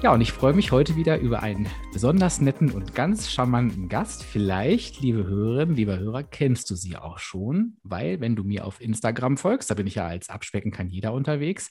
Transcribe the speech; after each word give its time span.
Ja, 0.00 0.14
und 0.14 0.20
ich 0.20 0.30
freue 0.30 0.52
mich 0.52 0.70
heute 0.70 0.94
wieder 0.94 1.18
über 1.18 1.42
einen 1.42 1.66
besonders 1.92 2.40
netten 2.40 2.70
und 2.70 2.94
ganz 2.94 3.28
charmanten 3.32 3.88
Gast. 3.88 4.22
Vielleicht, 4.22 5.00
liebe 5.00 5.26
Hörerinnen, 5.26 5.74
lieber 5.74 5.98
Hörer, 5.98 6.22
kennst 6.22 6.70
du 6.70 6.76
sie 6.76 6.96
auch 6.96 7.18
schon, 7.18 7.78
weil 7.82 8.20
wenn 8.20 8.36
du 8.36 8.44
mir 8.44 8.64
auf 8.64 8.80
Instagram 8.80 9.36
folgst, 9.36 9.70
da 9.70 9.74
bin 9.74 9.88
ich 9.88 9.96
ja 9.96 10.06
als 10.06 10.28
Abspecken 10.28 10.70
kann 10.70 10.88
jeder 10.88 11.12
unterwegs, 11.12 11.68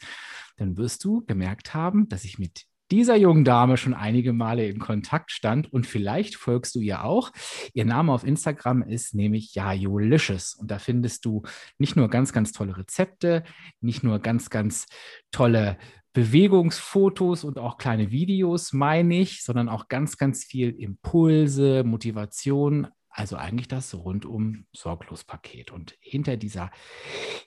dann 0.57 0.75
wirst 0.75 1.05
du 1.05 1.23
gemerkt 1.25 1.73
haben, 1.73 2.09
dass 2.09 2.25
ich 2.25 2.37
mit 2.37 2.65
dieser 2.91 3.15
jungen 3.15 3.43
Dame 3.43 3.77
schon 3.77 3.93
einige 3.93 4.33
Male 4.33 4.67
in 4.67 4.79
Kontakt 4.79 5.31
stand 5.31 5.71
und 5.71 5.85
vielleicht 5.85 6.35
folgst 6.35 6.75
du 6.75 6.79
ihr 6.79 7.03
auch. 7.03 7.31
Ihr 7.73 7.85
Name 7.85 8.11
auf 8.11 8.25
Instagram 8.25 8.81
ist 8.81 9.13
nämlich 9.13 9.55
Jajolicious 9.55 10.53
und 10.53 10.71
da 10.71 10.79
findest 10.79 11.25
du 11.25 11.43
nicht 11.77 11.95
nur 11.95 12.09
ganz, 12.09 12.31
ganz 12.31 12.51
tolle 12.51 12.77
Rezepte, 12.77 13.43
nicht 13.81 14.03
nur 14.03 14.19
ganz, 14.19 14.49
ganz 14.49 14.87
tolle 15.31 15.77
Bewegungsfotos 16.17 17.43
und 17.43 17.59
auch 17.59 17.77
kleine 17.77 18.09
Videos, 18.09 18.73
meine 18.73 19.19
ich, 19.19 19.43
sondern 19.43 19.69
auch 19.69 19.87
ganz, 19.87 20.17
ganz 20.17 20.43
viel 20.43 20.71
Impulse, 20.71 21.83
Motivation. 21.83 22.87
Also 23.11 23.35
eigentlich 23.35 23.67
das 23.67 23.93
rundum 23.93 24.65
sorglos 24.75 25.23
Paket. 25.23 25.71
Und 25.71 25.95
hinter 25.99 26.35
dieser 26.35 26.71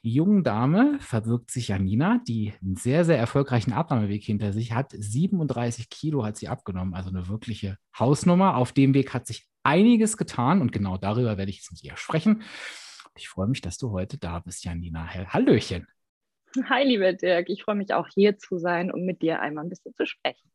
jungen 0.02 0.44
Dame 0.44 0.98
verbirgt 1.00 1.50
sich 1.50 1.66
Janina, 1.66 2.20
die 2.28 2.52
einen 2.62 2.76
sehr, 2.76 3.04
sehr 3.04 3.18
erfolgreichen 3.18 3.72
Abnahmeweg 3.72 4.22
hinter 4.22 4.52
sich 4.52 4.70
hat. 4.70 4.92
37 4.96 5.88
Kilo 5.90 6.24
hat 6.24 6.36
sie 6.36 6.46
abgenommen, 6.46 6.94
also 6.94 7.10
eine 7.10 7.26
wirkliche 7.26 7.76
Hausnummer. 7.98 8.56
Auf 8.56 8.70
dem 8.70 8.94
Weg 8.94 9.12
hat 9.12 9.26
sich 9.26 9.48
einiges 9.64 10.16
getan 10.16 10.60
und 10.60 10.70
genau 10.70 10.96
darüber 10.96 11.36
werde 11.36 11.50
ich 11.50 11.56
jetzt 11.56 11.72
mit 11.72 11.82
ihr 11.82 11.96
sprechen. 11.96 12.44
Ich 13.16 13.28
freue 13.28 13.48
mich, 13.48 13.62
dass 13.62 13.78
du 13.78 13.90
heute 13.90 14.16
da 14.16 14.38
bist, 14.38 14.64
Janina. 14.64 15.08
Hallöchen. 15.08 15.88
Hi, 16.68 16.84
lieber 16.84 17.12
Dirk. 17.12 17.48
Ich 17.48 17.62
freue 17.62 17.76
mich 17.76 17.94
auch 17.94 18.08
hier 18.08 18.36
zu 18.38 18.58
sein 18.58 18.90
und 18.90 19.04
mit 19.04 19.22
dir 19.22 19.40
einmal 19.40 19.64
ein 19.64 19.70
bisschen 19.70 19.94
zu 19.94 20.04
sprechen. 20.04 20.50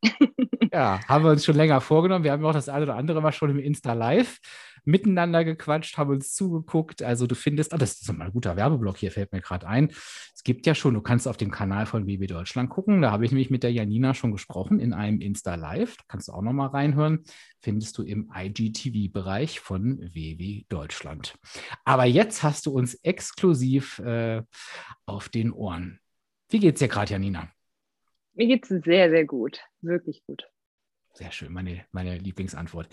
ja, 0.71 0.99
haben 1.07 1.23
wir 1.23 1.31
uns 1.31 1.45
schon 1.45 1.55
länger 1.55 1.79
vorgenommen. 1.79 2.23
Wir 2.23 2.31
haben 2.31 2.45
auch 2.45 2.53
das 2.53 2.69
eine 2.69 2.83
oder 2.83 2.95
andere 2.95 3.21
Mal 3.21 3.31
schon 3.31 3.49
im 3.49 3.59
Insta 3.59 3.93
Live 3.93 4.39
miteinander 4.85 5.43
gequatscht, 5.43 5.97
haben 5.97 6.11
uns 6.11 6.33
zugeguckt. 6.33 7.03
Also 7.03 7.27
du 7.27 7.35
findest, 7.35 7.73
ah, 7.73 7.77
das 7.77 8.01
ist 8.01 8.13
mal 8.13 8.25
ein 8.25 8.31
guter 8.31 8.55
Werbeblock 8.55 8.97
hier, 8.97 9.11
fällt 9.11 9.31
mir 9.31 9.41
gerade 9.41 9.67
ein. 9.67 9.89
Es 10.33 10.43
gibt 10.43 10.65
ja 10.65 10.75
schon, 10.75 10.93
du 10.93 11.01
kannst 11.01 11.27
auf 11.27 11.37
dem 11.37 11.51
Kanal 11.51 11.85
von 11.85 12.07
WB 12.07 12.27
Deutschland 12.27 12.69
gucken. 12.69 13.01
Da 13.01 13.11
habe 13.11 13.25
ich 13.25 13.31
nämlich 13.31 13.49
mit 13.49 13.63
der 13.63 13.71
Janina 13.71 14.13
schon 14.13 14.31
gesprochen 14.31 14.79
in 14.79 14.93
einem 14.93 15.21
Insta 15.21 15.55
Live. 15.55 15.97
Da 15.97 16.03
kannst 16.07 16.27
du 16.27 16.33
auch 16.33 16.41
nochmal 16.41 16.69
reinhören. 16.69 17.23
Findest 17.59 17.97
du 17.97 18.03
im 18.03 18.31
IGTV-Bereich 18.33 19.59
von 19.59 19.99
WW 19.99 20.63
Deutschland. 20.69 21.35
Aber 21.83 22.05
jetzt 22.05 22.43
hast 22.43 22.65
du 22.65 22.71
uns 22.71 22.95
exklusiv 22.95 23.99
äh, 23.99 24.43
auf 25.05 25.29
den 25.29 25.51
Ohren. 25.51 25.99
Wie 26.49 26.59
geht's 26.59 26.79
dir 26.79 26.87
gerade, 26.87 27.11
Janina? 27.11 27.49
Mir 28.33 28.47
geht 28.47 28.69
es 28.69 28.83
sehr, 28.83 29.09
sehr 29.09 29.25
gut. 29.25 29.61
Wirklich 29.81 30.23
gut. 30.27 30.47
Sehr 31.17 31.31
schön, 31.31 31.53
meine, 31.53 31.85
meine 31.93 32.17
Lieblingsantwort. 32.17 32.89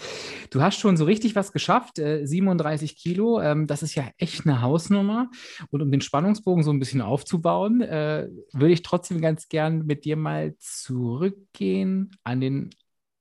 Du 0.50 0.62
hast 0.62 0.78
schon 0.78 0.96
so 0.96 1.04
richtig 1.04 1.34
was 1.34 1.52
geschafft, 1.52 1.98
äh, 1.98 2.24
37 2.24 2.96
Kilo. 2.96 3.40
Ähm, 3.40 3.66
das 3.66 3.82
ist 3.82 3.96
ja 3.96 4.08
echt 4.16 4.46
eine 4.46 4.62
Hausnummer. 4.62 5.28
Und 5.70 5.82
um 5.82 5.90
den 5.90 6.00
Spannungsbogen 6.00 6.62
so 6.62 6.70
ein 6.70 6.78
bisschen 6.78 7.00
aufzubauen, 7.00 7.80
äh, 7.80 8.28
würde 8.52 8.72
ich 8.72 8.82
trotzdem 8.82 9.20
ganz 9.20 9.48
gern 9.48 9.86
mit 9.86 10.04
dir 10.04 10.16
mal 10.16 10.54
zurückgehen 10.58 12.12
an 12.22 12.40
den 12.40 12.70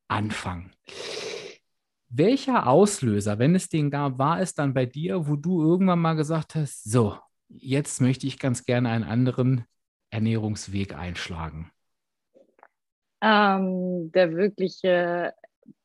Anfang. 0.07 0.69
Welcher 2.09 2.67
Auslöser, 2.67 3.39
wenn 3.39 3.55
es 3.55 3.69
den 3.69 3.89
gab, 3.89 4.19
war 4.19 4.39
es 4.39 4.53
dann 4.53 4.75
bei 4.75 4.85
dir, 4.85 5.27
wo 5.27 5.35
du 5.35 5.63
irgendwann 5.63 5.99
mal 5.99 6.13
gesagt 6.13 6.53
hast, 6.53 6.83
so, 6.83 7.17
jetzt 7.47 8.01
möchte 8.01 8.27
ich 8.27 8.37
ganz 8.37 8.65
gerne 8.65 8.89
einen 8.89 9.05
anderen 9.05 9.65
Ernährungsweg 10.11 10.93
einschlagen? 10.93 11.71
Ähm, 13.21 14.11
der 14.11 14.35
wirkliche 14.35 15.33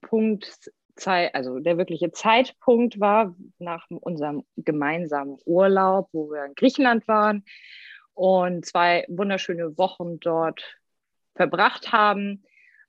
Punkt, 0.00 0.72
also 1.04 1.58
der 1.58 1.76
wirkliche 1.76 2.12
Zeitpunkt 2.12 2.98
war 2.98 3.36
nach 3.58 3.86
unserem 3.90 4.44
gemeinsamen 4.56 5.38
Urlaub, 5.44 6.08
wo 6.12 6.30
wir 6.30 6.44
in 6.46 6.54
Griechenland 6.54 7.06
waren 7.06 7.44
und 8.14 8.64
zwei 8.64 9.04
wunderschöne 9.08 9.76
Wochen 9.76 10.18
dort 10.20 10.78
verbracht 11.34 11.92
haben. 11.92 12.42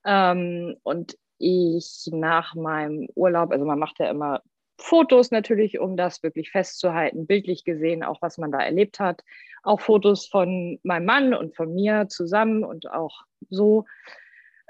Ähm, 0.06 0.78
und 0.84 1.18
ich 1.38 2.09
nach 2.12 2.56
meinem 2.56 3.08
Urlaub, 3.14 3.52
also 3.52 3.66
man 3.66 3.79
macht 3.79 4.00
ja 4.00 4.09
immer 4.09 4.41
Fotos 4.79 5.31
natürlich, 5.31 5.79
um 5.79 5.97
das 5.97 6.24
wirklich 6.24 6.52
festzuhalten, 6.52 7.28
bildlich 7.28 7.64
gesehen, 7.66 8.03
auch 8.03 8.22
was 8.22 8.38
man 8.38 8.52
da 8.52 8.59
erlebt 8.59 9.00
hat. 9.00 9.24
Auch 9.64 9.81
Fotos 9.81 10.28
von 10.28 10.79
meinem 10.84 11.06
Mann 11.06 11.34
und 11.34 11.56
von 11.56 11.74
mir 11.74 12.08
zusammen 12.09 12.64
und 12.64 12.90
auch 12.90 13.24
so. 13.50 13.85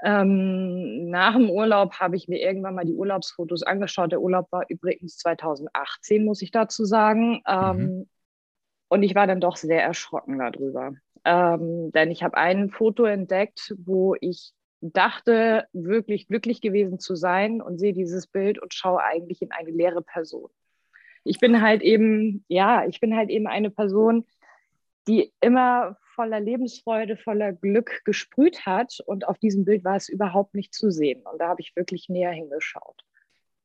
Ähm, 0.04 1.10
nach 1.10 1.34
dem 1.34 1.50
Urlaub 1.50 1.94
habe 1.94 2.16
ich 2.16 2.28
mir 2.28 2.40
irgendwann 2.40 2.74
mal 2.74 2.84
die 2.84 2.94
Urlaubsfotos 2.94 3.62
angeschaut. 3.62 4.12
Der 4.12 4.20
Urlaub 4.20 4.50
war 4.52 4.64
übrigens 4.68 5.16
2018, 5.18 6.24
muss 6.24 6.42
ich 6.42 6.50
dazu 6.50 6.84
sagen. 6.84 7.42
Ähm, 7.46 7.76
mhm. 7.76 8.08
Und 8.88 9.02
ich 9.02 9.14
war 9.14 9.26
dann 9.26 9.40
doch 9.40 9.56
sehr 9.56 9.82
erschrocken 9.82 10.38
darüber. 10.38 10.92
Ähm, 11.24 11.90
denn 11.92 12.10
ich 12.10 12.22
habe 12.22 12.36
ein 12.36 12.70
Foto 12.70 13.04
entdeckt, 13.04 13.74
wo 13.78 14.14
ich 14.20 14.52
dachte, 14.80 15.66
wirklich 15.72 16.28
glücklich 16.28 16.60
gewesen 16.60 16.98
zu 16.98 17.16
sein 17.16 17.60
und 17.60 17.78
sehe 17.78 17.92
dieses 17.92 18.28
Bild 18.28 18.60
und 18.60 18.74
schaue 18.74 19.02
eigentlich 19.02 19.42
in 19.42 19.50
eine 19.50 19.70
leere 19.70 20.02
Person. 20.02 20.48
Ich 21.24 21.40
bin 21.40 21.60
halt 21.60 21.82
eben, 21.82 22.44
ja, 22.48 22.86
ich 22.86 23.00
bin 23.00 23.16
halt 23.16 23.28
eben 23.30 23.48
eine 23.48 23.70
Person, 23.70 24.24
die 25.08 25.32
immer 25.40 25.98
voller 26.18 26.40
Lebensfreude, 26.40 27.16
voller 27.16 27.52
Glück 27.52 28.02
gesprüht 28.04 28.66
hat. 28.66 28.98
Und 29.06 29.28
auf 29.28 29.38
diesem 29.38 29.64
Bild 29.64 29.84
war 29.84 29.94
es 29.94 30.08
überhaupt 30.08 30.56
nicht 30.56 30.74
zu 30.74 30.90
sehen. 30.90 31.22
Und 31.22 31.40
da 31.40 31.46
habe 31.46 31.60
ich 31.60 31.76
wirklich 31.76 32.08
näher 32.08 32.32
hingeschaut. 32.32 33.04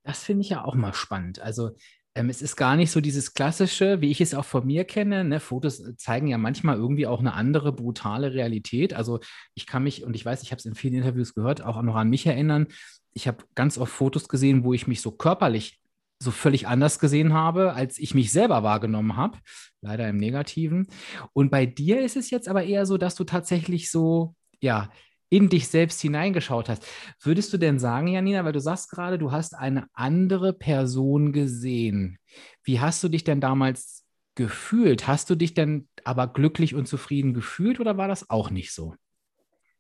Das 0.04 0.24
finde 0.24 0.42
ich 0.42 0.50
ja 0.50 0.64
auch 0.64 0.76
mal 0.76 0.94
spannend. 0.94 1.40
Also 1.40 1.72
ähm, 2.14 2.30
es 2.30 2.44
ist 2.44 2.56
gar 2.56 2.76
nicht 2.76 2.92
so 2.92 3.02
dieses 3.02 3.34
klassische, 3.34 4.02
wie 4.02 4.12
ich 4.12 4.22
es 4.22 4.36
auch 4.36 4.46
von 4.46 4.68
mir 4.68 4.84
kenne. 4.84 5.24
Ne? 5.24 5.40
Fotos 5.40 5.82
zeigen 5.98 6.28
ja 6.28 6.38
manchmal 6.38 6.78
irgendwie 6.78 7.08
auch 7.08 7.22
eine 7.22 7.34
andere 7.34 7.74
brutale 7.74 8.36
Realität. 8.36 8.94
Also 8.94 9.20
ich 9.56 9.66
kann 9.66 9.82
mich, 9.82 10.04
und 10.04 10.16
ich 10.16 10.24
weiß, 10.24 10.44
ich 10.44 10.52
habe 10.52 10.60
es 10.60 10.66
in 10.66 10.76
vielen 10.76 10.94
Interviews 10.94 11.34
gehört, 11.34 11.64
auch 11.64 11.82
noch 11.82 11.96
an 11.96 12.10
mich 12.12 12.28
erinnern. 12.28 12.68
Ich 13.14 13.28
habe 13.28 13.44
ganz 13.56 13.80
oft 13.80 13.92
Fotos 13.92 14.30
gesehen, 14.30 14.64
wo 14.64 14.76
ich 14.76 14.86
mich 14.86 15.02
so 15.02 15.10
körperlich 15.10 15.80
so 16.24 16.32
völlig 16.32 16.68
anders 16.68 17.00
gesehen 17.00 17.34
habe, 17.34 17.74
als 17.74 17.98
ich 17.98 18.16
mich 18.16 18.32
selber 18.32 18.64
wahrgenommen 18.64 19.16
habe. 19.16 19.38
Leider 19.82 20.08
im 20.08 20.18
Negativen. 20.18 20.88
Und 21.34 21.52
bei 21.52 21.66
dir 21.66 22.02
ist 22.02 22.16
es 22.16 22.30
jetzt 22.30 22.48
aber 22.48 22.64
eher 22.64 22.86
so, 22.86 22.98
dass 22.98 23.16
du 23.16 23.24
tatsächlich 23.24 23.92
so, 23.92 24.36
ja, 24.62 24.90
in 25.30 25.50
dich 25.50 25.68
selbst 25.68 26.00
hineingeschaut 26.00 26.70
hast. 26.70 26.86
Würdest 27.20 27.52
du 27.52 27.58
denn 27.58 27.80
sagen, 27.80 28.08
Janina, 28.08 28.46
weil 28.46 28.54
du 28.54 28.60
sagst 28.60 28.92
gerade, 28.92 29.18
du 29.18 29.32
hast 29.32 29.56
eine 29.56 29.88
andere 29.94 30.54
Person 30.54 31.34
gesehen. 31.34 32.20
Wie 32.64 32.80
hast 32.80 33.04
du 33.04 33.10
dich 33.10 33.24
denn 33.24 33.42
damals 33.42 34.06
gefühlt? 34.36 35.08
Hast 35.08 35.32
du 35.32 35.36
dich 35.36 35.56
denn 35.56 35.88
aber 36.04 36.28
glücklich 36.28 36.76
und 36.76 36.88
zufrieden 36.88 37.34
gefühlt 37.34 37.80
oder 37.80 37.98
war 37.98 38.08
das 38.08 38.30
auch 38.30 38.52
nicht 38.52 38.74
so? 38.74 38.94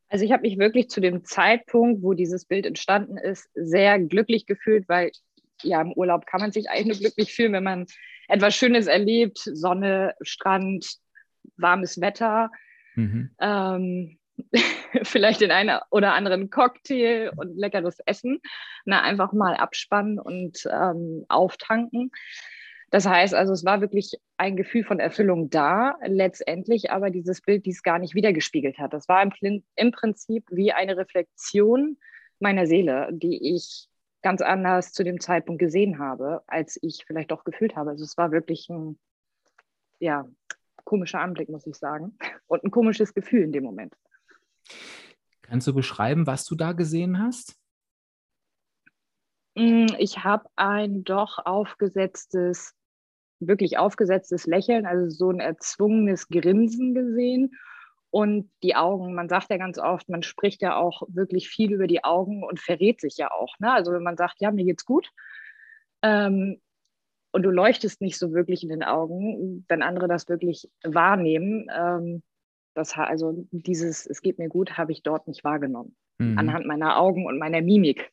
Also 0.09 0.25
ich 0.25 0.31
habe 0.31 0.41
mich 0.41 0.57
wirklich 0.57 0.89
zu 0.89 1.01
dem 1.01 1.23
Zeitpunkt, 1.23 2.03
wo 2.03 2.13
dieses 2.13 2.45
Bild 2.45 2.65
entstanden 2.65 3.17
ist, 3.17 3.49
sehr 3.53 3.99
glücklich 3.99 4.45
gefühlt, 4.45 4.89
weil 4.89 5.11
ja, 5.63 5.81
im 5.81 5.93
Urlaub 5.93 6.25
kann 6.25 6.41
man 6.41 6.51
sich 6.51 6.69
eigentlich 6.69 6.99
nur 6.99 7.09
glücklich 7.09 7.33
fühlen, 7.33 7.53
wenn 7.53 7.63
man 7.63 7.85
etwas 8.27 8.55
Schönes 8.55 8.87
erlebt, 8.87 9.37
Sonne, 9.37 10.15
Strand, 10.21 10.97
warmes 11.57 11.99
Wetter, 11.99 12.51
mhm. 12.95 13.31
ähm, 13.39 14.17
vielleicht 15.03 15.41
den 15.41 15.51
einen 15.51 15.79
oder 15.91 16.13
anderen 16.13 16.49
Cocktail 16.49 17.31
und 17.35 17.57
leckeres 17.57 17.99
Essen, 18.05 18.39
na, 18.85 19.01
einfach 19.01 19.33
mal 19.33 19.55
abspannen 19.55 20.19
und 20.19 20.67
ähm, 20.71 21.25
auftanken. 21.29 22.11
Das 22.89 23.07
heißt 23.07 23.33
also, 23.33 23.53
es 23.53 23.65
war 23.65 23.81
wirklich 23.81 24.19
ein 24.37 24.55
Gefühl 24.55 24.83
von 24.83 24.99
Erfüllung 24.99 25.49
da, 25.49 25.95
letztendlich 26.05 26.91
aber 26.91 27.09
dieses 27.09 27.41
Bild, 27.41 27.65
dies 27.65 27.81
gar 27.81 27.97
nicht 27.97 28.13
wiedergespiegelt 28.13 28.77
hat. 28.77 28.93
Das 28.93 29.09
war 29.09 29.23
im, 29.23 29.63
im 29.75 29.91
Prinzip 29.91 30.45
wie 30.51 30.73
eine 30.73 30.95
Reflexion 30.95 31.97
meiner 32.39 32.67
Seele, 32.67 33.09
die 33.11 33.55
ich 33.55 33.87
ganz 34.23 34.41
anders 34.41 34.93
zu 34.93 35.03
dem 35.03 35.19
Zeitpunkt 35.19 35.59
gesehen 35.59 35.99
habe, 35.99 36.41
als 36.47 36.79
ich 36.81 37.03
vielleicht 37.05 37.31
auch 37.31 37.43
gefühlt 37.43 37.75
habe. 37.75 37.91
Also 37.91 38.03
es 38.03 38.17
war 38.17 38.31
wirklich 38.31 38.69
ein 38.69 38.97
ja, 39.99 40.25
komischer 40.83 41.19
Anblick, 41.19 41.49
muss 41.49 41.67
ich 41.67 41.75
sagen. 41.75 42.17
Und 42.47 42.63
ein 42.63 42.71
komisches 42.71 43.13
Gefühl 43.13 43.43
in 43.43 43.51
dem 43.51 43.63
Moment. 43.63 43.93
Kannst 45.41 45.67
du 45.67 45.73
beschreiben, 45.73 46.25
was 46.25 46.45
du 46.45 46.55
da 46.55 46.71
gesehen 46.71 47.19
hast? 47.19 47.55
Mm, 49.55 49.87
ich 49.97 50.23
habe 50.23 50.49
ein 50.55 51.03
doch 51.03 51.39
aufgesetztes, 51.45 52.73
wirklich 53.39 53.77
aufgesetztes 53.77 54.45
Lächeln, 54.45 54.85
also 54.85 55.09
so 55.09 55.29
ein 55.29 55.39
erzwungenes 55.39 56.27
Grinsen 56.27 56.95
gesehen. 56.95 57.55
Und 58.13 58.51
die 58.61 58.75
Augen, 58.75 59.15
man 59.15 59.27
sagt 59.27 59.49
ja 59.49 59.57
ganz 59.57 59.79
oft, 59.79 60.07
man 60.07 60.21
spricht 60.21 60.61
ja 60.61 60.75
auch 60.75 61.01
wirklich 61.07 61.49
viel 61.49 61.73
über 61.73 61.87
die 61.87 62.03
Augen 62.03 62.43
und 62.43 62.59
verrät 62.59 63.01
sich 63.01 63.17
ja 63.17 63.31
auch. 63.31 63.57
Ne? 63.57 63.73
Also 63.73 63.91
wenn 63.91 64.03
man 64.03 64.17
sagt, 64.17 64.35
ja, 64.39 64.51
mir 64.51 64.65
geht's 64.65 64.85
gut, 64.85 65.09
ähm, 66.03 66.61
und 67.31 67.41
du 67.41 67.49
leuchtest 67.49 68.01
nicht 68.01 68.19
so 68.19 68.31
wirklich 68.31 68.61
in 68.61 68.69
den 68.69 68.83
Augen, 68.83 69.65
wenn 69.67 69.81
andere 69.81 70.07
das 70.07 70.29
wirklich 70.29 70.69
wahrnehmen. 70.83 71.65
Ähm, 71.75 72.21
das, 72.75 72.95
also 72.95 73.47
dieses, 73.49 74.05
es 74.05 74.21
geht 74.21 74.37
mir 74.37 74.47
gut, 74.47 74.77
habe 74.77 74.91
ich 74.91 75.01
dort 75.01 75.27
nicht 75.27 75.43
wahrgenommen. 75.43 75.95
Mhm. 76.19 76.37
Anhand 76.37 76.67
meiner 76.67 76.99
Augen 76.99 77.25
und 77.25 77.39
meiner 77.39 77.63
Mimik. 77.63 78.11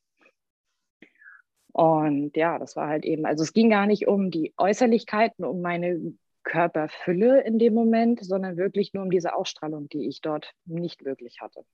Und 1.72 2.34
ja, 2.38 2.58
das 2.58 2.74
war 2.74 2.88
halt 2.88 3.04
eben, 3.04 3.26
also 3.26 3.42
es 3.42 3.52
ging 3.52 3.68
gar 3.68 3.86
nicht 3.86 4.08
um 4.08 4.30
die 4.30 4.54
Äußerlichkeiten, 4.56 5.44
um 5.44 5.60
meine 5.60 6.14
Körperfülle 6.50 7.42
in 7.44 7.60
dem 7.60 7.74
Moment, 7.74 8.24
sondern 8.24 8.56
wirklich 8.56 8.92
nur 8.92 9.04
um 9.04 9.10
diese 9.10 9.34
Ausstrahlung, 9.34 9.88
die 9.88 10.08
ich 10.08 10.20
dort 10.20 10.52
nicht 10.64 11.04
wirklich 11.04 11.40
hatte. 11.40 11.64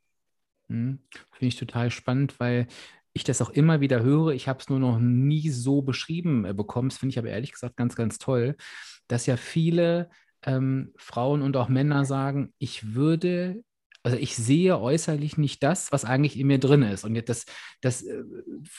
Mhm. 0.68 1.00
Finde 1.32 1.48
ich 1.48 1.56
total 1.56 1.90
spannend, 1.90 2.38
weil 2.38 2.66
ich 3.14 3.24
das 3.24 3.40
auch 3.40 3.48
immer 3.48 3.80
wieder 3.80 4.02
höre. 4.02 4.32
Ich 4.32 4.48
habe 4.48 4.58
es 4.60 4.68
nur 4.68 4.78
noch 4.78 4.98
nie 4.98 5.48
so 5.48 5.80
beschrieben 5.80 6.44
äh, 6.44 6.52
bekommen. 6.52 6.90
Das 6.90 6.98
finde 6.98 7.14
ich 7.14 7.18
aber 7.18 7.30
ehrlich 7.30 7.52
gesagt 7.52 7.76
ganz, 7.76 7.96
ganz 7.96 8.18
toll, 8.18 8.56
dass 9.08 9.24
ja 9.24 9.38
viele 9.38 10.10
ähm, 10.44 10.92
Frauen 10.96 11.40
und 11.40 11.56
auch 11.56 11.68
Männer 11.68 12.04
sagen, 12.04 12.52
ich 12.58 12.94
würde 12.94 13.64
also 14.06 14.18
ich 14.18 14.36
sehe 14.36 14.78
äußerlich 14.78 15.36
nicht 15.36 15.64
das, 15.64 15.90
was 15.90 16.04
eigentlich 16.04 16.38
in 16.38 16.46
mir 16.46 16.60
drin 16.60 16.82
ist. 16.82 17.04
Und 17.04 17.16
jetzt 17.16 17.28
das, 17.28 17.44
das 17.80 18.02
äh, 18.02 18.22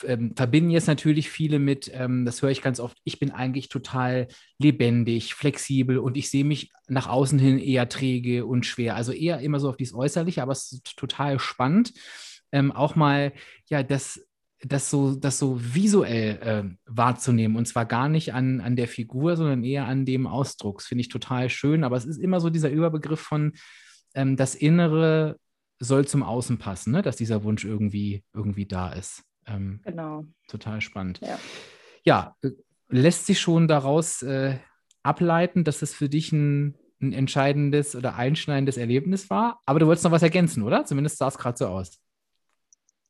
äh, 0.03 0.29
verbinden 0.33 0.69
jetzt 0.69 0.87
natürlich 0.87 1.29
viele 1.29 1.59
mit, 1.59 1.91
ähm, 1.93 2.23
das 2.23 2.41
höre 2.41 2.51
ich 2.51 2.61
ganz 2.61 2.79
oft, 2.79 2.97
ich 3.03 3.19
bin 3.19 3.31
eigentlich 3.31 3.67
total 3.67 4.29
lebendig, 4.57 5.33
flexibel 5.33 5.97
und 5.97 6.15
ich 6.15 6.29
sehe 6.29 6.45
mich 6.45 6.71
nach 6.87 7.07
außen 7.07 7.39
hin 7.39 7.59
eher 7.59 7.89
träge 7.89 8.45
und 8.45 8.65
schwer. 8.65 8.95
Also 8.95 9.11
eher 9.11 9.41
immer 9.41 9.59
so 9.59 9.67
auf 9.67 9.75
dieses 9.75 9.93
Äußerliche, 9.93 10.41
aber 10.41 10.53
es 10.53 10.71
ist 10.71 10.95
total 10.95 11.39
spannend. 11.39 11.91
Ähm, 12.53 12.71
auch 12.71 12.95
mal, 12.95 13.33
ja, 13.69 13.83
das, 13.83 14.25
das 14.61 14.89
so, 14.89 15.13
das 15.13 15.39
so 15.39 15.59
visuell 15.59 16.39
äh, 16.41 16.63
wahrzunehmen. 16.85 17.57
Und 17.57 17.67
zwar 17.67 17.85
gar 17.85 18.07
nicht 18.07 18.33
an, 18.33 18.61
an 18.61 18.77
der 18.77 18.87
Figur, 18.87 19.35
sondern 19.35 19.65
eher 19.65 19.87
an 19.87 20.05
dem 20.05 20.25
Ausdruck. 20.25 20.77
Das 20.77 20.87
finde 20.87 21.01
ich 21.01 21.09
total 21.09 21.49
schön. 21.49 21.83
Aber 21.83 21.97
es 21.97 22.05
ist 22.05 22.17
immer 22.17 22.39
so 22.39 22.49
dieser 22.49 22.69
Überbegriff 22.69 23.19
von, 23.19 23.51
ähm, 24.17 24.35
das 24.35 24.55
Innere 24.55 25.37
soll 25.79 26.07
zum 26.07 26.23
Außen 26.23 26.57
passen, 26.57 26.91
ne? 26.91 27.01
dass 27.01 27.15
dieser 27.15 27.43
Wunsch 27.43 27.63
irgendwie, 27.63 28.23
irgendwie 28.33 28.65
da 28.65 28.91
ist. 28.91 29.23
Ähm, 29.45 29.79
genau. 29.85 30.25
Total 30.47 30.81
spannend. 30.81 31.21
Ja, 31.21 31.39
ja 32.03 32.35
äh, 32.41 32.49
lässt 32.89 33.27
sich 33.27 33.39
schon 33.39 33.67
daraus 33.67 34.23
äh, 34.23 34.57
ableiten, 35.03 35.63
dass 35.63 35.83
es 35.83 35.93
für 35.93 36.09
dich 36.09 36.31
ein, 36.31 36.75
ein 36.99 37.13
entscheidendes 37.13 37.95
oder 37.95 38.15
einschneidendes 38.15 38.77
Erlebnis 38.77 39.29
war. 39.29 39.61
Aber 39.65 39.79
du 39.79 39.85
wolltest 39.85 40.03
noch 40.03 40.11
was 40.11 40.23
ergänzen, 40.23 40.63
oder? 40.63 40.83
Zumindest 40.83 41.19
sah 41.19 41.27
es 41.27 41.37
gerade 41.37 41.57
so 41.57 41.67
aus. 41.67 41.99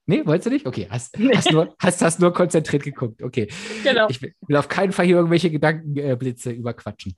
Nee, 0.09 0.25
wolltest 0.25 0.45
du 0.45 0.49
nicht? 0.51 0.65
Okay, 0.65 0.87
hast, 0.89 1.17
nee. 1.17 1.35
hast, 1.35 1.51
nur, 1.51 1.75
hast, 1.79 2.01
hast 2.01 2.19
nur 2.19 2.33
konzentriert 2.33 2.83
geguckt. 2.83 3.21
Okay. 3.21 3.47
Genau. 3.83 4.07
Ich 4.09 4.21
will, 4.21 4.33
will 4.47 4.55
auf 4.57 4.69
keinen 4.69 4.91
Fall 4.91 5.05
hier 5.05 5.17
irgendwelche 5.17 5.51
Gedankenblitze 5.51 6.51
überquatschen. 6.51 7.15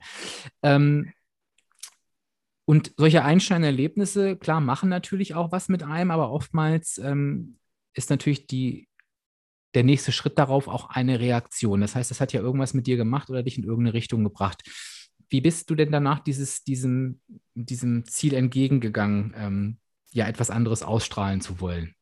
Ähm, 0.62 1.12
und 2.70 2.94
solche 2.96 3.24
Einstein-Erlebnisse, 3.24 4.36
klar, 4.36 4.60
machen 4.60 4.88
natürlich 4.88 5.34
auch 5.34 5.50
was 5.50 5.68
mit 5.68 5.82
einem, 5.82 6.12
aber 6.12 6.30
oftmals 6.30 6.98
ähm, 6.98 7.58
ist 7.94 8.10
natürlich 8.10 8.46
die, 8.46 8.88
der 9.74 9.82
nächste 9.82 10.12
Schritt 10.12 10.38
darauf 10.38 10.68
auch 10.68 10.88
eine 10.88 11.18
Reaktion. 11.18 11.80
Das 11.80 11.96
heißt, 11.96 12.12
das 12.12 12.20
hat 12.20 12.32
ja 12.32 12.40
irgendwas 12.40 12.72
mit 12.72 12.86
dir 12.86 12.96
gemacht 12.96 13.28
oder 13.28 13.42
dich 13.42 13.58
in 13.58 13.64
irgendeine 13.64 13.94
Richtung 13.94 14.22
gebracht. 14.22 14.62
Wie 15.30 15.40
bist 15.40 15.68
du 15.68 15.74
denn 15.74 15.90
danach 15.90 16.20
dieses, 16.20 16.62
diesem, 16.62 17.20
diesem 17.54 18.04
Ziel 18.04 18.34
entgegengegangen, 18.34 19.34
ähm, 19.36 19.78
ja, 20.12 20.28
etwas 20.28 20.50
anderes 20.50 20.84
ausstrahlen 20.84 21.40
zu 21.40 21.60
wollen? 21.60 21.96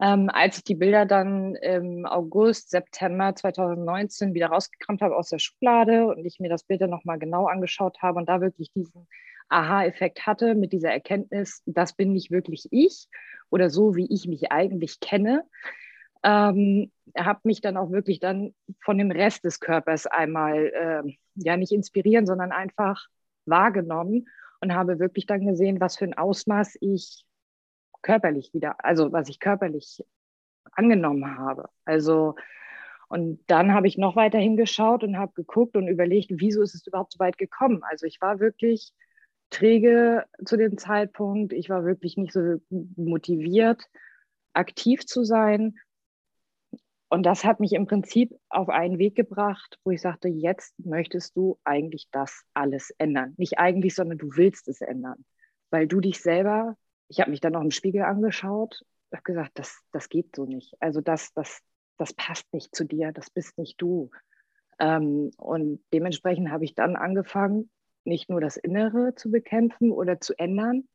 Ähm, 0.00 0.30
als 0.32 0.56
ich 0.56 0.64
die 0.64 0.74
Bilder 0.74 1.04
dann 1.04 1.54
im 1.54 2.06
August, 2.06 2.70
September 2.70 3.34
2019 3.34 4.32
wieder 4.32 4.46
rausgekramt 4.46 5.02
habe 5.02 5.14
aus 5.14 5.28
der 5.28 5.38
Schublade 5.38 6.06
und 6.06 6.24
ich 6.24 6.40
mir 6.40 6.48
das 6.48 6.64
Bild 6.64 6.80
dann 6.80 6.88
nochmal 6.88 7.18
genau 7.18 7.46
angeschaut 7.46 8.00
habe 8.00 8.16
und 8.18 8.26
da 8.26 8.40
wirklich 8.40 8.72
diesen 8.72 9.06
Aha-Effekt 9.48 10.26
hatte 10.26 10.54
mit 10.54 10.72
dieser 10.72 10.90
Erkenntnis, 10.90 11.62
das 11.66 11.94
bin 11.94 12.12
nicht 12.12 12.30
wirklich 12.30 12.68
ich 12.70 13.08
oder 13.50 13.70
so, 13.70 13.94
wie 13.94 14.06
ich 14.12 14.26
mich 14.26 14.50
eigentlich 14.50 15.00
kenne. 15.00 15.44
Ähm, 16.22 16.90
habe 17.16 17.40
mich 17.44 17.60
dann 17.60 17.76
auch 17.76 17.90
wirklich 17.90 18.18
dann 18.18 18.54
von 18.80 18.98
dem 18.98 19.10
Rest 19.10 19.44
des 19.44 19.60
Körpers 19.60 20.06
einmal, 20.06 20.66
äh, 20.66 21.16
ja 21.36 21.56
nicht 21.56 21.72
inspirieren, 21.72 22.26
sondern 22.26 22.52
einfach 22.52 23.06
wahrgenommen 23.44 24.26
und 24.60 24.74
habe 24.74 24.98
wirklich 24.98 25.26
dann 25.26 25.46
gesehen, 25.46 25.80
was 25.80 25.96
für 25.96 26.06
ein 26.06 26.18
Ausmaß 26.18 26.78
ich 26.80 27.24
körperlich 28.02 28.52
wieder, 28.54 28.84
also 28.84 29.12
was 29.12 29.28
ich 29.28 29.38
körperlich 29.38 30.04
angenommen 30.72 31.38
habe. 31.38 31.68
Also 31.84 32.34
und 33.08 33.38
dann 33.46 33.72
habe 33.72 33.86
ich 33.86 33.98
noch 33.98 34.16
weiter 34.16 34.38
hingeschaut 34.38 35.04
und 35.04 35.16
habe 35.16 35.32
geguckt 35.34 35.76
und 35.76 35.86
überlegt, 35.86 36.30
wieso 36.34 36.62
ist 36.62 36.74
es 36.74 36.86
überhaupt 36.86 37.12
so 37.12 37.18
weit 37.20 37.38
gekommen. 37.38 37.82
Also 37.84 38.06
ich 38.06 38.20
war 38.20 38.40
wirklich 38.40 38.92
träge 39.50 40.24
zu 40.44 40.56
dem 40.56 40.78
Zeitpunkt. 40.78 41.52
Ich 41.52 41.68
war 41.68 41.84
wirklich 41.84 42.16
nicht 42.16 42.32
so 42.32 42.56
motiviert, 42.68 43.84
aktiv 44.52 45.06
zu 45.06 45.24
sein. 45.24 45.78
Und 47.08 47.24
das 47.24 47.44
hat 47.44 47.60
mich 47.60 47.72
im 47.72 47.86
Prinzip 47.86 48.34
auf 48.48 48.68
einen 48.68 48.98
Weg 48.98 49.14
gebracht, 49.14 49.78
wo 49.84 49.92
ich 49.92 50.00
sagte, 50.00 50.28
jetzt 50.28 50.74
möchtest 50.78 51.36
du 51.36 51.58
eigentlich 51.62 52.08
das 52.10 52.42
alles 52.52 52.90
ändern. 52.98 53.34
Nicht 53.36 53.58
eigentlich, 53.58 53.94
sondern 53.94 54.18
du 54.18 54.30
willst 54.34 54.66
es 54.68 54.80
ändern. 54.80 55.24
Weil 55.70 55.86
du 55.86 56.00
dich 56.00 56.20
selber, 56.20 56.76
ich 57.08 57.20
habe 57.20 57.30
mich 57.30 57.40
dann 57.40 57.52
noch 57.52 57.62
im 57.62 57.70
Spiegel 57.70 58.02
angeschaut, 58.02 58.84
habe 59.12 59.22
gesagt, 59.22 59.52
das, 59.58 59.80
das 59.92 60.08
geht 60.08 60.34
so 60.34 60.44
nicht. 60.44 60.74
Also 60.80 61.00
das, 61.00 61.32
das, 61.32 61.60
das 61.96 62.12
passt 62.14 62.52
nicht 62.52 62.74
zu 62.74 62.84
dir, 62.84 63.12
das 63.12 63.30
bist 63.30 63.56
nicht 63.58 63.80
du. 63.80 64.10
Ähm, 64.78 65.30
und 65.36 65.82
dementsprechend 65.92 66.50
habe 66.50 66.64
ich 66.64 66.74
dann 66.74 66.96
angefangen, 66.96 67.70
nicht 68.06 68.30
nur 68.30 68.40
das 68.40 68.56
Innere 68.56 69.14
zu 69.14 69.30
bekämpfen 69.30 69.92
oder 69.92 70.20
zu 70.20 70.38
ändern, 70.38 70.88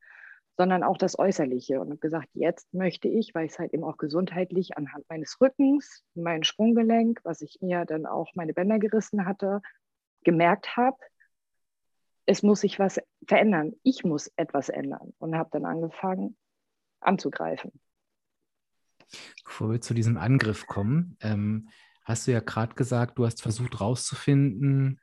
sondern 0.58 0.84
auch 0.84 0.98
das 0.98 1.18
Äußerliche. 1.18 1.80
Und 1.80 1.90
habe 1.90 2.00
gesagt, 2.00 2.30
jetzt 2.34 2.74
möchte 2.74 3.08
ich, 3.08 3.34
weil 3.34 3.46
ich 3.46 3.54
es 3.54 3.60
halt 3.60 3.74
eben 3.74 3.84
auch 3.84 3.98
gesundheitlich 3.98 4.78
anhand 4.78 5.08
meines 5.10 5.40
Rückens, 5.42 6.04
mein 6.14 6.44
Sprunggelenk, 6.44 7.20
was 7.24 7.42
ich 7.42 7.60
mir 7.62 7.86
dann 7.86 8.06
auch 8.06 8.36
meine 8.36 8.54
Bänder 8.54 8.80
gerissen 8.80 9.26
hatte, 9.26 9.62
gemerkt 10.24 10.78
habe, 10.78 10.98
es 12.26 12.44
muss 12.44 12.62
sich 12.62 12.80
was 12.80 13.00
verändern. 13.28 13.74
Ich 13.84 14.04
muss 14.04 14.32
etwas 14.36 14.70
ändern 14.70 15.14
und 15.20 15.36
habe 15.36 15.50
dann 15.52 15.66
angefangen 15.66 16.38
anzugreifen. 17.00 17.72
Bevor 19.44 19.72
wir 19.72 19.82
zu 19.82 19.94
diesem 19.94 20.18
Angriff 20.18 20.68
kommen, 20.68 21.18
ähm, 21.22 21.70
hast 22.04 22.28
du 22.28 22.32
ja 22.32 22.40
gerade 22.40 22.76
gesagt, 22.76 23.18
du 23.18 23.26
hast 23.26 23.42
versucht 23.42 23.74
herauszufinden, 23.80 25.00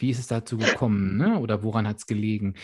wie 0.00 0.10
ist 0.10 0.18
es 0.18 0.26
dazu 0.26 0.56
gekommen 0.58 1.16
ne? 1.16 1.38
oder 1.38 1.62
woran 1.62 1.86
hat 1.86 1.98
es 1.98 2.06
gelegen? 2.06 2.54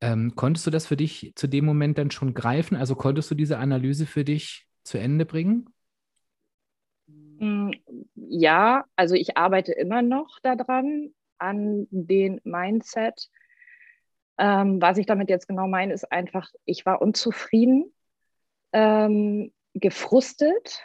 Ähm, 0.00 0.34
konntest 0.34 0.66
du 0.66 0.70
das 0.70 0.86
für 0.86 0.96
dich 0.96 1.32
zu 1.36 1.46
dem 1.46 1.64
Moment 1.64 1.98
dann 1.98 2.10
schon 2.10 2.34
greifen? 2.34 2.76
Also 2.76 2.94
konntest 2.94 3.30
du 3.30 3.34
diese 3.34 3.58
Analyse 3.58 4.06
für 4.06 4.24
dich 4.24 4.66
zu 4.82 4.98
Ende 4.98 5.26
bringen? 5.26 5.68
Mm, 7.38 7.70
ja, 8.14 8.84
also 8.96 9.14
ich 9.14 9.36
arbeite 9.36 9.72
immer 9.72 10.02
noch 10.02 10.38
daran, 10.42 11.14
an 11.38 11.86
den 11.90 12.40
Mindset. 12.44 13.30
Ähm, 14.38 14.80
was 14.80 14.98
ich 14.98 15.06
damit 15.06 15.28
jetzt 15.28 15.48
genau 15.48 15.66
meine, 15.66 15.92
ist 15.92 16.10
einfach, 16.10 16.50
ich 16.64 16.86
war 16.86 17.02
unzufrieden, 17.02 17.92
ähm, 18.72 19.52
gefrustet 19.74 20.82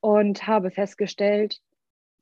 und 0.00 0.46
habe 0.46 0.70
festgestellt, 0.70 1.60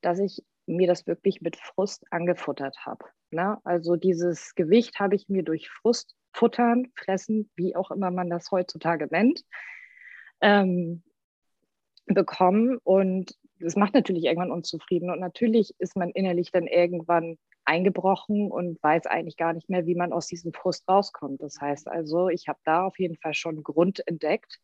dass 0.01 0.19
ich 0.19 0.43
mir 0.77 0.87
das 0.87 1.07
wirklich 1.07 1.41
mit 1.41 1.57
Frust 1.57 2.05
angefuttert 2.11 2.77
habe. 2.85 3.05
Ne? 3.31 3.59
Also 3.65 3.97
dieses 3.97 4.55
Gewicht 4.55 4.99
habe 5.01 5.15
ich 5.15 5.29
mir 5.29 5.43
durch 5.43 5.69
Frust, 5.69 6.15
Futtern, 6.33 6.87
Fressen, 6.97 7.51
wie 7.57 7.77
auch 7.77 7.91
immer 7.91 8.11
man 8.11 8.31
das 8.31 8.51
heutzutage 8.51 9.09
nennt, 9.11 9.45
ähm, 10.41 11.03
bekommen. 12.07 12.79
Und 12.83 13.37
das 13.59 13.77
macht 13.77 13.95
natürlich 13.95 14.25
irgendwann 14.25 14.53
unzufrieden. 14.53 15.11
Und 15.11 15.21
natürlich 15.21 15.75
ist 15.79 15.97
man 15.97 16.11
innerlich 16.11 16.51
dann 16.51 16.67
irgendwann 16.67 17.37
eingebrochen 17.65 18.51
und 18.51 18.83
weiß 18.83 19.07
eigentlich 19.07 19.37
gar 19.37 19.53
nicht 19.53 19.69
mehr, 19.69 19.87
wie 19.87 19.95
man 19.95 20.13
aus 20.13 20.27
diesem 20.27 20.53
Frust 20.53 20.89
rauskommt. 20.89 21.43
Das 21.43 21.61
heißt 21.61 21.89
also, 21.89 22.29
ich 22.29 22.49
habe 22.49 22.59
da 22.65 22.85
auf 22.85 22.99
jeden 22.99 23.17
Fall 23.17 23.35
schon 23.35 23.63
Grund 23.63 24.07
entdeckt, 24.07 24.61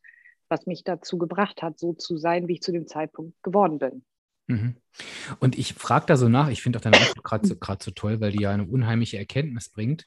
was 0.49 0.67
mich 0.67 0.83
dazu 0.85 1.19
gebracht 1.19 1.63
hat, 1.63 1.79
so 1.79 1.93
zu 1.93 2.17
sein, 2.17 2.49
wie 2.49 2.55
ich 2.55 2.63
zu 2.63 2.73
dem 2.73 2.87
Zeitpunkt 2.87 3.41
geworden 3.43 3.79
bin. 3.79 4.05
Mhm. 4.47 4.77
Und 5.41 5.59
ich 5.59 5.75
frage 5.75 6.07
da 6.07 6.17
so 6.17 6.29
nach, 6.29 6.49
ich 6.49 6.63
finde 6.63 6.79
auch 6.79 6.83
deine 6.83 6.99
Antwort 6.99 7.25
gerade 7.25 7.47
so, 7.47 7.57
so 7.81 7.91
toll, 7.91 8.21
weil 8.21 8.33
die 8.33 8.43
ja 8.43 8.51
eine 8.51 8.65
unheimliche 8.65 9.19
Erkenntnis 9.19 9.69
bringt, 9.69 10.07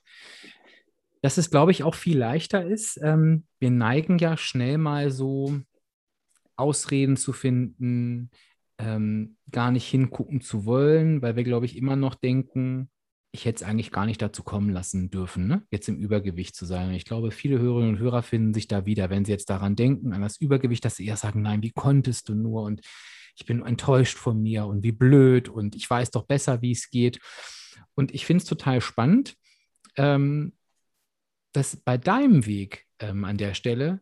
dass 1.21 1.37
es, 1.37 1.51
glaube 1.51 1.71
ich, 1.71 1.83
auch 1.83 1.95
viel 1.95 2.17
leichter 2.17 2.65
ist. 2.65 2.99
Ähm, 3.01 3.45
wir 3.59 3.71
neigen 3.71 4.17
ja 4.17 4.37
schnell 4.37 4.77
mal 4.77 5.11
so 5.11 5.59
Ausreden 6.55 7.17
zu 7.17 7.33
finden, 7.33 8.31
ähm, 8.77 9.35
gar 9.51 9.71
nicht 9.71 9.87
hingucken 9.87 10.41
zu 10.41 10.65
wollen, 10.65 11.21
weil 11.21 11.35
wir, 11.35 11.43
glaube 11.43 11.65
ich, 11.65 11.75
immer 11.75 11.95
noch 11.95 12.15
denken, 12.15 12.89
ich 13.31 13.45
hätte 13.45 13.63
es 13.63 13.69
eigentlich 13.69 13.91
gar 13.91 14.05
nicht 14.05 14.21
dazu 14.21 14.43
kommen 14.43 14.69
lassen 14.71 15.11
dürfen, 15.11 15.47
ne? 15.47 15.63
jetzt 15.69 15.87
im 15.87 15.97
Übergewicht 15.97 16.55
zu 16.55 16.65
sein. 16.65 16.91
Ich 16.93 17.05
glaube, 17.05 17.31
viele 17.31 17.59
Hörerinnen 17.59 17.95
und 17.95 17.99
Hörer 17.99 18.23
finden 18.23 18.53
sich 18.53 18.67
da 18.67 18.85
wieder, 18.85 19.09
wenn 19.09 19.25
sie 19.25 19.31
jetzt 19.31 19.49
daran 19.49 19.75
denken, 19.75 20.13
an 20.13 20.21
das 20.21 20.37
Übergewicht, 20.37 20.83
dass 20.83 20.95
sie 20.95 21.05
eher 21.05 21.17
sagen, 21.17 21.41
nein, 21.41 21.61
wie 21.61 21.71
konntest 21.71 22.29
du 22.29 22.33
nur 22.33 22.63
und 22.63 22.81
ich 23.35 23.45
bin 23.45 23.61
enttäuscht 23.61 24.17
von 24.17 24.41
mir 24.41 24.65
und 24.65 24.83
wie 24.83 24.91
blöd 24.91 25.47
und 25.47 25.75
ich 25.75 25.89
weiß 25.89 26.11
doch 26.11 26.25
besser, 26.25 26.61
wie 26.61 26.71
es 26.71 26.89
geht. 26.89 27.19
Und 27.95 28.13
ich 28.13 28.25
finde 28.25 28.41
es 28.41 28.49
total 28.49 28.81
spannend, 28.81 29.35
ähm, 29.95 30.53
dass 31.53 31.77
bei 31.77 31.97
deinem 31.97 32.45
Weg 32.45 32.85
ähm, 32.99 33.25
an 33.25 33.37
der 33.37 33.53
Stelle 33.53 34.01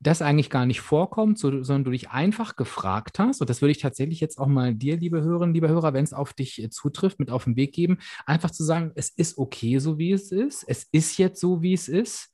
das 0.00 0.22
eigentlich 0.22 0.50
gar 0.50 0.66
nicht 0.66 0.80
vorkommt, 0.80 1.38
so, 1.38 1.62
sondern 1.62 1.84
du 1.84 1.90
dich 1.90 2.10
einfach 2.10 2.56
gefragt 2.56 3.18
hast, 3.18 3.40
und 3.40 3.50
das 3.50 3.60
würde 3.60 3.72
ich 3.72 3.80
tatsächlich 3.80 4.20
jetzt 4.20 4.38
auch 4.38 4.46
mal 4.46 4.74
dir, 4.74 4.96
liebe 4.96 5.22
Hörerinnen, 5.22 5.54
liebe 5.54 5.68
Hörer, 5.68 5.92
wenn 5.92 6.04
es 6.04 6.12
auf 6.12 6.32
dich 6.32 6.62
äh, 6.62 6.70
zutrifft, 6.70 7.18
mit 7.18 7.30
auf 7.30 7.44
den 7.44 7.56
Weg 7.56 7.72
geben, 7.72 7.98
einfach 8.24 8.50
zu 8.50 8.62
sagen, 8.62 8.92
es 8.94 9.10
ist 9.10 9.38
okay, 9.38 9.78
so 9.78 9.98
wie 9.98 10.12
es 10.12 10.30
ist, 10.30 10.64
es 10.68 10.86
ist 10.92 11.18
jetzt 11.18 11.40
so, 11.40 11.62
wie 11.62 11.72
es 11.72 11.88
ist. 11.88 12.30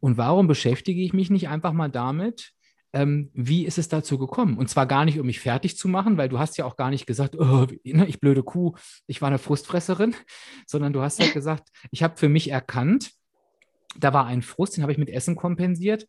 Und 0.00 0.16
warum 0.16 0.48
beschäftige 0.48 1.02
ich 1.02 1.12
mich 1.12 1.30
nicht 1.30 1.48
einfach 1.48 1.72
mal 1.72 1.90
damit, 1.90 2.52
ähm, 2.92 3.30
wie 3.34 3.66
ist 3.66 3.78
es 3.78 3.88
dazu 3.88 4.18
gekommen? 4.18 4.56
Und 4.56 4.68
zwar 4.68 4.86
gar 4.86 5.04
nicht, 5.04 5.20
um 5.20 5.26
mich 5.26 5.40
fertig 5.40 5.76
zu 5.76 5.86
machen, 5.86 6.16
weil 6.16 6.28
du 6.28 6.38
hast 6.38 6.56
ja 6.56 6.64
auch 6.64 6.76
gar 6.76 6.90
nicht 6.90 7.06
gesagt, 7.06 7.36
oh, 7.36 7.66
ne, 7.84 8.06
ich 8.06 8.20
blöde 8.20 8.42
Kuh, 8.42 8.74
ich 9.06 9.20
war 9.20 9.28
eine 9.28 9.38
Frustfresserin, 9.38 10.14
sondern 10.66 10.92
du 10.92 11.02
hast 11.02 11.20
ja 11.20 11.30
gesagt, 11.30 11.68
ich 11.90 12.02
habe 12.02 12.16
für 12.16 12.28
mich 12.28 12.50
erkannt, 12.50 13.12
da 13.98 14.12
war 14.12 14.26
ein 14.26 14.42
Frust, 14.42 14.76
den 14.76 14.82
habe 14.82 14.92
ich 14.92 14.98
mit 14.98 15.10
Essen 15.10 15.36
kompensiert. 15.36 16.06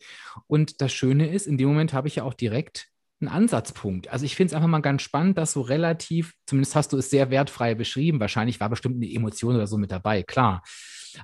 Und 0.47 0.81
das 0.81 0.93
Schöne 0.93 1.29
ist, 1.29 1.47
in 1.47 1.57
dem 1.57 1.69
Moment 1.69 1.93
habe 1.93 2.07
ich 2.07 2.17
ja 2.17 2.23
auch 2.23 2.33
direkt 2.33 2.87
einen 3.19 3.29
Ansatzpunkt. 3.29 4.09
Also 4.09 4.25
ich 4.25 4.35
finde 4.35 4.51
es 4.51 4.53
einfach 4.53 4.67
mal 4.67 4.79
ganz 4.79 5.01
spannend, 5.01 5.37
dass 5.37 5.53
so 5.53 5.61
relativ, 5.61 6.33
zumindest 6.45 6.75
hast 6.75 6.93
du 6.93 6.97
es 6.97 7.09
sehr 7.09 7.31
wertfrei 7.31 7.73
beschrieben, 7.73 8.19
wahrscheinlich 8.19 8.59
war 8.59 8.69
bestimmt 8.69 8.97
eine 8.97 9.11
Emotion 9.11 9.55
oder 9.55 9.67
so 9.67 9.77
mit 9.77 9.91
dabei, 9.91 10.23
klar. 10.23 10.61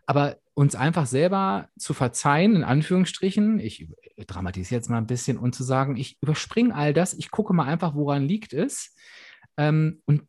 Aber 0.08 0.38
uns 0.56 0.76
einfach 0.76 1.06
selber 1.06 1.70
zu 1.78 1.94
verzeihen, 1.94 2.56
in 2.56 2.64
Anführungsstrichen, 2.64 3.60
ich 3.60 3.88
dramatisiere 4.28 4.80
jetzt 4.80 4.90
mal 4.90 4.98
ein 4.98 5.08
bisschen 5.08 5.38
und 5.38 5.54
zu 5.54 5.64
sagen, 5.64 5.98
ich 5.98 6.18
überspringe 6.22 6.74
all 6.74 6.94
das, 6.94 7.14
ich 7.14 7.30
gucke 7.30 7.54
mal 7.54 7.66
einfach, 7.66 7.94
woran 7.94 8.28
liegt 8.28 8.54
es. 8.54 8.96
Ähm, 9.58 10.02
und 10.06 10.24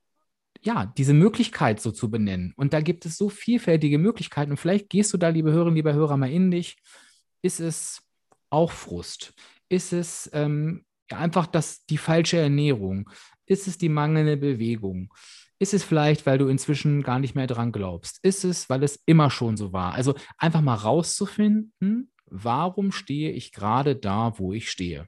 ja, 0.65 0.87
diese 0.97 1.15
Möglichkeit 1.15 1.81
so 1.81 1.91
zu 1.91 2.11
benennen. 2.11 2.53
Und 2.57 2.73
da 2.73 2.81
gibt 2.81 3.05
es 3.07 3.19
so 3.19 3.29
vielfältige 3.29 3.99
Möglichkeiten. 3.99 4.51
Und 4.51 4.57
vielleicht 4.57 4.89
gehst 4.89 5.13
du 5.13 5.19
da, 5.19 5.29
liebe 5.29 5.53
Hörerinnen, 5.53 5.77
liebe 5.77 5.93
Hörer, 5.93 6.17
mal 6.17 6.31
in 6.31 6.51
dich. 6.51 6.77
Ist 7.43 7.61
es 7.61 8.03
auch 8.51 8.73
Frust? 8.73 9.35
Ist 9.69 9.93
es 9.93 10.31
ähm, 10.33 10.85
einfach 11.11 11.47
das, 11.47 11.85
die 11.87 11.99
falsche 11.99 12.39
Ernährung? 12.39 13.11
Ist 13.47 13.69
es 13.69 13.77
die 13.77 13.91
mangelnde 13.91 14.39
Bewegung? 14.39 15.13
Ist 15.59 15.75
es 15.75 15.85
vielleicht, 15.85 16.25
weil 16.27 16.39
du 16.39 16.49
inzwischen 16.49 17.03
gar 17.03 17.19
nicht 17.19 17.35
mehr 17.35 17.47
dran 17.47 17.71
glaubst? 17.71 18.19
Ist 18.23 18.45
es, 18.45 18.71
weil 18.71 18.83
es 18.83 19.03
immer 19.07 19.31
schon 19.31 19.57
so 19.57 19.73
war? 19.73 19.93
Also 19.93 20.15
einfach 20.39 20.63
mal 20.63 20.75
rauszufinden, 20.75 22.11
warum 22.27 22.91
stehe 22.91 23.31
ich 23.33 23.53
gerade 23.53 23.97
da, 23.97 24.39
wo 24.39 24.53
ich 24.53 24.71
stehe? 24.71 25.07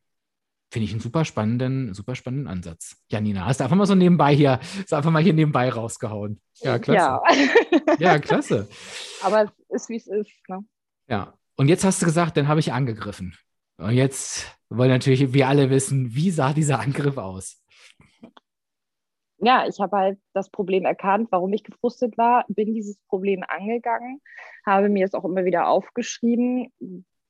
Finde 0.76 0.84
ich 0.84 0.92
einen 0.92 1.00
super 1.00 1.24
spannenden, 1.24 1.94
super 1.94 2.14
spannenden 2.14 2.48
Ansatz. 2.48 3.02
Janina, 3.08 3.46
hast 3.46 3.60
du 3.60 3.64
einfach 3.64 3.78
mal 3.78 3.86
so 3.86 3.94
nebenbei 3.94 4.36
hier, 4.36 4.60
hast 4.60 4.92
einfach 4.92 5.10
mal 5.10 5.22
hier 5.22 5.32
nebenbei 5.32 5.70
rausgehauen. 5.70 6.38
Ja, 6.56 6.78
klasse. 6.78 7.18
Ja, 7.98 8.12
ja 8.12 8.18
klasse. 8.18 8.68
Aber 9.22 9.50
es 9.70 9.84
ist, 9.84 9.88
wie 9.88 9.96
es 9.96 10.06
ist. 10.06 10.30
Ne? 10.48 10.66
Ja, 11.08 11.32
und 11.56 11.68
jetzt 11.68 11.82
hast 11.82 12.02
du 12.02 12.04
gesagt, 12.04 12.36
dann 12.36 12.46
habe 12.46 12.60
ich 12.60 12.74
angegriffen. 12.74 13.34
Und 13.78 13.92
jetzt 13.92 14.54
wollen 14.68 14.90
natürlich 14.90 15.32
wir 15.32 15.48
alle 15.48 15.70
wissen, 15.70 16.14
wie 16.14 16.30
sah 16.30 16.52
dieser 16.52 16.78
Angriff 16.78 17.16
aus? 17.16 17.64
ja, 19.38 19.66
ich 19.66 19.80
habe 19.80 19.96
halt 19.96 20.18
das 20.34 20.50
Problem 20.50 20.84
erkannt, 20.84 21.28
warum 21.30 21.54
ich 21.54 21.64
gefrustet 21.64 22.18
war, 22.18 22.44
bin 22.48 22.74
dieses 22.74 22.98
Problem 23.08 23.42
angegangen, 23.48 24.20
habe 24.66 24.90
mir 24.90 25.06
es 25.06 25.14
auch 25.14 25.24
immer 25.24 25.46
wieder 25.46 25.68
aufgeschrieben, 25.68 26.70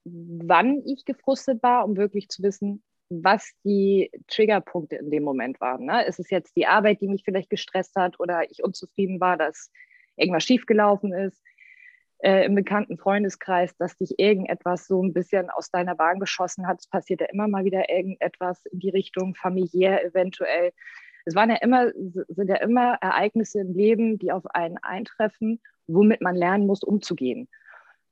wann 0.05 0.83
ich 0.85 1.05
gefrustet 1.05 1.63
war, 1.63 1.85
um 1.85 1.97
wirklich 1.97 2.29
zu 2.29 2.43
wissen, 2.43 2.83
was 3.09 3.53
die 3.65 4.11
Triggerpunkte 4.27 4.97
in 4.97 5.11
dem 5.11 5.23
Moment 5.23 5.61
waren. 5.61 5.87
Ne? 5.87 6.05
Ist 6.07 6.19
es 6.19 6.31
jetzt 6.31 6.57
die 6.57 6.67
Arbeit, 6.67 7.01
die 7.01 7.09
mich 7.09 7.25
vielleicht 7.25 7.51
gestresst 7.51 7.95
hat 7.97 8.19
oder 8.19 8.51
ich 8.51 8.65
unzufrieden 8.65 9.21
war, 9.21 9.37
dass 9.37 9.71
irgendwas 10.17 10.45
schiefgelaufen 10.45 11.13
ist? 11.13 11.41
Äh, 12.19 12.47
Im 12.47 12.55
bekannten 12.55 12.97
Freundeskreis, 12.97 13.77
dass 13.77 13.97
dich 13.97 14.19
irgendetwas 14.19 14.87
so 14.87 15.03
ein 15.03 15.13
bisschen 15.13 15.51
aus 15.51 15.71
deiner 15.71 15.95
Bahn 15.95 16.19
geschossen 16.19 16.67
hat. 16.67 16.81
Es 16.81 16.89
passiert 16.89 17.21
ja 17.21 17.27
immer 17.27 17.47
mal 17.47 17.65
wieder 17.65 17.91
irgendetwas 17.91 18.65
in 18.67 18.81
die 18.81 18.91
Richtung 18.91 19.35
familiär 19.35 20.05
eventuell. 20.05 20.73
Es 21.27 21.35
waren 21.35 21.51
ja 21.51 21.57
immer, 21.57 21.93
sind 21.93 22.49
ja 22.49 22.57
immer 22.57 22.95
Ereignisse 23.01 23.61
im 23.61 23.75
Leben, 23.75 24.19
die 24.19 24.33
auf 24.33 24.47
einen 24.55 24.79
eintreffen, 24.79 25.61
womit 25.87 26.23
man 26.23 26.37
lernen 26.37 26.67
muss, 26.67 26.83
umzugehen. 26.83 27.49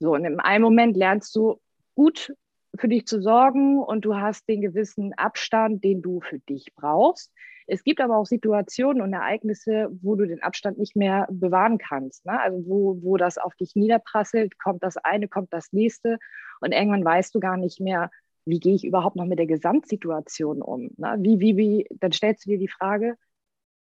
So, 0.00 0.14
und 0.14 0.24
in 0.24 0.38
einem 0.40 0.64
Moment 0.64 0.96
lernst 0.96 1.34
du 1.34 1.60
gut 1.94 2.34
für 2.76 2.88
dich 2.88 3.06
zu 3.06 3.20
sorgen 3.20 3.78
und 3.78 4.04
du 4.04 4.16
hast 4.16 4.48
den 4.48 4.60
gewissen 4.60 5.12
Abstand, 5.14 5.84
den 5.84 6.02
du 6.02 6.20
für 6.20 6.38
dich 6.40 6.74
brauchst. 6.74 7.32
Es 7.66 7.82
gibt 7.82 8.00
aber 8.00 8.18
auch 8.18 8.26
Situationen 8.26 9.02
und 9.02 9.12
Ereignisse, 9.12 9.88
wo 10.02 10.16
du 10.16 10.26
den 10.26 10.42
Abstand 10.42 10.78
nicht 10.78 10.96
mehr 10.96 11.26
bewahren 11.30 11.78
kannst. 11.78 12.26
Ne? 12.26 12.38
Also 12.38 12.66
wo, 12.66 12.98
wo 13.02 13.16
das 13.16 13.38
auf 13.38 13.54
dich 13.54 13.74
niederprasselt, 13.74 14.58
kommt 14.58 14.82
das 14.82 14.96
eine, 14.98 15.28
kommt 15.28 15.52
das 15.52 15.72
nächste 15.72 16.18
und 16.60 16.72
irgendwann 16.72 17.04
weißt 17.04 17.34
du 17.34 17.40
gar 17.40 17.56
nicht 17.56 17.80
mehr, 17.80 18.10
wie 18.44 18.60
gehe 18.60 18.74
ich 18.74 18.84
überhaupt 18.84 19.16
noch 19.16 19.24
mit 19.24 19.38
der 19.38 19.46
Gesamtsituation 19.46 20.60
um? 20.60 20.90
Ne? 20.96 21.16
Wie, 21.20 21.40
wie, 21.40 21.56
wie, 21.56 21.86
dann 22.00 22.12
stellst 22.12 22.44
du 22.44 22.50
dir 22.50 22.58
die 22.58 22.68
Frage, 22.68 23.16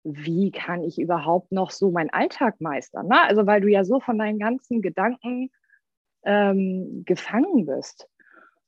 wie 0.04 0.50
kann 0.52 0.82
ich 0.82 0.98
überhaupt 0.98 1.52
noch 1.52 1.70
so 1.70 1.90
meinen 1.90 2.10
Alltag 2.10 2.60
meistern? 2.60 3.08
Ne? 3.08 3.20
Also 3.22 3.46
weil 3.46 3.60
du 3.60 3.68
ja 3.68 3.84
so 3.84 4.00
von 4.00 4.18
deinen 4.18 4.38
ganzen 4.38 4.80
Gedanken 4.80 5.50
ähm, 6.24 7.02
gefangen 7.04 7.66
bist. 7.66 8.08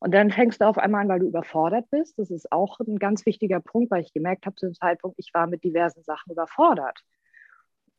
Und 0.00 0.14
dann 0.14 0.30
fängst 0.30 0.60
du 0.60 0.66
auf 0.66 0.78
einmal 0.78 1.02
an, 1.02 1.08
weil 1.08 1.20
du 1.20 1.26
überfordert 1.26 1.90
bist. 1.90 2.18
Das 2.18 2.30
ist 2.30 2.52
auch 2.52 2.78
ein 2.80 2.98
ganz 2.98 3.26
wichtiger 3.26 3.60
Punkt, 3.60 3.90
weil 3.90 4.02
ich 4.02 4.12
gemerkt 4.12 4.46
habe 4.46 4.56
zu 4.56 4.66
dem 4.66 4.74
Zeitpunkt, 4.74 5.18
ich 5.18 5.30
war 5.34 5.46
mit 5.46 5.64
diversen 5.64 6.02
Sachen 6.04 6.32
überfordert. 6.32 6.98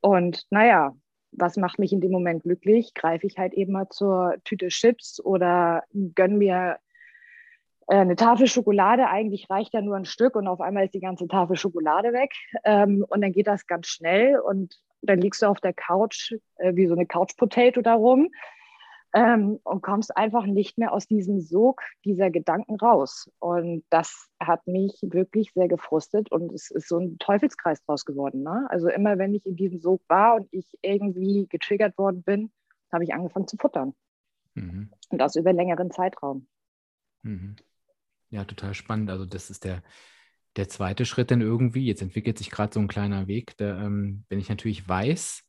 Und 0.01 0.45
naja, 0.49 0.95
was 1.31 1.57
macht 1.57 1.77
mich 1.77 1.91
in 1.91 2.01
dem 2.01 2.11
Moment 2.11 2.43
glücklich? 2.43 2.93
Greife 2.93 3.27
ich 3.27 3.37
halt 3.37 3.53
eben 3.53 3.73
mal 3.73 3.89
zur 3.89 4.35
Tüte 4.45 4.69
Chips 4.69 5.23
oder 5.23 5.83
gönn 6.15 6.37
mir 6.37 6.77
äh, 7.87 7.97
eine 7.97 8.15
Tafel 8.15 8.47
Schokolade. 8.47 9.07
Eigentlich 9.07 9.49
reicht 9.49 9.73
ja 9.73 9.81
nur 9.81 9.97
ein 9.97 10.05
Stück 10.05 10.35
und 10.35 10.47
auf 10.47 10.61
einmal 10.61 10.85
ist 10.85 10.93
die 10.93 11.01
ganze 11.01 11.27
Tafel 11.27 11.57
Schokolade 11.57 12.13
weg. 12.13 12.31
Ähm, 12.63 13.05
und 13.09 13.21
dann 13.21 13.33
geht 13.33 13.47
das 13.47 13.67
ganz 13.67 13.87
schnell 13.87 14.39
und 14.39 14.79
dann 15.01 15.19
liegst 15.19 15.41
du 15.41 15.47
auf 15.47 15.59
der 15.59 15.73
Couch 15.73 16.33
äh, 16.57 16.75
wie 16.75 16.87
so 16.87 16.93
eine 16.93 17.05
Couch 17.05 17.35
Potato 17.37 17.81
darum 17.81 18.29
ähm, 19.13 19.59
und 19.63 19.81
kommst 19.81 20.15
einfach 20.15 20.45
nicht 20.45 20.77
mehr 20.77 20.93
aus 20.93 21.07
diesem 21.07 21.41
Sog 21.41 21.81
dieser 22.05 22.29
Gedanken 22.29 22.75
raus. 22.75 23.29
Und 23.39 23.83
das 23.89 24.29
hat 24.39 24.67
mich 24.67 24.99
wirklich 25.01 25.51
sehr 25.53 25.67
gefrustet 25.67 26.31
und 26.31 26.51
es 26.53 26.69
ist 26.69 26.87
so 26.87 26.99
ein 26.99 27.17
Teufelskreis 27.17 27.83
draus 27.83 28.05
geworden. 28.05 28.43
Ne? 28.43 28.67
Also 28.69 28.89
immer 28.89 29.17
wenn 29.17 29.33
ich 29.33 29.45
in 29.45 29.55
diesem 29.55 29.79
Sog 29.79 30.01
war 30.07 30.35
und 30.35 30.47
ich 30.51 30.77
irgendwie 30.81 31.47
getriggert 31.49 31.97
worden 31.97 32.23
bin, 32.23 32.51
habe 32.91 33.03
ich 33.03 33.13
angefangen 33.13 33.47
zu 33.47 33.57
futtern. 33.57 33.93
Mhm. 34.53 34.91
Und 35.09 35.17
das 35.17 35.35
über 35.35 35.53
längeren 35.53 35.91
Zeitraum. 35.91 36.47
Mhm. 37.23 37.55
Ja, 38.29 38.45
total 38.45 38.73
spannend. 38.73 39.09
Also 39.09 39.25
das 39.25 39.49
ist 39.49 39.63
der, 39.63 39.81
der 40.55 40.69
zweite 40.69 41.05
Schritt 41.05 41.31
dann 41.31 41.41
irgendwie. 41.41 41.85
Jetzt 41.85 42.01
entwickelt 42.01 42.37
sich 42.37 42.51
gerade 42.51 42.73
so 42.73 42.79
ein 42.79 42.87
kleiner 42.87 43.27
Weg, 43.27 43.57
der, 43.57 43.77
ähm, 43.77 44.25
wenn 44.29 44.39
ich 44.39 44.49
natürlich 44.49 44.87
weiß, 44.87 45.43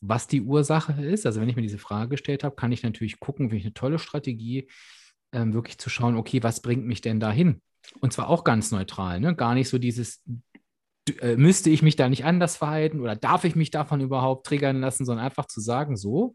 was 0.00 0.26
die 0.26 0.42
Ursache 0.42 0.92
ist. 1.02 1.26
Also 1.26 1.40
wenn 1.40 1.48
ich 1.48 1.56
mir 1.56 1.62
diese 1.62 1.78
Frage 1.78 2.10
gestellt 2.10 2.44
habe, 2.44 2.56
kann 2.56 2.72
ich 2.72 2.82
natürlich 2.82 3.20
gucken, 3.20 3.48
finde 3.48 3.58
ich 3.58 3.64
eine 3.64 3.74
tolle 3.74 3.98
Strategie, 3.98 4.68
ähm, 5.32 5.52
wirklich 5.52 5.78
zu 5.78 5.90
schauen, 5.90 6.16
okay, 6.16 6.42
was 6.42 6.60
bringt 6.60 6.86
mich 6.86 7.00
denn 7.00 7.20
dahin? 7.20 7.60
Und 8.00 8.12
zwar 8.12 8.28
auch 8.28 8.44
ganz 8.44 8.70
neutral, 8.70 9.20
ne? 9.20 9.34
gar 9.34 9.54
nicht 9.54 9.68
so 9.68 9.78
dieses, 9.78 10.22
äh, 11.20 11.36
müsste 11.36 11.70
ich 11.70 11.82
mich 11.82 11.96
da 11.96 12.08
nicht 12.08 12.24
anders 12.24 12.56
verhalten 12.56 13.00
oder 13.00 13.16
darf 13.16 13.44
ich 13.44 13.56
mich 13.56 13.70
davon 13.70 14.00
überhaupt 14.00 14.46
triggern 14.46 14.80
lassen, 14.80 15.04
sondern 15.04 15.26
einfach 15.26 15.46
zu 15.46 15.60
sagen, 15.60 15.96
so, 15.96 16.34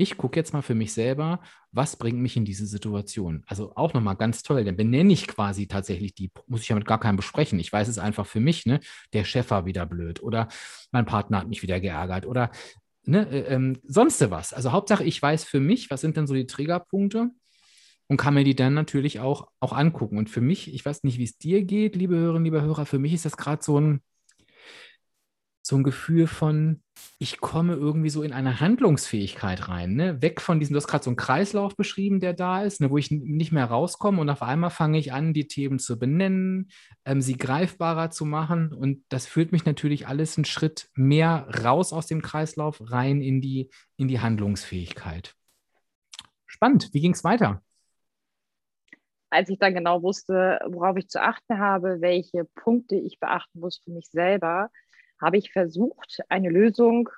ich 0.00 0.16
gucke 0.16 0.38
jetzt 0.38 0.52
mal 0.52 0.62
für 0.62 0.76
mich 0.76 0.92
selber, 0.92 1.40
was 1.72 1.96
bringt 1.96 2.20
mich 2.20 2.36
in 2.36 2.44
diese 2.44 2.66
Situation. 2.66 3.42
Also 3.46 3.74
auch 3.74 3.94
nochmal 3.94 4.14
ganz 4.14 4.44
toll, 4.44 4.62
denn 4.62 4.76
benenne 4.76 5.12
ich 5.12 5.26
quasi 5.26 5.66
tatsächlich 5.66 6.14
die, 6.14 6.30
muss 6.46 6.62
ich 6.62 6.68
ja 6.68 6.76
mit 6.76 6.86
gar 6.86 7.00
keinem 7.00 7.16
besprechen. 7.16 7.58
Ich 7.58 7.72
weiß 7.72 7.88
es 7.88 7.98
einfach 7.98 8.24
für 8.24 8.38
mich, 8.38 8.64
ne? 8.64 8.78
Der 9.12 9.24
Chef 9.24 9.50
war 9.50 9.66
wieder 9.66 9.86
blöd 9.86 10.22
oder 10.22 10.46
mein 10.92 11.04
Partner 11.04 11.40
hat 11.40 11.48
mich 11.48 11.62
wieder 11.62 11.80
geärgert 11.80 12.26
oder 12.26 12.52
ne, 13.08 13.28
äh, 13.30 13.54
ähm, 13.54 13.78
sonst 13.84 14.20
was. 14.30 14.52
Also 14.52 14.72
Hauptsache, 14.72 15.04
ich 15.04 15.20
weiß 15.20 15.44
für 15.44 15.60
mich, 15.60 15.90
was 15.90 16.00
sind 16.00 16.16
denn 16.16 16.26
so 16.26 16.34
die 16.34 16.46
Triggerpunkte 16.46 17.30
und 18.08 18.16
kann 18.16 18.34
mir 18.34 18.44
die 18.44 18.54
dann 18.54 18.74
natürlich 18.74 19.20
auch, 19.20 19.48
auch 19.60 19.72
angucken. 19.72 20.18
Und 20.18 20.30
für 20.30 20.40
mich, 20.40 20.72
ich 20.72 20.84
weiß 20.84 21.04
nicht, 21.04 21.18
wie 21.18 21.24
es 21.24 21.38
dir 21.38 21.64
geht, 21.64 21.96
liebe 21.96 22.16
Hörerinnen, 22.16 22.44
liebe 22.44 22.62
Hörer, 22.62 22.86
für 22.86 22.98
mich 22.98 23.14
ist 23.14 23.24
das 23.24 23.36
gerade 23.36 23.62
so 23.62 23.80
ein, 23.80 24.02
so 25.68 25.76
ein 25.76 25.82
Gefühl 25.82 26.26
von, 26.26 26.82
ich 27.18 27.40
komme 27.40 27.74
irgendwie 27.74 28.08
so 28.08 28.22
in 28.22 28.32
eine 28.32 28.58
Handlungsfähigkeit 28.58 29.68
rein, 29.68 29.94
ne? 29.94 30.22
weg 30.22 30.40
von 30.40 30.58
diesem, 30.58 30.72
du 30.72 30.78
hast 30.78 30.88
gerade 30.88 31.04
so 31.04 31.10
einen 31.10 31.18
Kreislauf 31.18 31.76
beschrieben, 31.76 32.20
der 32.20 32.32
da 32.32 32.62
ist, 32.62 32.80
ne? 32.80 32.90
wo 32.90 32.96
ich 32.96 33.10
nicht 33.10 33.52
mehr 33.52 33.66
rauskomme 33.66 34.18
und 34.18 34.30
auf 34.30 34.40
einmal 34.40 34.70
fange 34.70 34.98
ich 34.98 35.12
an, 35.12 35.34
die 35.34 35.46
Themen 35.46 35.78
zu 35.78 35.98
benennen, 35.98 36.70
ähm, 37.04 37.20
sie 37.20 37.36
greifbarer 37.36 38.10
zu 38.10 38.24
machen 38.24 38.72
und 38.72 39.04
das 39.10 39.26
führt 39.26 39.52
mich 39.52 39.66
natürlich 39.66 40.08
alles 40.08 40.38
einen 40.38 40.46
Schritt 40.46 40.88
mehr 40.94 41.46
raus 41.62 41.92
aus 41.92 42.06
dem 42.06 42.22
Kreislauf, 42.22 42.80
rein 42.90 43.20
in 43.20 43.42
die, 43.42 43.70
in 43.98 44.08
die 44.08 44.20
Handlungsfähigkeit. 44.20 45.34
Spannend, 46.46 46.88
wie 46.94 47.00
ging 47.00 47.12
es 47.12 47.24
weiter? 47.24 47.62
als 49.30 49.50
ich 49.50 49.58
dann 49.58 49.74
genau 49.74 50.02
wusste, 50.02 50.58
worauf 50.66 50.96
ich 50.96 51.10
zu 51.10 51.20
achten 51.20 51.58
habe, 51.58 52.00
welche 52.00 52.46
Punkte 52.54 52.96
ich 52.96 53.20
beachten 53.20 53.60
muss 53.60 53.76
für 53.84 53.90
mich 53.90 54.08
selber, 54.08 54.70
habe 55.20 55.36
ich 55.36 55.52
versucht, 55.52 56.20
eine 56.28 56.48
Lösung 56.48 57.08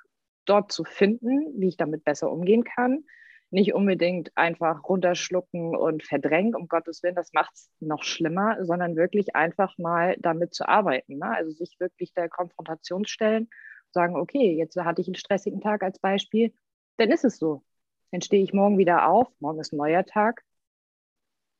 dort 0.45 0.71
zu 0.71 0.83
finden, 0.83 1.59
wie 1.59 1.69
ich 1.69 1.77
damit 1.77 2.03
besser 2.03 2.31
umgehen 2.31 2.63
kann. 2.63 3.05
Nicht 3.51 3.73
unbedingt 3.73 4.35
einfach 4.35 4.83
runterschlucken 4.87 5.75
und 5.75 6.03
verdrängen, 6.03 6.55
um 6.55 6.67
Gottes 6.67 7.03
Willen, 7.03 7.15
das 7.15 7.33
macht 7.33 7.53
es 7.53 7.69
noch 7.79 8.03
schlimmer, 8.03 8.63
sondern 8.63 8.95
wirklich 8.95 9.35
einfach 9.35 9.77
mal 9.77 10.15
damit 10.19 10.53
zu 10.53 10.67
arbeiten. 10.67 11.17
Ne? 11.17 11.29
Also 11.35 11.51
sich 11.51 11.75
wirklich 11.79 12.13
der 12.13 12.29
Konfrontation 12.29 13.05
stellen, 13.05 13.49
sagen, 13.91 14.15
okay, 14.15 14.55
jetzt 14.55 14.77
hatte 14.77 15.01
ich 15.01 15.07
einen 15.07 15.15
stressigen 15.15 15.59
Tag 15.59 15.83
als 15.83 15.99
Beispiel, 15.99 16.53
dann 16.97 17.11
ist 17.11 17.25
es 17.25 17.37
so. 17.37 17.63
Dann 18.11 18.21
stehe 18.21 18.43
ich 18.43 18.53
morgen 18.53 18.77
wieder 18.77 19.07
auf, 19.07 19.27
morgen 19.39 19.59
ist 19.59 19.73
ein 19.73 19.77
neuer 19.77 20.05
Tag, 20.05 20.43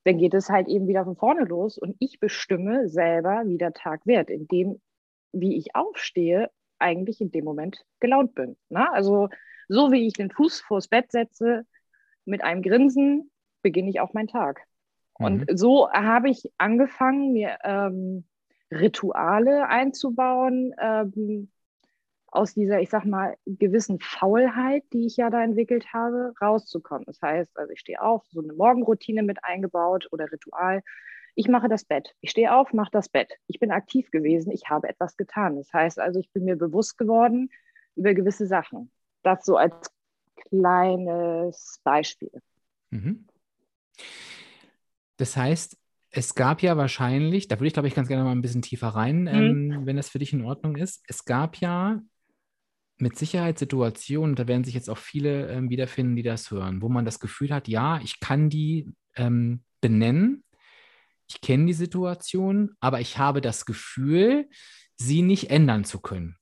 dann 0.03 0.17
geht 0.17 0.33
es 0.33 0.50
halt 0.50 0.67
eben 0.67 0.88
wieder 0.88 1.03
von 1.05 1.15
vorne 1.15 1.43
los 1.43 1.77
und 1.77 1.95
ich 2.00 2.19
bestimme 2.19 2.89
selber, 2.89 3.43
wie 3.45 3.57
der 3.57 3.74
Tag 3.74 4.05
wird, 4.05 4.29
indem, 4.29 4.81
wie 5.31 5.57
ich 5.57 5.75
aufstehe, 5.75 6.50
eigentlich 6.79 7.21
in 7.21 7.31
dem 7.31 7.45
Moment 7.45 7.85
gelaunt 8.00 8.35
bin. 8.35 8.57
Ne? 8.69 8.91
Also 8.91 9.29
so 9.67 9.91
wie 9.91 10.07
ich 10.07 10.13
den 10.13 10.31
Fuß 10.31 10.61
vors 10.61 10.88
Bett 10.88 11.11
setze, 11.11 11.65
mit 12.25 12.43
einem 12.43 12.61
Grinsen, 12.61 13.31
beginne 13.61 13.89
ich 13.89 14.00
auch 14.00 14.13
meinen 14.13 14.27
Tag. 14.27 14.61
Mhm. 15.19 15.25
Und 15.25 15.59
so 15.59 15.89
habe 15.91 16.29
ich 16.29 16.51
angefangen, 16.57 17.33
mir 17.33 17.57
ähm, 17.63 18.25
Rituale 18.71 19.67
einzubauen, 19.67 20.73
ähm, 20.79 21.51
aus 22.27 22.53
dieser, 22.53 22.79
ich 22.79 22.89
sag 22.89 23.03
mal, 23.05 23.35
gewissen 23.45 24.00
Faulheit, 24.00 24.83
die 24.93 25.05
ich 25.05 25.17
ja 25.17 25.29
da 25.29 25.43
entwickelt 25.43 25.93
habe, 25.93 26.33
rauszukommen. 26.41 27.03
Das 27.05 27.21
heißt, 27.21 27.57
also 27.59 27.73
ich 27.73 27.81
stehe 27.81 28.01
auf, 28.01 28.23
so 28.29 28.41
eine 28.41 28.53
Morgenroutine 28.53 29.21
mit 29.21 29.43
eingebaut 29.43 30.07
oder 30.11 30.31
Ritual. 30.31 30.81
Ich 31.35 31.47
mache 31.47 31.69
das 31.69 31.85
Bett. 31.85 32.13
Ich 32.21 32.31
stehe 32.31 32.53
auf, 32.53 32.73
mache 32.73 32.91
das 32.91 33.09
Bett. 33.09 33.33
Ich 33.47 33.59
bin 33.59 33.71
aktiv 33.71 34.11
gewesen, 34.11 34.51
ich 34.51 34.69
habe 34.69 34.89
etwas 34.89 35.17
getan. 35.17 35.55
Das 35.55 35.71
heißt 35.73 36.00
also, 36.00 36.19
ich 36.19 36.29
bin 36.31 36.45
mir 36.45 36.55
bewusst 36.55 36.97
geworden 36.97 37.50
über 37.95 38.13
gewisse 38.13 38.47
Sachen. 38.47 38.91
Das 39.23 39.45
so 39.45 39.57
als 39.57 39.91
kleines 40.50 41.79
Beispiel. 41.83 42.31
Mhm. 42.89 43.27
Das 45.17 45.38
heißt, 45.38 45.77
es 46.09 46.35
gab 46.35 46.61
ja 46.61 46.75
wahrscheinlich, 46.77 47.47
da 47.47 47.57
würde 47.57 47.67
ich 47.67 47.73
glaube 47.73 47.88
ich 47.88 47.95
ganz 47.95 48.07
gerne 48.07 48.23
mal 48.23 48.31
ein 48.31 48.41
bisschen 48.41 48.61
tiefer 48.61 48.89
rein, 48.89 49.21
mhm. 49.21 49.27
ähm, 49.27 49.81
wenn 49.85 49.95
das 49.95 50.09
für 50.09 50.19
dich 50.19 50.33
in 50.33 50.43
Ordnung 50.43 50.75
ist. 50.75 51.03
Es 51.07 51.25
gab 51.25 51.57
ja 51.57 52.01
mit 52.97 53.17
Sicherheit 53.17 53.57
Situationen, 53.57 54.35
da 54.35 54.47
werden 54.47 54.63
sich 54.63 54.73
jetzt 54.73 54.89
auch 54.89 54.97
viele 54.97 55.50
ähm, 55.50 55.69
wiederfinden, 55.69 56.15
die 56.15 56.23
das 56.23 56.51
hören, 56.51 56.81
wo 56.81 56.89
man 56.89 57.05
das 57.05 57.19
Gefühl 57.19 57.51
hat, 57.51 57.67
ja, 57.67 58.00
ich 58.03 58.19
kann 58.19 58.50
die 58.50 58.91
ähm, 59.15 59.63
benennen, 59.79 60.43
ich 61.28 61.42
kenne 61.42 61.66
die 61.66 61.74
Situation, 61.74 62.72
aber 62.80 63.00
ich 63.00 63.18
habe 63.18 63.42
das 63.42 63.66
Gefühl, 63.66 64.48
sie 64.98 65.22
nicht 65.22 65.50
ändern 65.50 65.84
zu 65.84 66.00
können. 66.00 66.38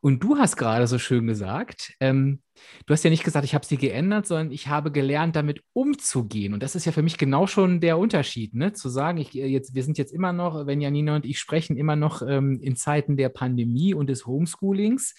Und 0.00 0.22
du 0.22 0.36
hast 0.36 0.56
gerade 0.56 0.86
so 0.86 0.98
schön 0.98 1.26
gesagt, 1.26 1.94
ähm, 2.00 2.42
du 2.84 2.92
hast 2.92 3.04
ja 3.04 3.10
nicht 3.10 3.24
gesagt, 3.24 3.44
ich 3.44 3.54
habe 3.54 3.64
sie 3.64 3.78
geändert, 3.78 4.26
sondern 4.26 4.50
ich 4.50 4.68
habe 4.68 4.92
gelernt, 4.92 5.34
damit 5.34 5.62
umzugehen. 5.72 6.52
Und 6.52 6.62
das 6.62 6.74
ist 6.74 6.84
ja 6.84 6.92
für 6.92 7.02
mich 7.02 7.16
genau 7.16 7.46
schon 7.46 7.80
der 7.80 7.96
Unterschied, 7.96 8.54
ne? 8.54 8.74
zu 8.74 8.90
sagen, 8.90 9.16
ich, 9.18 9.34
äh, 9.34 9.46
jetzt, 9.46 9.74
wir 9.74 9.82
sind 9.82 9.96
jetzt 9.96 10.12
immer 10.12 10.34
noch, 10.34 10.66
wenn 10.66 10.82
Janina 10.82 11.16
und 11.16 11.24
ich 11.24 11.38
sprechen, 11.38 11.78
immer 11.78 11.96
noch 11.96 12.20
ähm, 12.20 12.60
in 12.60 12.76
Zeiten 12.76 13.16
der 13.16 13.30
Pandemie 13.30 13.94
und 13.94 14.08
des 14.08 14.26
Homeschoolings 14.26 15.14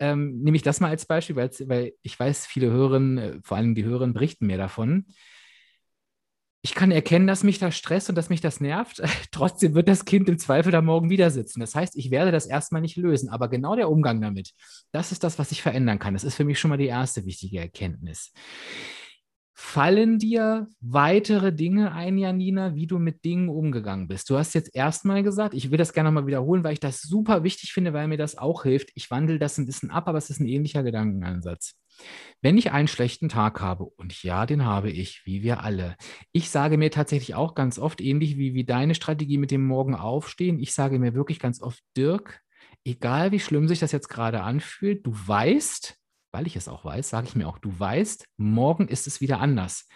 ähm, 0.00 0.40
nehme 0.40 0.56
ich 0.56 0.62
das 0.62 0.80
mal 0.80 0.88
als 0.88 1.04
Beispiel, 1.04 1.36
weil 1.36 1.92
ich 2.02 2.18
weiß, 2.18 2.46
viele 2.46 2.70
Hörerinnen, 2.70 3.18
äh, 3.18 3.38
vor 3.44 3.58
allem 3.58 3.74
die 3.74 3.84
Hörerinnen, 3.84 4.14
berichten 4.14 4.46
mir 4.46 4.56
davon. 4.56 5.06
Ich 6.62 6.74
kann 6.74 6.90
erkennen, 6.90 7.26
dass 7.26 7.42
mich 7.42 7.58
das 7.58 7.74
stresst 7.74 8.10
und 8.10 8.16
dass 8.16 8.28
mich 8.28 8.42
das 8.42 8.60
nervt. 8.60 9.02
Trotzdem 9.32 9.74
wird 9.74 9.88
das 9.88 10.04
Kind 10.04 10.28
im 10.28 10.38
Zweifel 10.38 10.70
da 10.70 10.82
morgen 10.82 11.08
wieder 11.08 11.30
sitzen. 11.30 11.60
Das 11.60 11.74
heißt, 11.74 11.96
ich 11.96 12.10
werde 12.10 12.32
das 12.32 12.46
erstmal 12.46 12.82
nicht 12.82 12.96
lösen. 12.96 13.30
Aber 13.30 13.48
genau 13.48 13.76
der 13.76 13.90
Umgang 13.90 14.20
damit, 14.20 14.52
das 14.92 15.10
ist 15.10 15.24
das, 15.24 15.38
was 15.38 15.52
ich 15.52 15.62
verändern 15.62 15.98
kann. 15.98 16.14
Das 16.14 16.24
ist 16.24 16.34
für 16.34 16.44
mich 16.44 16.58
schon 16.58 16.68
mal 16.68 16.76
die 16.76 16.86
erste 16.86 17.24
wichtige 17.24 17.58
Erkenntnis. 17.60 18.32
Fallen 19.62 20.18
dir 20.18 20.68
weitere 20.80 21.52
Dinge 21.52 21.92
ein, 21.92 22.16
Janina, 22.16 22.74
wie 22.74 22.86
du 22.86 22.98
mit 22.98 23.24
Dingen 23.24 23.50
umgegangen 23.50 24.08
bist? 24.08 24.28
Du 24.28 24.38
hast 24.38 24.54
jetzt 24.54 24.74
erstmal 24.74 25.22
gesagt, 25.22 25.54
ich 25.54 25.70
will 25.70 25.78
das 25.78 25.92
gerne 25.92 26.10
mal 26.10 26.26
wiederholen, 26.26 26.64
weil 26.64 26.72
ich 26.72 26.80
das 26.80 27.02
super 27.02 27.44
wichtig 27.44 27.72
finde, 27.72 27.92
weil 27.92 28.08
mir 28.08 28.16
das 28.16 28.38
auch 28.38 28.62
hilft. 28.62 28.88
Ich 28.94 29.10
wandle 29.10 29.38
das 29.38 29.58
ein 29.58 29.66
bisschen 29.66 29.90
ab, 29.90 30.08
aber 30.08 30.18
es 30.18 30.30
ist 30.30 30.40
ein 30.40 30.48
ähnlicher 30.48 30.82
Gedankenansatz. 30.82 31.74
Wenn 32.42 32.56
ich 32.56 32.72
einen 32.72 32.88
schlechten 32.88 33.28
Tag 33.28 33.60
habe, 33.60 33.84
und 33.84 34.22
ja, 34.22 34.46
den 34.46 34.64
habe 34.64 34.90
ich, 34.90 35.22
wie 35.24 35.42
wir 35.42 35.62
alle, 35.62 35.96
ich 36.32 36.48
sage 36.50 36.78
mir 36.78 36.90
tatsächlich 36.90 37.34
auch 37.34 37.54
ganz 37.54 37.78
oft, 37.78 38.00
ähnlich 38.00 38.38
wie, 38.38 38.54
wie 38.54 38.64
deine 38.64 38.94
Strategie 38.94 39.38
mit 39.38 39.50
dem 39.50 39.66
Morgen 39.66 39.94
aufstehen, 39.94 40.58
ich 40.58 40.72
sage 40.72 40.98
mir 40.98 41.14
wirklich 41.14 41.38
ganz 41.38 41.60
oft, 41.60 41.80
Dirk, 41.96 42.40
egal 42.84 43.32
wie 43.32 43.40
schlimm 43.40 43.68
sich 43.68 43.78
das 43.78 43.92
jetzt 43.92 44.08
gerade 44.08 44.42
anfühlt, 44.42 45.06
du 45.06 45.12
weißt, 45.12 45.99
weil 46.32 46.46
ich 46.46 46.56
es 46.56 46.68
auch 46.68 46.84
weiß, 46.84 47.08
sage 47.08 47.26
ich 47.28 47.34
mir 47.34 47.48
auch, 47.48 47.58
du 47.58 47.72
weißt, 47.78 48.26
morgen 48.36 48.88
ist 48.88 49.06
es 49.06 49.20
wieder 49.20 49.40
anders. 49.40 49.88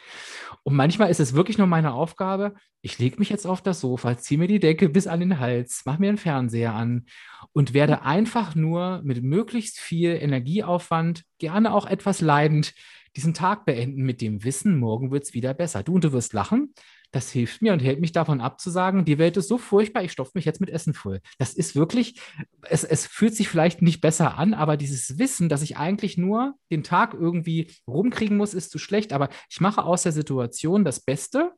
Und 0.63 0.75
manchmal 0.75 1.11
ist 1.11 1.21
es 1.21 1.35
wirklich 1.35 1.59
nur 1.59 1.67
meine 1.67 1.93
Aufgabe, 1.93 2.55
ich 2.83 2.99
lege 2.99 3.19
mich 3.19 3.31
jetzt 3.31 3.47
auf 3.47 3.63
das 3.63 3.81
Sofa, 3.81 4.19
ziehe 4.19 4.39
mir 4.39 4.49
die 4.49 4.61
Decke 4.61 4.89
bis 4.89 5.07
an 5.07 5.21
den 5.21 5.41
Hals, 5.41 5.83
mache 5.87 6.01
mir 6.01 6.09
einen 6.09 6.19
Fernseher 6.19 6.75
an 6.75 7.07
und 7.53 7.73
werde 7.73 8.03
einfach 8.03 8.55
nur 8.55 9.01
mit 9.05 9.23
möglichst 9.23 9.79
viel 9.79 10.11
Energieaufwand, 10.11 11.25
gerne 11.39 11.73
auch 11.73 11.87
etwas 11.87 12.21
leidend, 12.21 12.75
diesen 13.17 13.33
Tag 13.33 13.65
beenden 13.65 14.03
mit 14.03 14.21
dem 14.21 14.45
Wissen, 14.45 14.79
morgen 14.79 15.11
wird 15.11 15.25
es 15.25 15.35
wieder 15.35 15.55
besser. 15.55 15.83
Du 15.83 15.95
und 15.95 16.05
du 16.05 16.13
wirst 16.13 16.33
lachen, 16.33 16.75
das 17.15 17.31
hilft 17.31 17.63
mir 17.63 17.73
und 17.73 17.81
hält 17.81 18.01
mich 18.01 18.11
davon 18.11 18.41
ab 18.41 18.61
zu 18.61 18.71
sagen, 18.71 19.05
die 19.05 19.19
Welt 19.19 19.37
ist 19.37 19.47
so 19.47 19.57
furchtbar, 19.57 20.03
ich 20.03 20.11
stopfe 20.11 20.33
mich 20.35 20.45
jetzt 20.45 20.61
mit 20.61 20.69
Essen 20.69 20.95
voll. 20.95 21.21
Das 21.39 21.55
ist 21.55 21.77
wirklich, 21.77 22.21
es, 22.63 22.83
es 22.83 23.07
fühlt 23.07 23.37
sich 23.37 23.49
vielleicht 23.49 23.83
nicht 23.83 24.01
besser 24.01 24.37
an, 24.37 24.53
aber 24.53 24.77
dieses 24.77 25.17
Wissen, 25.19 25.49
dass 25.49 25.63
ich 25.63 25.77
eigentlich 25.77 26.19
nur 26.19 26.55
den 26.73 26.83
Tag 26.83 27.15
irgendwie 27.15 27.71
rumkriegen 27.87 28.37
muss, 28.37 28.53
ist 28.53 28.73
zu 28.73 28.79
schlecht. 28.79 29.13
Aber 29.13 29.29
ich 29.49 29.61
mache 29.61 29.85
aus 29.85 30.03
der 30.03 30.11
Situation 30.11 30.85
das 30.85 31.01
Beste, 31.01 31.53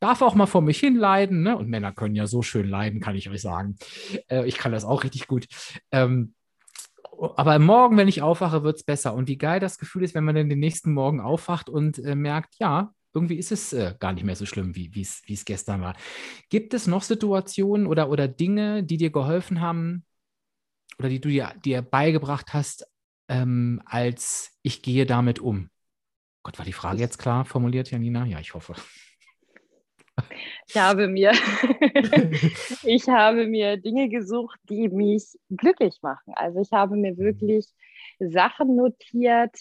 darf 0.00 0.22
auch 0.22 0.34
mal 0.34 0.46
vor 0.46 0.62
mich 0.62 0.80
hin 0.80 0.96
leiden. 0.96 1.42
Ne? 1.42 1.56
Und 1.56 1.68
Männer 1.68 1.92
können 1.92 2.16
ja 2.16 2.26
so 2.26 2.42
schön 2.42 2.68
leiden, 2.68 3.00
kann 3.00 3.14
ich 3.14 3.30
euch 3.30 3.42
sagen. 3.42 3.76
Äh, 4.28 4.48
ich 4.48 4.58
kann 4.58 4.72
das 4.72 4.84
auch 4.84 5.04
richtig 5.04 5.28
gut. 5.28 5.46
Ähm, 5.92 6.34
aber 7.36 7.58
morgen, 7.60 7.96
wenn 7.96 8.08
ich 8.08 8.22
aufwache, 8.22 8.64
wird 8.64 8.78
es 8.78 8.82
besser. 8.82 9.14
Und 9.14 9.28
wie 9.28 9.38
geil 9.38 9.60
das 9.60 9.78
Gefühl 9.78 10.02
ist, 10.02 10.14
wenn 10.14 10.24
man 10.24 10.34
dann 10.34 10.48
den 10.48 10.58
nächsten 10.58 10.92
Morgen 10.92 11.20
aufwacht 11.20 11.68
und 11.68 11.98
äh, 11.98 12.16
merkt, 12.16 12.56
ja, 12.58 12.92
irgendwie 13.12 13.36
ist 13.36 13.52
es 13.52 13.72
äh, 13.72 13.94
gar 13.98 14.12
nicht 14.12 14.24
mehr 14.24 14.36
so 14.36 14.46
schlimm, 14.46 14.74
wie 14.76 14.90
es 15.00 15.44
gestern 15.44 15.80
war. 15.80 15.96
Gibt 16.48 16.74
es 16.74 16.86
noch 16.86 17.02
Situationen 17.02 17.86
oder, 17.86 18.10
oder 18.10 18.28
Dinge, 18.28 18.84
die 18.84 18.96
dir 18.96 19.10
geholfen 19.10 19.60
haben 19.60 20.04
oder 20.98 21.08
die 21.08 21.20
du 21.20 21.28
dir, 21.28 21.54
dir 21.64 21.82
beigebracht 21.82 22.52
hast, 22.52 22.86
ähm, 23.28 23.82
als 23.84 24.58
ich 24.62 24.82
gehe 24.82 25.06
damit 25.06 25.38
um? 25.38 25.70
Gott, 26.42 26.58
war 26.58 26.64
die 26.64 26.72
Frage 26.72 27.00
jetzt 27.00 27.18
klar 27.18 27.44
formuliert, 27.44 27.90
Janina? 27.90 28.24
Ja, 28.26 28.38
ich 28.40 28.54
hoffe. 28.54 28.74
Ich 30.68 30.76
habe 30.76 31.08
mir, 31.08 31.32
ich 32.84 33.08
habe 33.08 33.46
mir 33.46 33.76
Dinge 33.76 34.08
gesucht, 34.08 34.58
die 34.68 34.88
mich 34.88 35.38
glücklich 35.48 35.98
machen. 36.02 36.34
Also 36.34 36.60
ich 36.60 36.70
habe 36.72 36.96
mir 36.96 37.12
mhm. 37.12 37.18
wirklich 37.18 37.66
Sachen 38.18 38.76
notiert, 38.76 39.56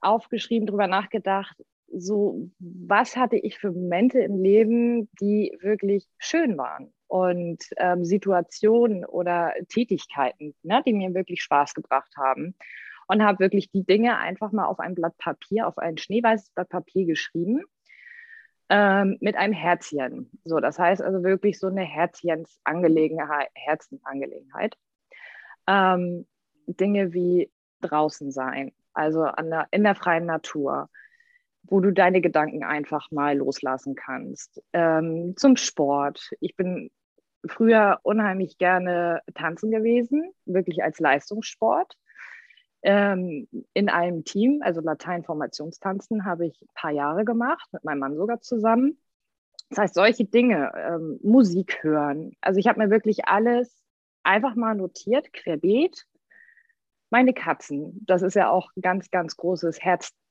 aufgeschrieben, 0.00 0.66
darüber 0.66 0.86
nachgedacht, 0.86 1.56
so, 1.92 2.50
was 2.58 3.16
hatte 3.16 3.36
ich 3.36 3.58
für 3.58 3.70
Momente 3.70 4.20
im 4.20 4.42
Leben, 4.42 5.08
die 5.20 5.56
wirklich 5.60 6.06
schön 6.18 6.56
waren 6.56 6.92
und 7.06 7.64
ähm, 7.76 8.04
Situationen 8.04 9.04
oder 9.04 9.52
Tätigkeiten, 9.68 10.54
ne, 10.62 10.82
die 10.86 10.94
mir 10.94 11.14
wirklich 11.14 11.42
Spaß 11.42 11.74
gebracht 11.74 12.14
haben. 12.16 12.54
Und 13.08 13.22
habe 13.22 13.40
wirklich 13.40 13.70
die 13.70 13.84
Dinge 13.84 14.16
einfach 14.16 14.52
mal 14.52 14.64
auf 14.64 14.80
ein 14.80 14.94
Blatt 14.94 15.18
Papier, 15.18 15.66
auf 15.66 15.76
ein 15.76 15.98
schneeweißes 15.98 16.50
Blatt 16.50 16.70
Papier 16.70 17.04
geschrieben 17.04 17.62
ähm, 18.70 19.18
mit 19.20 19.36
einem 19.36 19.52
Herzchen. 19.52 20.30
So, 20.44 20.60
das 20.60 20.78
heißt 20.78 21.02
also 21.02 21.22
wirklich 21.22 21.58
so 21.58 21.66
eine 21.66 21.82
Herzchensangelegenheit, 21.82 23.50
Herzenangelegenheit. 23.54 24.76
Ähm, 25.66 26.26
Dinge 26.66 27.12
wie 27.12 27.50
draußen 27.82 28.30
sein, 28.30 28.72
also 28.94 29.26
der, 29.26 29.66
in 29.72 29.82
der 29.82 29.94
freien 29.94 30.26
Natur, 30.26 30.88
wo 31.64 31.80
du 31.80 31.92
deine 31.92 32.20
Gedanken 32.20 32.64
einfach 32.64 33.10
mal 33.10 33.36
loslassen 33.36 33.94
kannst. 33.94 34.62
Ähm, 34.72 35.34
zum 35.36 35.56
Sport. 35.56 36.30
Ich 36.40 36.56
bin 36.56 36.90
früher 37.46 38.00
unheimlich 38.02 38.58
gerne 38.58 39.22
tanzen 39.34 39.70
gewesen, 39.70 40.32
wirklich 40.44 40.82
als 40.82 40.98
Leistungssport. 40.98 41.96
Ähm, 42.82 43.48
in 43.74 43.88
einem 43.88 44.24
Team, 44.24 44.60
also 44.62 44.80
Lateinformationstanzen, 44.80 46.24
habe 46.24 46.46
ich 46.46 46.60
ein 46.62 46.74
paar 46.74 46.90
Jahre 46.90 47.24
gemacht, 47.24 47.68
mit 47.72 47.84
meinem 47.84 48.00
Mann 48.00 48.16
sogar 48.16 48.40
zusammen. 48.40 48.98
Das 49.70 49.78
heißt, 49.78 49.94
solche 49.94 50.24
Dinge, 50.24 50.72
ähm, 50.76 51.18
Musik 51.22 51.82
hören. 51.82 52.36
Also 52.40 52.58
ich 52.58 52.66
habe 52.66 52.80
mir 52.80 52.90
wirklich 52.90 53.26
alles 53.26 53.82
einfach 54.22 54.54
mal 54.54 54.74
notiert, 54.74 55.32
querbeet. 55.32 56.06
Meine 57.10 57.34
Katzen, 57.34 58.04
das 58.06 58.22
ist 58.22 58.34
ja 58.34 58.50
auch 58.50 58.70
ein 58.76 58.82
ganz, 58.82 59.10
ganz 59.10 59.36
großes 59.36 59.82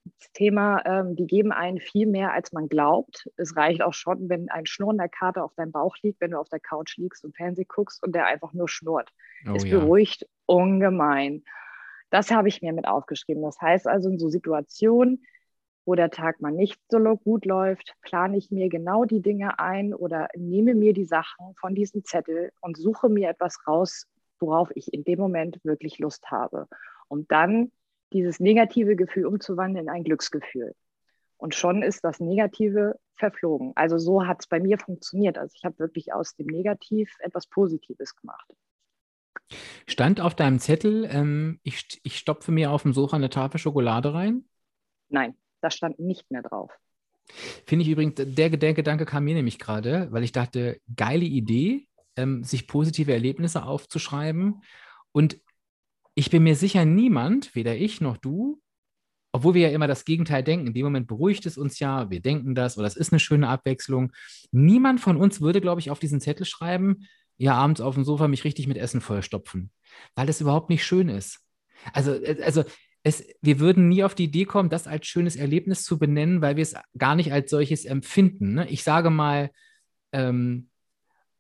Herzthema. 0.05 0.81
Ähm, 0.85 1.15
die 1.15 1.27
geben 1.27 1.51
einen 1.51 1.79
viel 1.79 2.07
mehr, 2.07 2.33
als 2.33 2.51
man 2.51 2.69
glaubt. 2.69 3.29
Es 3.37 3.55
reicht 3.55 3.81
auch 3.81 3.93
schon, 3.93 4.29
wenn 4.29 4.49
ein 4.49 4.65
schnurrender 4.65 5.09
Kater 5.09 5.43
auf 5.43 5.53
deinem 5.55 5.71
Bauch 5.71 5.95
liegt, 6.01 6.21
wenn 6.21 6.31
du 6.31 6.39
auf 6.39 6.49
der 6.49 6.59
Couch 6.59 6.97
liegst 6.97 7.23
und 7.23 7.35
Fernsehen 7.35 7.67
guckst 7.67 8.03
und 8.03 8.13
der 8.13 8.25
einfach 8.25 8.53
nur 8.53 8.69
schnurrt. 8.69 9.09
Oh, 9.47 9.53
es 9.55 9.65
ja. 9.65 9.79
beruhigt 9.79 10.27
ungemein. 10.45 11.43
Das 12.09 12.31
habe 12.31 12.47
ich 12.47 12.61
mir 12.61 12.73
mit 12.73 12.87
aufgeschrieben. 12.87 13.43
Das 13.43 13.59
heißt 13.61 13.87
also 13.87 14.09
in 14.09 14.19
so 14.19 14.29
Situationen, 14.29 15.23
wo 15.85 15.95
der 15.95 16.11
Tag 16.11 16.41
mal 16.41 16.51
nicht 16.51 16.79
so 16.89 16.99
gut 17.17 17.45
läuft, 17.45 17.95
plane 18.01 18.37
ich 18.37 18.51
mir 18.51 18.69
genau 18.69 19.05
die 19.05 19.21
Dinge 19.21 19.59
ein 19.59 19.93
oder 19.93 20.27
nehme 20.35 20.75
mir 20.75 20.93
die 20.93 21.05
Sachen 21.05 21.55
von 21.59 21.73
diesem 21.73 22.03
Zettel 22.03 22.51
und 22.61 22.77
suche 22.77 23.09
mir 23.09 23.29
etwas 23.29 23.57
raus, 23.67 24.07
worauf 24.39 24.69
ich 24.75 24.93
in 24.93 25.03
dem 25.03 25.19
Moment 25.19 25.59
wirklich 25.63 25.99
Lust 25.99 26.29
habe, 26.29 26.67
um 27.07 27.27
dann 27.27 27.71
dieses 28.13 28.39
negative 28.39 28.95
Gefühl 28.95 29.26
umzuwandeln 29.26 29.88
in 29.88 29.89
ein 29.89 30.04
Glücksgefühl. 30.04 30.76
Und 31.38 31.56
schon 31.56 31.82
ist 31.82 32.04
das 32.04 32.19
Negative 32.19 33.00
verflogen. 33.15 33.71
Also 33.76 33.97
so 33.97 34.28
hat 34.28 34.41
es 34.41 34.47
bei 34.47 34.60
mir 34.60 34.78
funktioniert. 34.78 35.38
Also 35.38 35.54
ich 35.56 35.63
habe 35.63 35.80
wirklich 35.80 36.13
aus 36.13 36.36
dem 36.36 36.47
Negativ 36.47 37.15
etwas 37.19 37.47
Positives 37.47 38.15
gemacht. 38.15 38.47
Stand 39.88 40.21
auf 40.21 40.36
deinem 40.36 40.60
Zettel, 40.60 41.08
ähm, 41.12 41.60
ich, 41.63 42.00
ich 42.04 42.17
stopfe 42.17 42.52
mir 42.52 42.71
auf 42.71 42.84
dem 42.84 42.93
Sofa 42.93 43.15
eine 43.15 43.30
Tafel 43.30 43.60
Schokolade 43.60 44.13
rein? 44.13 44.45
Nein, 45.10 45.36
das 45.62 45.76
stand 45.76 46.00
nicht 46.00 46.30
mehr 46.32 46.41
drauf. 46.41 46.71
Finde 47.65 47.84
ich 47.84 47.89
übrigens, 47.89 48.15
der, 48.17 48.50
der 48.50 48.74
Gedanke 48.74 49.06
kam 49.06 49.24
mir 49.24 49.36
nämlich 49.36 49.60
gerade, 49.60 50.08
weil 50.12 50.24
ich 50.24 50.32
dachte, 50.32 50.80
geile 50.95 51.26
Idee, 51.26 51.88
ähm, 52.15 52.43
sich 52.43 52.67
positive 52.67 53.13
Erlebnisse 53.13 53.63
aufzuschreiben. 53.63 54.62
Und 55.12 55.39
ich 56.21 56.29
bin 56.29 56.43
mir 56.43 56.55
sicher, 56.55 56.86
niemand, 56.86 57.55
weder 57.55 57.75
ich 57.75 57.99
noch 57.99 58.15
du, 58.15 58.62
obwohl 59.31 59.55
wir 59.55 59.67
ja 59.67 59.73
immer 59.73 59.88
das 59.88 60.05
Gegenteil 60.05 60.43
denken, 60.43 60.67
in 60.67 60.73
dem 60.75 60.84
Moment 60.84 61.07
beruhigt 61.07 61.47
es 61.47 61.57
uns 61.57 61.79
ja, 61.79 62.12
wir 62.12 62.21
denken 62.21 62.53
das 62.53 62.77
oder 62.77 62.86
es 62.86 62.95
ist 62.95 63.12
eine 63.12 63.19
schöne 63.19 63.47
Abwechslung. 63.47 64.12
Niemand 64.51 65.01
von 65.01 65.17
uns 65.17 65.41
würde, 65.41 65.62
glaube 65.62 65.81
ich, 65.81 65.89
auf 65.89 65.97
diesen 65.97 66.21
Zettel 66.21 66.45
schreiben, 66.45 67.07
ja 67.38 67.55
abends 67.55 67.81
auf 67.81 67.95
dem 67.95 68.03
Sofa 68.03 68.27
mich 68.27 68.43
richtig 68.43 68.67
mit 68.67 68.77
Essen 68.77 69.01
vollstopfen, 69.01 69.71
weil 70.13 70.27
das 70.27 70.41
überhaupt 70.41 70.69
nicht 70.69 70.86
schön 70.86 71.10
ist. 71.10 71.39
Also, 71.91 72.13
äh, 72.13 72.39
also 72.43 72.65
es, 73.01 73.25
wir 73.41 73.60
würden 73.60 73.89
nie 73.89 74.03
auf 74.03 74.13
die 74.13 74.25
Idee 74.25 74.45
kommen, 74.45 74.69
das 74.69 74.86
als 74.86 75.07
schönes 75.07 75.36
Erlebnis 75.36 75.81
zu 75.81 75.97
benennen, 75.97 76.43
weil 76.43 76.55
wir 76.55 76.62
es 76.62 76.75
gar 76.99 77.15
nicht 77.15 77.34
als 77.34 77.49
solches 77.49 77.84
empfinden. 77.84 78.53
Ne? 78.53 78.69
Ich 78.69 78.84
sage 78.84 79.10
mal, 79.10 79.49
ähm, 80.12 80.69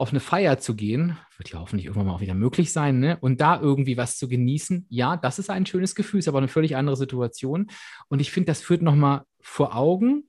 auf 0.01 0.09
eine 0.09 0.19
Feier 0.19 0.57
zu 0.57 0.75
gehen, 0.75 1.15
wird 1.37 1.51
ja 1.51 1.59
hoffentlich 1.59 1.85
irgendwann 1.85 2.07
mal 2.07 2.15
auch 2.15 2.21
wieder 2.21 2.33
möglich 2.33 2.73
sein, 2.73 2.99
ne? 2.99 3.19
und 3.21 3.39
da 3.39 3.61
irgendwie 3.61 3.97
was 3.97 4.17
zu 4.17 4.27
genießen, 4.27 4.87
ja, 4.89 5.15
das 5.15 5.37
ist 5.37 5.51
ein 5.51 5.67
schönes 5.67 5.93
Gefühl, 5.93 6.19
ist 6.19 6.27
aber 6.27 6.39
eine 6.39 6.47
völlig 6.47 6.75
andere 6.75 6.95
Situation. 6.95 7.67
Und 8.07 8.19
ich 8.19 8.31
finde, 8.31 8.47
das 8.47 8.63
führt 8.63 8.81
nochmal 8.81 9.25
vor 9.41 9.75
Augen, 9.75 10.23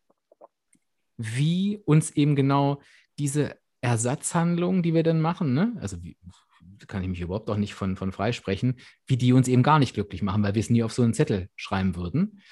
wie 1.16 1.80
uns 1.86 2.10
eben 2.10 2.36
genau 2.36 2.82
diese 3.18 3.56
Ersatzhandlungen, 3.80 4.82
die 4.82 4.92
wir 4.92 5.04
dann 5.04 5.22
machen, 5.22 5.54
ne? 5.54 5.74
also 5.80 6.02
wie, 6.02 6.18
kann 6.86 7.02
ich 7.02 7.08
mich 7.08 7.22
überhaupt 7.22 7.48
auch 7.48 7.56
nicht 7.56 7.72
von, 7.72 7.96
von 7.96 8.12
freisprechen, 8.12 8.78
wie 9.06 9.16
die 9.16 9.32
uns 9.32 9.48
eben 9.48 9.62
gar 9.62 9.78
nicht 9.78 9.94
glücklich 9.94 10.20
machen, 10.20 10.42
weil 10.42 10.54
wir 10.54 10.60
es 10.60 10.68
nie 10.68 10.82
auf 10.82 10.92
so 10.92 11.02
einen 11.02 11.14
Zettel 11.14 11.48
schreiben 11.56 11.96
würden. 11.96 12.42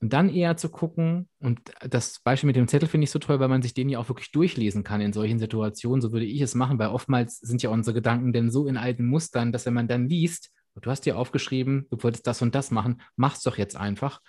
Und 0.00 0.12
dann 0.12 0.28
eher 0.28 0.56
zu 0.56 0.68
gucken, 0.68 1.28
und 1.40 1.60
das 1.80 2.20
Beispiel 2.20 2.46
mit 2.46 2.56
dem 2.56 2.68
Zettel 2.68 2.88
finde 2.88 3.04
ich 3.04 3.10
so 3.10 3.18
toll, 3.18 3.40
weil 3.40 3.48
man 3.48 3.62
sich 3.62 3.74
den 3.74 3.88
ja 3.88 3.98
auch 3.98 4.08
wirklich 4.08 4.30
durchlesen 4.30 4.84
kann 4.84 5.00
in 5.00 5.12
solchen 5.12 5.40
Situationen. 5.40 6.00
So 6.00 6.12
würde 6.12 6.26
ich 6.26 6.40
es 6.40 6.54
machen, 6.54 6.78
weil 6.78 6.88
oftmals 6.88 7.38
sind 7.38 7.62
ja 7.62 7.70
unsere 7.70 7.94
Gedanken 7.94 8.32
denn 8.32 8.50
so 8.50 8.66
in 8.66 8.76
alten 8.76 9.06
Mustern, 9.06 9.50
dass 9.50 9.66
wenn 9.66 9.74
man 9.74 9.88
dann 9.88 10.08
liest, 10.08 10.50
du 10.80 10.90
hast 10.90 11.06
dir 11.06 11.18
aufgeschrieben, 11.18 11.86
du 11.90 12.00
wolltest 12.02 12.26
das 12.26 12.42
und 12.42 12.54
das 12.54 12.70
machen, 12.70 13.00
mach's 13.16 13.42
doch 13.42 13.58
jetzt 13.58 13.76
einfach, 13.76 14.20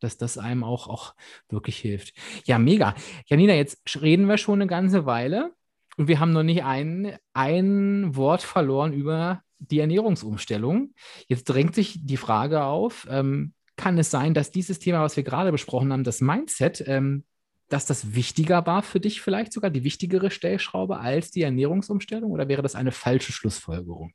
dass 0.00 0.16
das 0.16 0.38
einem 0.38 0.64
auch, 0.64 0.88
auch 0.88 1.14
wirklich 1.50 1.76
hilft. 1.76 2.14
Ja, 2.46 2.58
mega. 2.58 2.94
Janina, 3.26 3.54
jetzt 3.54 3.82
reden 4.00 4.26
wir 4.26 4.38
schon 4.38 4.62
eine 4.62 4.66
ganze 4.66 5.04
Weile. 5.04 5.52
Und 5.96 6.08
wir 6.08 6.18
haben 6.18 6.32
noch 6.32 6.44
nicht 6.44 6.64
ein, 6.64 7.16
ein 7.34 8.16
Wort 8.16 8.40
verloren 8.40 8.94
über 8.94 9.42
die 9.58 9.80
Ernährungsumstellung. 9.80 10.94
Jetzt 11.26 11.44
drängt 11.44 11.74
sich 11.74 11.98
die 12.02 12.16
Frage 12.16 12.64
auf, 12.64 13.06
ähm, 13.10 13.52
kann 13.80 13.98
es 13.98 14.10
sein, 14.10 14.34
dass 14.34 14.50
dieses 14.50 14.78
Thema, 14.78 15.02
was 15.02 15.16
wir 15.16 15.24
gerade 15.24 15.52
besprochen 15.52 15.92
haben, 15.92 16.04
das 16.04 16.20
Mindset, 16.20 16.84
ähm, 16.86 17.24
dass 17.68 17.86
das 17.86 18.14
wichtiger 18.14 18.66
war 18.66 18.82
für 18.82 19.00
dich 19.00 19.22
vielleicht 19.22 19.52
sogar, 19.52 19.70
die 19.70 19.84
wichtigere 19.84 20.30
Stellschraube 20.30 20.98
als 20.98 21.30
die 21.30 21.42
Ernährungsumstellung? 21.42 22.30
Oder 22.30 22.48
wäre 22.48 22.62
das 22.62 22.74
eine 22.74 22.92
falsche 22.92 23.32
Schlussfolgerung? 23.32 24.12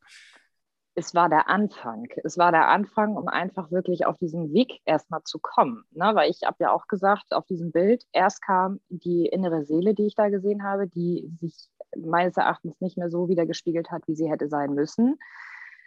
es 0.95 1.13
war 1.13 1.27
der 1.27 1.49
Anfang. 1.49 2.07
Es 2.23 2.37
war 2.37 2.51
der 2.51 2.69
Anfang, 2.69 3.17
um 3.17 3.27
einfach 3.27 3.69
wirklich 3.69 4.05
auf 4.05 4.17
diesen 4.17 4.53
Weg 4.53 4.79
erstmal 4.85 5.21
zu 5.23 5.39
kommen. 5.39 5.83
Ne? 5.91 6.11
Weil 6.13 6.31
ich 6.31 6.43
habe 6.45 6.55
ja 6.61 6.71
auch 6.71 6.87
gesagt, 6.87 7.33
auf 7.33 7.45
diesem 7.45 7.71
Bild, 7.73 8.05
erst 8.13 8.41
kam 8.41 8.79
die 8.87 9.25
innere 9.25 9.65
Seele, 9.65 9.93
die 9.93 10.07
ich 10.07 10.15
da 10.15 10.29
gesehen 10.29 10.63
habe, 10.63 10.87
die 10.87 11.29
sich 11.41 11.69
meines 11.97 12.37
Erachtens 12.37 12.79
nicht 12.79 12.97
mehr 12.97 13.09
so 13.09 13.27
wieder 13.27 13.45
gespiegelt 13.45 13.91
hat, 13.91 14.07
wie 14.07 14.15
sie 14.15 14.29
hätte 14.29 14.47
sein 14.47 14.73
müssen. 14.73 15.19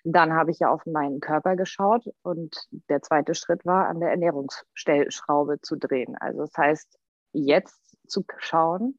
Dann 0.05 0.33
habe 0.33 0.51
ich 0.51 0.61
ja 0.61 0.71
auf 0.71 0.87
meinen 0.87 1.21
Körper 1.21 1.57
geschaut 1.57 2.05
und 2.23 2.69
der 2.89 3.03
zweite 3.03 3.35
Schritt 3.35 3.67
war, 3.67 3.89
an 3.89 4.01
der 4.01 4.11
Ernährungsstellschraube 4.11 5.61
zu 5.61 5.77
drehen. 5.77 6.17
Also 6.17 6.41
das 6.41 6.57
heißt, 6.57 6.99
jetzt 7.33 7.97
zu 8.07 8.25
schauen, 8.39 8.99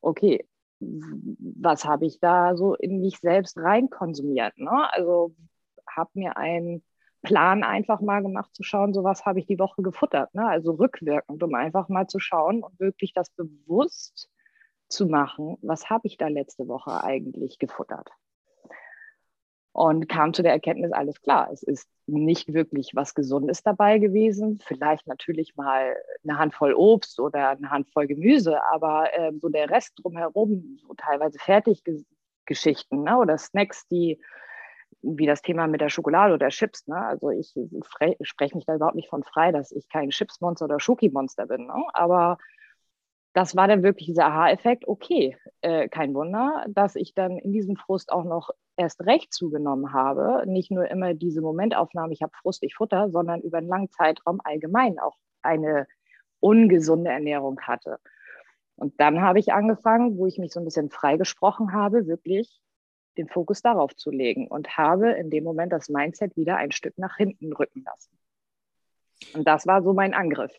okay, 0.00 0.46
was 0.80 1.84
habe 1.84 2.06
ich 2.06 2.20
da 2.20 2.56
so 2.56 2.74
in 2.74 3.00
mich 3.00 3.18
selbst 3.20 3.58
reinkonsumiert. 3.58 4.58
Ne? 4.58 4.92
Also 4.92 5.34
habe 5.88 6.10
mir 6.14 6.36
einen 6.36 6.84
Plan 7.22 7.64
einfach 7.64 8.00
mal 8.00 8.22
gemacht, 8.22 8.54
zu 8.54 8.62
schauen, 8.62 8.92
so 8.92 9.02
was 9.02 9.24
habe 9.24 9.38
ich 9.38 9.46
die 9.46 9.58
Woche 9.58 9.82
gefuttert. 9.82 10.34
Ne? 10.34 10.46
Also 10.46 10.72
rückwirkend, 10.72 11.42
um 11.42 11.54
einfach 11.54 11.88
mal 11.88 12.06
zu 12.06 12.18
schauen 12.18 12.62
und 12.62 12.78
wirklich 12.78 13.14
das 13.14 13.30
bewusst 13.30 14.28
zu 14.88 15.06
machen, 15.06 15.56
was 15.62 15.88
habe 15.88 16.06
ich 16.06 16.18
da 16.18 16.28
letzte 16.28 16.68
Woche 16.68 17.02
eigentlich 17.02 17.58
gefuttert 17.58 18.10
und 19.74 20.08
kam 20.08 20.32
zu 20.32 20.44
der 20.44 20.52
Erkenntnis, 20.52 20.92
alles 20.92 21.20
klar, 21.20 21.50
es 21.52 21.64
ist 21.64 21.88
nicht 22.06 22.54
wirklich 22.54 22.92
was 22.94 23.12
Gesundes 23.12 23.64
dabei 23.64 23.98
gewesen. 23.98 24.60
Vielleicht 24.64 25.08
natürlich 25.08 25.56
mal 25.56 25.96
eine 26.22 26.38
Handvoll 26.38 26.74
Obst 26.74 27.18
oder 27.18 27.50
eine 27.50 27.70
Handvoll 27.70 28.06
Gemüse, 28.06 28.62
aber 28.72 29.12
äh, 29.12 29.32
so 29.40 29.48
der 29.48 29.68
Rest 29.68 29.94
drumherum, 30.00 30.78
so 30.80 30.94
teilweise 30.94 31.40
Fertiggeschichten 31.40 33.02
ne, 33.02 33.18
oder 33.18 33.36
Snacks, 33.36 33.88
die 33.88 34.20
wie 35.02 35.26
das 35.26 35.42
Thema 35.42 35.66
mit 35.66 35.80
der 35.80 35.90
Schokolade 35.90 36.34
oder 36.34 36.50
Chips. 36.50 36.86
Ne? 36.86 36.96
Also 36.96 37.30
ich 37.30 37.52
spreche 38.22 38.56
mich 38.56 38.66
da 38.66 38.76
überhaupt 38.76 38.94
nicht 38.94 39.10
von 39.10 39.24
frei, 39.24 39.50
dass 39.50 39.72
ich 39.72 39.88
kein 39.88 40.10
Chipsmonster 40.10 40.66
oder 40.66 40.78
Schokimonster 40.78 41.46
bin. 41.46 41.66
Ne? 41.66 41.74
Aber 41.94 42.38
das 43.34 43.56
war 43.56 43.66
dann 43.66 43.82
wirklich 43.82 44.06
dieser 44.06 44.26
Aha-Effekt, 44.26 44.86
okay, 44.86 45.36
äh, 45.60 45.88
kein 45.88 46.14
Wunder, 46.14 46.64
dass 46.68 46.94
ich 46.94 47.14
dann 47.14 47.36
in 47.36 47.52
diesem 47.52 47.76
Frust 47.76 48.12
auch 48.12 48.24
noch 48.24 48.50
erst 48.76 49.04
recht 49.04 49.34
zugenommen 49.34 49.92
habe. 49.92 50.44
Nicht 50.46 50.70
nur 50.70 50.88
immer 50.88 51.14
diese 51.14 51.40
Momentaufnahme, 51.40 52.12
ich 52.12 52.22
habe 52.22 52.32
Frust, 52.40 52.62
ich 52.62 52.76
futter, 52.76 53.10
sondern 53.10 53.40
über 53.40 53.58
einen 53.58 53.68
langen 53.68 53.90
Zeitraum 53.90 54.40
allgemein 54.44 55.00
auch 55.00 55.16
eine 55.42 55.88
ungesunde 56.38 57.10
Ernährung 57.10 57.60
hatte. 57.60 57.98
Und 58.76 59.00
dann 59.00 59.20
habe 59.20 59.40
ich 59.40 59.52
angefangen, 59.52 60.16
wo 60.16 60.26
ich 60.26 60.38
mich 60.38 60.52
so 60.52 60.60
ein 60.60 60.64
bisschen 60.64 60.90
freigesprochen 60.90 61.72
habe, 61.72 62.06
wirklich 62.06 62.60
den 63.18 63.28
Fokus 63.28 63.62
darauf 63.62 63.96
zu 63.96 64.10
legen 64.10 64.46
und 64.46 64.76
habe 64.76 65.10
in 65.10 65.30
dem 65.30 65.42
Moment 65.42 65.72
das 65.72 65.88
Mindset 65.88 66.36
wieder 66.36 66.56
ein 66.56 66.70
Stück 66.70 66.98
nach 66.98 67.16
hinten 67.16 67.52
rücken 67.52 67.82
lassen. 67.84 68.16
Und 69.34 69.46
das 69.48 69.66
war 69.66 69.82
so 69.82 69.92
mein 69.92 70.14
Angriff. 70.14 70.52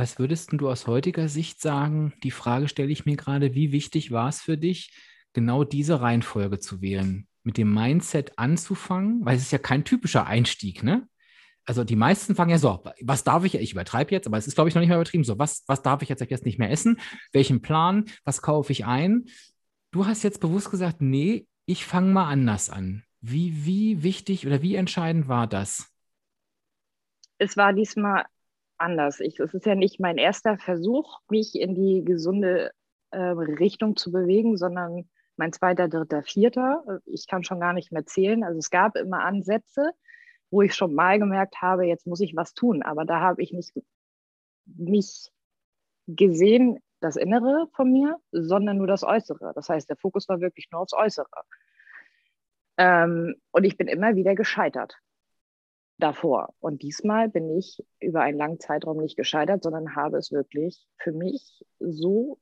Was 0.00 0.18
würdest 0.18 0.48
du 0.54 0.70
aus 0.70 0.86
heutiger 0.86 1.28
Sicht 1.28 1.60
sagen? 1.60 2.14
Die 2.22 2.30
Frage 2.30 2.68
stelle 2.68 2.90
ich 2.90 3.04
mir 3.04 3.16
gerade, 3.16 3.54
wie 3.54 3.70
wichtig 3.70 4.10
war 4.10 4.30
es 4.30 4.40
für 4.40 4.56
dich, 4.56 4.98
genau 5.34 5.62
diese 5.62 6.00
Reihenfolge 6.00 6.58
zu 6.58 6.80
wählen? 6.80 7.28
Mit 7.42 7.58
dem 7.58 7.74
Mindset 7.74 8.38
anzufangen, 8.38 9.22
weil 9.26 9.36
es 9.36 9.42
ist 9.42 9.52
ja 9.52 9.58
kein 9.58 9.84
typischer 9.84 10.26
Einstieg, 10.26 10.82
ne? 10.82 11.06
Also 11.66 11.84
die 11.84 11.96
meisten 11.96 12.34
fangen 12.34 12.50
ja 12.50 12.56
so, 12.56 12.82
was 13.02 13.24
darf 13.24 13.44
ich, 13.44 13.56
ich 13.56 13.72
übertreibe 13.72 14.12
jetzt, 14.12 14.26
aber 14.26 14.38
es 14.38 14.46
ist, 14.46 14.54
glaube 14.54 14.70
ich, 14.70 14.74
noch 14.74 14.80
nicht 14.80 14.88
mehr 14.88 14.96
übertrieben, 14.96 15.22
so, 15.22 15.38
was, 15.38 15.64
was 15.66 15.82
darf 15.82 16.00
ich 16.00 16.08
jetzt, 16.08 16.22
jetzt 16.22 16.46
nicht 16.46 16.58
mehr 16.58 16.70
essen? 16.70 16.98
Welchen 17.32 17.60
Plan? 17.60 18.06
Was 18.24 18.40
kaufe 18.40 18.72
ich 18.72 18.86
ein? 18.86 19.26
Du 19.90 20.06
hast 20.06 20.22
jetzt 20.22 20.40
bewusst 20.40 20.70
gesagt, 20.70 21.02
nee, 21.02 21.46
ich 21.66 21.84
fange 21.84 22.10
mal 22.10 22.26
anders 22.26 22.70
an. 22.70 23.04
Wie, 23.20 23.66
wie 23.66 24.02
wichtig 24.02 24.46
oder 24.46 24.62
wie 24.62 24.76
entscheidend 24.76 25.28
war 25.28 25.46
das? 25.46 25.92
Es 27.36 27.58
war 27.58 27.74
diesmal 27.74 28.24
anders. 28.80 29.20
Ich, 29.20 29.38
es 29.38 29.54
ist 29.54 29.66
ja 29.66 29.74
nicht 29.74 30.00
mein 30.00 30.18
erster 30.18 30.58
Versuch, 30.58 31.20
mich 31.28 31.54
in 31.54 31.74
die 31.74 32.04
gesunde 32.04 32.72
äh, 33.10 33.18
Richtung 33.18 33.96
zu 33.96 34.10
bewegen, 34.10 34.56
sondern 34.56 35.08
mein 35.36 35.52
zweiter, 35.52 35.88
dritter, 35.88 36.22
vierter. 36.22 37.00
Ich 37.06 37.26
kann 37.26 37.44
schon 37.44 37.60
gar 37.60 37.72
nicht 37.72 37.92
mehr 37.92 38.06
zählen. 38.06 38.44
Also 38.44 38.58
es 38.58 38.70
gab 38.70 38.96
immer 38.96 39.24
Ansätze, 39.24 39.92
wo 40.50 40.62
ich 40.62 40.74
schon 40.74 40.94
mal 40.94 41.18
gemerkt 41.18 41.62
habe, 41.62 41.86
jetzt 41.86 42.06
muss 42.06 42.20
ich 42.20 42.36
was 42.36 42.54
tun. 42.54 42.82
Aber 42.82 43.04
da 43.04 43.20
habe 43.20 43.42
ich 43.42 43.52
nicht 43.52 43.72
mich 44.66 45.30
gesehen, 46.06 46.78
das 47.00 47.16
Innere 47.16 47.68
von 47.72 47.90
mir, 47.90 48.18
sondern 48.32 48.76
nur 48.76 48.86
das 48.86 49.04
Äußere. 49.04 49.52
Das 49.54 49.68
heißt, 49.68 49.88
der 49.88 49.96
Fokus 49.96 50.28
war 50.28 50.40
wirklich 50.40 50.68
nur 50.70 50.82
aufs 50.82 50.92
Äußere. 50.92 51.26
Ähm, 52.76 53.36
und 53.52 53.64
ich 53.64 53.76
bin 53.76 53.88
immer 53.88 54.16
wieder 54.16 54.34
gescheitert 54.34 54.98
davor. 56.00 56.54
Und 56.60 56.82
diesmal 56.82 57.28
bin 57.28 57.50
ich 57.50 57.84
über 58.00 58.22
einen 58.22 58.38
langen 58.38 58.60
Zeitraum 58.60 58.98
nicht 58.98 59.16
gescheitert, 59.16 59.62
sondern 59.62 59.94
habe 59.94 60.18
es 60.18 60.32
wirklich 60.32 60.86
für 60.96 61.12
mich 61.12 61.64
so 61.78 62.38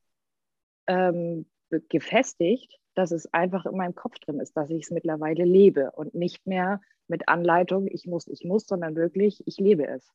ähm, 0.87 1.47
gefestigt, 1.89 2.79
dass 2.95 3.13
es 3.13 3.33
einfach 3.33 3.67
in 3.67 3.77
meinem 3.77 3.95
Kopf 3.95 4.19
drin 4.19 4.41
ist, 4.41 4.57
dass 4.57 4.71
ich 4.71 4.85
es 4.85 4.91
mittlerweile 4.91 5.45
lebe 5.45 5.93
und 5.93 6.15
nicht 6.15 6.47
mehr 6.47 6.81
mit 7.07 7.29
Anleitung, 7.29 7.87
ich 7.87 8.07
muss, 8.07 8.27
ich 8.27 8.45
muss, 8.45 8.67
sondern 8.67 8.97
wirklich, 8.97 9.43
ich 9.47 9.59
lebe 9.59 9.87
es. 9.87 10.11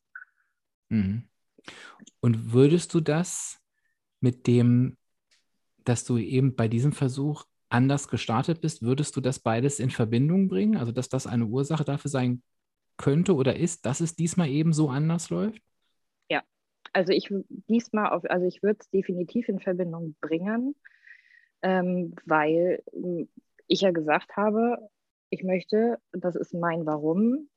Mhm. 0.88 1.28
Und 2.20 2.52
würdest 2.52 2.92
du 2.94 3.00
das 3.00 3.60
mit 4.20 4.46
dem, 4.46 4.96
dass 5.84 6.04
du 6.04 6.18
eben 6.18 6.56
bei 6.56 6.68
diesem 6.68 6.92
Versuch 6.92 7.44
anders 7.68 8.08
gestartet 8.08 8.60
bist, 8.60 8.82
würdest 8.82 9.16
du 9.16 9.20
das 9.20 9.38
beides 9.38 9.80
in 9.80 9.90
Verbindung 9.90 10.48
bringen? 10.48 10.76
Also, 10.76 10.92
dass 10.92 11.08
das 11.08 11.26
eine 11.26 11.46
Ursache 11.46 11.84
dafür 11.84 12.10
sein 12.10 12.42
könnte 12.96 13.34
oder 13.34 13.56
ist, 13.56 13.86
dass 13.86 14.00
es 14.00 14.16
diesmal 14.16 14.48
eben 14.48 14.72
so 14.72 14.88
anders 14.88 15.30
läuft? 15.30 15.62
Ja, 16.28 16.42
also 16.92 17.12
ich 17.12 17.28
diesmal 17.68 18.10
auf, 18.10 18.24
also 18.28 18.46
ich 18.46 18.62
würde 18.62 18.78
es 18.80 18.90
definitiv 18.90 19.48
in 19.48 19.60
Verbindung 19.60 20.16
bringen, 20.20 20.74
ähm, 21.62 22.14
weil 22.24 22.82
hm, 22.92 23.28
ich 23.66 23.80
ja 23.80 23.90
gesagt 23.90 24.36
habe, 24.36 24.78
ich 25.30 25.42
möchte, 25.42 25.98
das 26.12 26.36
ist 26.36 26.54
mein 26.54 26.86
Warum, 26.86 27.48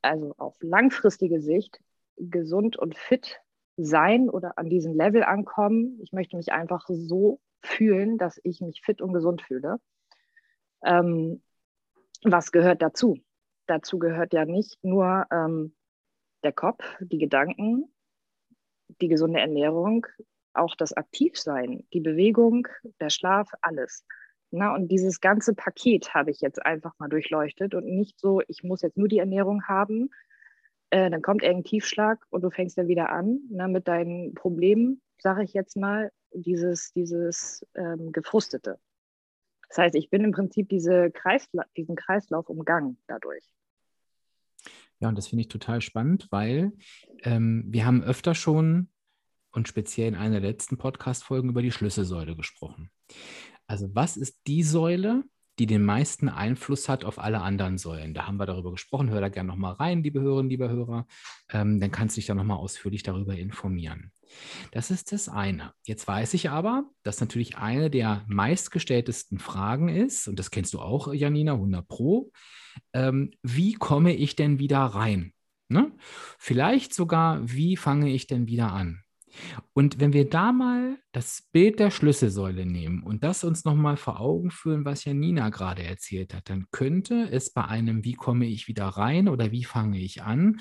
also 0.00 0.34
auf 0.38 0.56
langfristige 0.60 1.40
Sicht 1.40 1.80
gesund 2.16 2.76
und 2.76 2.96
fit 2.96 3.40
sein 3.76 4.28
oder 4.28 4.58
an 4.58 4.68
diesem 4.68 4.94
Level 4.94 5.22
ankommen. 5.22 5.98
Ich 6.02 6.12
möchte 6.12 6.36
mich 6.36 6.52
einfach 6.52 6.86
so 6.88 7.40
fühlen, 7.60 8.18
dass 8.18 8.40
ich 8.44 8.60
mich 8.60 8.82
fit 8.82 9.00
und 9.00 9.12
gesund 9.12 9.42
fühle. 9.42 9.78
Ähm, 10.84 11.42
was 12.24 12.52
gehört 12.52 12.82
dazu? 12.82 13.18
Dazu 13.66 13.98
gehört 13.98 14.32
ja 14.32 14.44
nicht 14.44 14.82
nur 14.82 15.26
ähm, 15.30 15.74
der 16.42 16.52
Kopf, 16.52 16.84
die 17.00 17.18
Gedanken, 17.18 17.92
die 19.00 19.08
gesunde 19.08 19.40
Ernährung, 19.40 20.06
auch 20.54 20.74
das 20.74 20.92
Aktivsein, 20.92 21.86
die 21.92 22.00
Bewegung, 22.00 22.68
der 23.00 23.10
Schlaf, 23.10 23.50
alles. 23.62 24.04
Na, 24.50 24.74
und 24.74 24.88
dieses 24.88 25.20
ganze 25.20 25.54
Paket 25.54 26.12
habe 26.12 26.30
ich 26.30 26.40
jetzt 26.40 26.64
einfach 26.64 26.92
mal 26.98 27.08
durchleuchtet 27.08 27.74
und 27.74 27.86
nicht 27.86 28.20
so, 28.20 28.42
ich 28.48 28.62
muss 28.62 28.82
jetzt 28.82 28.98
nur 28.98 29.08
die 29.08 29.18
Ernährung 29.18 29.64
haben, 29.64 30.10
äh, 30.90 31.10
dann 31.10 31.22
kommt 31.22 31.42
irgendein 31.42 31.64
Tiefschlag 31.64 32.22
und 32.28 32.42
du 32.42 32.50
fängst 32.50 32.76
dann 32.76 32.88
wieder 32.88 33.10
an 33.10 33.40
na, 33.48 33.66
mit 33.66 33.88
deinen 33.88 34.34
Problemen, 34.34 35.00
sage 35.18 35.42
ich 35.42 35.54
jetzt 35.54 35.74
mal, 35.74 36.12
dieses, 36.34 36.92
dieses 36.92 37.66
ähm, 37.74 38.12
Gefrustete. 38.12 38.78
Das 39.72 39.78
heißt, 39.78 39.94
ich 39.94 40.10
bin 40.10 40.22
im 40.22 40.32
Prinzip 40.32 40.68
diese 40.68 41.10
Kreisla 41.10 41.64
diesen 41.78 41.96
Kreislauf 41.96 42.50
umgangen 42.50 42.98
dadurch. 43.06 43.42
Ja, 45.00 45.08
und 45.08 45.16
das 45.16 45.28
finde 45.28 45.40
ich 45.40 45.48
total 45.48 45.80
spannend, 45.80 46.28
weil 46.30 46.72
ähm, 47.22 47.64
wir 47.68 47.86
haben 47.86 48.02
öfter 48.02 48.34
schon 48.34 48.90
und 49.50 49.68
speziell 49.68 50.08
in 50.08 50.14
einer 50.14 50.40
der 50.40 50.50
letzten 50.50 50.76
Podcast-Folgen 50.76 51.48
über 51.48 51.62
die 51.62 51.72
Schlüsselsäule 51.72 52.36
gesprochen. 52.36 52.90
Also, 53.66 53.88
was 53.94 54.18
ist 54.18 54.46
die 54.46 54.62
Säule, 54.62 55.24
die 55.58 55.66
den 55.66 55.84
meisten 55.84 56.28
Einfluss 56.28 56.90
hat 56.90 57.04
auf 57.04 57.18
alle 57.18 57.40
anderen 57.40 57.78
Säulen. 57.78 58.14
Da 58.14 58.26
haben 58.26 58.38
wir 58.38 58.46
darüber 58.46 58.72
gesprochen. 58.72 59.10
Hör 59.10 59.20
da 59.20 59.28
gerne 59.28 59.48
nochmal 59.48 59.74
rein, 59.74 60.02
liebe 60.02 60.20
Hörerinnen, 60.20 60.50
liebe 60.50 60.68
Hörer. 60.68 61.06
Ähm, 61.50 61.80
dann 61.80 61.90
kannst 61.90 62.16
du 62.16 62.18
dich 62.18 62.26
da 62.26 62.34
nochmal 62.34 62.58
ausführlich 62.58 63.02
darüber 63.02 63.34
informieren. 63.34 64.12
Das 64.70 64.90
ist 64.90 65.12
das 65.12 65.28
eine. 65.28 65.72
Jetzt 65.86 66.06
weiß 66.06 66.34
ich 66.34 66.50
aber, 66.50 66.84
dass 67.02 67.20
natürlich 67.20 67.58
eine 67.58 67.90
der 67.90 68.24
meistgestelltesten 68.28 69.38
Fragen 69.38 69.88
ist, 69.88 70.28
und 70.28 70.38
das 70.38 70.50
kennst 70.50 70.74
du 70.74 70.80
auch, 70.80 71.12
Janina, 71.12 71.52
100 71.54 71.86
Pro, 71.86 72.32
ähm, 72.92 73.30
wie 73.42 73.74
komme 73.74 74.14
ich 74.14 74.36
denn 74.36 74.58
wieder 74.58 74.78
rein? 74.78 75.32
Ne? 75.68 75.92
Vielleicht 76.38 76.94
sogar, 76.94 77.40
wie 77.50 77.76
fange 77.76 78.10
ich 78.10 78.26
denn 78.26 78.46
wieder 78.46 78.72
an? 78.72 79.01
Und 79.72 80.00
wenn 80.00 80.12
wir 80.12 80.28
da 80.28 80.52
mal 80.52 80.98
das 81.12 81.48
Bild 81.52 81.78
der 81.78 81.90
Schlüsselsäule 81.90 82.66
nehmen 82.66 83.02
und 83.02 83.24
das 83.24 83.44
uns 83.44 83.64
nochmal 83.64 83.96
vor 83.96 84.20
Augen 84.20 84.50
führen, 84.50 84.84
was 84.84 85.04
Janina 85.04 85.50
gerade 85.50 85.82
erzählt 85.82 86.34
hat, 86.34 86.48
dann 86.48 86.66
könnte 86.70 87.28
es 87.30 87.52
bei 87.52 87.64
einem 87.64 88.04
Wie 88.04 88.14
komme 88.14 88.46
ich 88.46 88.68
wieder 88.68 88.86
rein 88.86 89.28
oder 89.28 89.52
wie 89.52 89.64
fange 89.64 89.98
ich 89.98 90.22
an, 90.22 90.60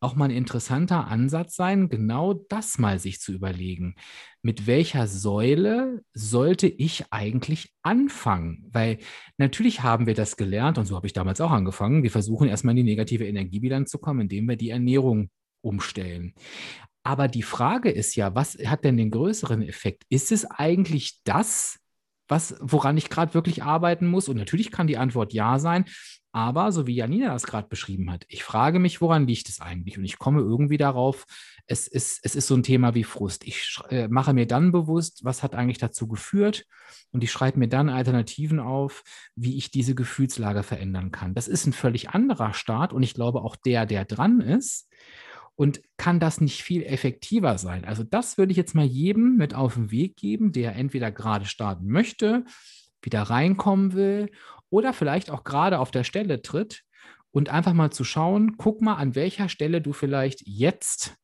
auch 0.00 0.14
mal 0.14 0.26
ein 0.26 0.30
interessanter 0.30 1.08
Ansatz 1.08 1.56
sein, 1.56 1.88
genau 1.88 2.34
das 2.34 2.78
mal 2.78 2.98
sich 2.98 3.20
zu 3.20 3.32
überlegen. 3.32 3.96
Mit 4.42 4.66
welcher 4.66 5.06
Säule 5.06 6.02
sollte 6.14 6.66
ich 6.66 7.04
eigentlich 7.10 7.72
anfangen? 7.82 8.68
Weil 8.72 8.98
natürlich 9.38 9.82
haben 9.82 10.06
wir 10.06 10.14
das 10.14 10.36
gelernt 10.36 10.78
und 10.78 10.86
so 10.86 10.96
habe 10.96 11.06
ich 11.06 11.12
damals 11.12 11.40
auch 11.40 11.52
angefangen. 11.52 12.02
Wir 12.02 12.10
versuchen 12.10 12.48
erstmal 12.48 12.72
in 12.72 12.84
die 12.84 12.90
negative 12.90 13.26
Energiebilanz 13.26 13.90
zu 13.90 13.98
kommen, 13.98 14.22
indem 14.22 14.48
wir 14.48 14.56
die 14.56 14.70
Ernährung 14.70 15.30
umstellen. 15.62 16.34
Aber 17.04 17.28
die 17.28 17.42
Frage 17.42 17.90
ist 17.90 18.14
ja, 18.14 18.34
was 18.34 18.56
hat 18.64 18.84
denn 18.84 18.96
den 18.96 19.10
größeren 19.10 19.62
Effekt? 19.62 20.04
Ist 20.08 20.30
es 20.30 20.44
eigentlich 20.44 21.20
das, 21.24 21.78
was, 22.28 22.54
woran 22.60 22.96
ich 22.96 23.10
gerade 23.10 23.34
wirklich 23.34 23.62
arbeiten 23.62 24.06
muss? 24.06 24.28
Und 24.28 24.36
natürlich 24.36 24.70
kann 24.70 24.86
die 24.86 24.98
Antwort 24.98 25.32
ja 25.32 25.58
sein. 25.58 25.84
Aber 26.34 26.72
so 26.72 26.86
wie 26.86 26.94
Janina 26.94 27.30
das 27.34 27.42
gerade 27.42 27.68
beschrieben 27.68 28.10
hat, 28.10 28.24
ich 28.28 28.42
frage 28.42 28.78
mich, 28.78 29.02
woran 29.02 29.26
liegt 29.26 29.50
es 29.50 29.60
eigentlich? 29.60 29.98
Und 29.98 30.04
ich 30.04 30.18
komme 30.18 30.40
irgendwie 30.40 30.78
darauf, 30.78 31.26
es 31.66 31.86
ist, 31.86 32.20
es 32.22 32.34
ist 32.34 32.46
so 32.46 32.54
ein 32.54 32.62
Thema 32.62 32.94
wie 32.94 33.04
Frust. 33.04 33.46
Ich 33.46 33.76
äh, 33.90 34.08
mache 34.08 34.32
mir 34.32 34.46
dann 34.46 34.72
bewusst, 34.72 35.24
was 35.24 35.42
hat 35.42 35.54
eigentlich 35.54 35.76
dazu 35.76 36.08
geführt 36.08 36.64
und 37.10 37.22
ich 37.22 37.30
schreibe 37.30 37.58
mir 37.58 37.68
dann 37.68 37.90
Alternativen 37.90 38.60
auf, 38.60 39.02
wie 39.36 39.58
ich 39.58 39.70
diese 39.70 39.94
Gefühlslage 39.94 40.62
verändern 40.62 41.10
kann. 41.10 41.34
Das 41.34 41.48
ist 41.48 41.66
ein 41.66 41.74
völlig 41.74 42.10
anderer 42.10 42.54
Start 42.54 42.94
und 42.94 43.02
ich 43.02 43.12
glaube 43.12 43.42
auch 43.42 43.56
der, 43.56 43.84
der 43.84 44.06
dran 44.06 44.40
ist, 44.40 44.88
und 45.54 45.82
kann 45.96 46.20
das 46.20 46.40
nicht 46.40 46.62
viel 46.62 46.82
effektiver 46.82 47.58
sein? 47.58 47.84
Also 47.84 48.04
das 48.04 48.38
würde 48.38 48.52
ich 48.52 48.58
jetzt 48.58 48.74
mal 48.74 48.84
jedem 48.84 49.36
mit 49.36 49.54
auf 49.54 49.74
den 49.74 49.90
Weg 49.90 50.16
geben, 50.16 50.52
der 50.52 50.76
entweder 50.76 51.10
gerade 51.10 51.44
starten 51.44 51.86
möchte, 51.86 52.44
wieder 53.02 53.22
reinkommen 53.22 53.94
will 53.94 54.30
oder 54.70 54.92
vielleicht 54.92 55.30
auch 55.30 55.44
gerade 55.44 55.78
auf 55.78 55.90
der 55.90 56.04
Stelle 56.04 56.42
tritt 56.42 56.84
und 57.30 57.48
einfach 57.48 57.72
mal 57.72 57.90
zu 57.90 58.04
schauen, 58.04 58.56
guck 58.56 58.80
mal, 58.80 58.94
an 58.94 59.14
welcher 59.14 59.48
Stelle 59.48 59.80
du 59.80 59.92
vielleicht 59.92 60.42
jetzt 60.46 61.16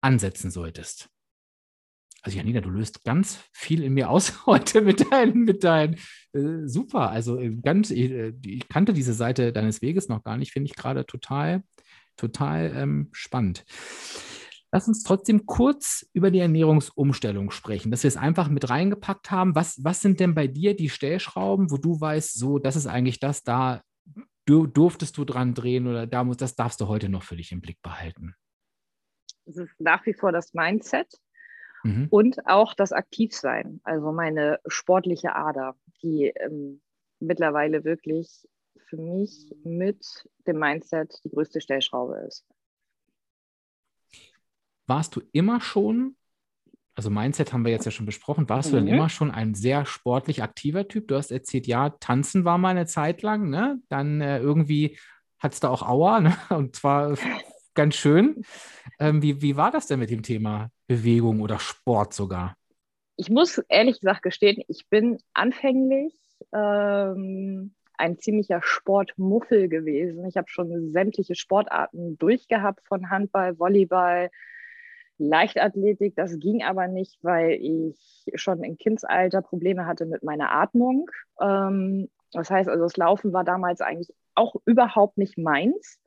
ansetzen 0.00 0.50
solltest. 0.50 1.08
Also 2.22 2.36
Janina, 2.36 2.60
du 2.60 2.70
löst 2.70 3.04
ganz 3.04 3.44
viel 3.52 3.82
in 3.82 3.94
mir 3.94 4.10
aus 4.10 4.46
heute 4.46 4.80
mit 4.80 5.10
deinen, 5.12 5.44
mit 5.44 5.64
deinen, 5.64 5.94
äh, 6.32 6.66
super. 6.66 7.10
Also 7.10 7.38
äh, 7.38 7.50
ganz, 7.50 7.90
äh, 7.90 8.32
ich 8.44 8.68
kannte 8.68 8.92
diese 8.92 9.14
Seite 9.14 9.52
deines 9.52 9.82
Weges 9.82 10.08
noch 10.08 10.24
gar 10.24 10.36
nicht, 10.36 10.52
finde 10.52 10.68
ich 10.68 10.76
gerade 10.76 11.06
total 11.06 11.62
total 12.18 12.72
ähm, 12.74 13.08
spannend. 13.12 13.64
Lass 14.70 14.86
uns 14.86 15.02
trotzdem 15.02 15.46
kurz 15.46 16.06
über 16.12 16.30
die 16.30 16.40
Ernährungsumstellung 16.40 17.50
sprechen, 17.50 17.90
dass 17.90 18.02
wir 18.02 18.08
es 18.08 18.18
einfach 18.18 18.50
mit 18.50 18.68
reingepackt 18.68 19.30
haben. 19.30 19.54
Was, 19.54 19.82
was 19.82 20.02
sind 20.02 20.20
denn 20.20 20.34
bei 20.34 20.46
dir 20.46 20.76
die 20.76 20.90
Stellschrauben, 20.90 21.70
wo 21.70 21.78
du 21.78 21.98
weißt, 21.98 22.38
so, 22.38 22.58
das 22.58 22.76
ist 22.76 22.86
eigentlich 22.86 23.18
das, 23.18 23.44
da 23.44 23.80
du, 24.44 24.66
durftest 24.66 25.16
du 25.16 25.24
dran 25.24 25.54
drehen 25.54 25.86
oder 25.86 26.06
da 26.06 26.24
muss, 26.24 26.36
das 26.36 26.54
darfst 26.54 26.80
du 26.80 26.88
heute 26.88 27.08
noch 27.08 27.22
für 27.22 27.36
dich 27.36 27.52
im 27.52 27.60
Blick 27.62 27.80
behalten? 27.82 28.34
Es 29.46 29.56
ist 29.56 29.80
nach 29.80 30.04
wie 30.04 30.12
vor 30.14 30.32
das 30.32 30.52
Mindset 30.52 31.14
mhm. 31.82 32.08
und 32.10 32.46
auch 32.46 32.74
das 32.74 32.92
Aktivsein, 32.92 33.80
also 33.84 34.12
meine 34.12 34.58
sportliche 34.66 35.34
Ader, 35.34 35.76
die 36.02 36.26
ähm, 36.26 36.82
mittlerweile 37.20 37.84
wirklich 37.84 38.46
für 38.88 38.96
mich 38.96 39.54
mit 39.64 40.28
dem 40.46 40.58
Mindset 40.58 41.20
die 41.24 41.30
größte 41.30 41.60
Stellschraube 41.60 42.16
ist. 42.26 42.46
Warst 44.86 45.14
du 45.16 45.22
immer 45.32 45.60
schon, 45.60 46.16
also 46.94 47.10
Mindset 47.10 47.52
haben 47.52 47.64
wir 47.64 47.72
jetzt 47.72 47.84
ja 47.84 47.90
schon 47.90 48.06
besprochen, 48.06 48.48
warst 48.48 48.72
mhm. 48.72 48.76
du 48.76 48.84
denn 48.84 48.94
immer 48.94 49.08
schon 49.08 49.30
ein 49.30 49.54
sehr 49.54 49.84
sportlich 49.84 50.42
aktiver 50.42 50.88
Typ? 50.88 51.08
Du 51.08 51.16
hast 51.16 51.30
erzählt, 51.30 51.66
ja, 51.66 51.90
tanzen 51.90 52.44
war 52.44 52.58
mal 52.58 52.70
eine 52.70 52.86
Zeit 52.86 53.22
lang, 53.22 53.50
ne? 53.50 53.80
Dann 53.88 54.20
äh, 54.20 54.38
irgendwie 54.38 54.98
hat 55.38 55.52
es 55.52 55.60
da 55.60 55.68
auch 55.68 55.82
Aua, 55.82 56.20
ne? 56.20 56.36
Und 56.50 56.74
zwar 56.74 57.16
ganz 57.74 57.94
schön. 57.94 58.42
Ähm, 58.98 59.22
wie, 59.22 59.40
wie 59.42 59.56
war 59.56 59.70
das 59.70 59.86
denn 59.86 60.00
mit 60.00 60.10
dem 60.10 60.22
Thema 60.22 60.70
Bewegung 60.86 61.40
oder 61.40 61.58
Sport 61.58 62.14
sogar? 62.14 62.56
Ich 63.16 63.30
muss 63.30 63.58
ehrlich 63.68 64.00
gesagt 64.00 64.22
gestehen, 64.22 64.62
ich 64.68 64.88
bin 64.88 65.18
anfänglich 65.34 66.14
ähm, 66.52 67.74
ein 67.98 68.18
ziemlicher 68.18 68.60
Sportmuffel 68.62 69.68
gewesen. 69.68 70.24
Ich 70.26 70.36
habe 70.36 70.48
schon 70.48 70.92
sämtliche 70.92 71.34
Sportarten 71.34 72.16
durchgehabt, 72.18 72.86
von 72.86 73.10
Handball, 73.10 73.58
Volleyball, 73.58 74.30
Leichtathletik, 75.18 76.14
das 76.14 76.38
ging 76.38 76.62
aber 76.62 76.86
nicht, 76.86 77.18
weil 77.22 77.58
ich 77.60 78.26
schon 78.34 78.62
im 78.62 78.76
Kindsalter 78.76 79.42
Probleme 79.42 79.84
hatte 79.84 80.06
mit 80.06 80.22
meiner 80.22 80.52
Atmung. 80.52 81.10
Ähm, 81.40 82.08
das 82.32 82.50
heißt 82.50 82.68
also, 82.68 82.84
das 82.84 82.96
Laufen 82.96 83.32
war 83.32 83.42
damals 83.42 83.80
eigentlich 83.80 84.14
auch 84.36 84.54
überhaupt 84.64 85.18
nicht 85.18 85.36
meins. 85.36 86.00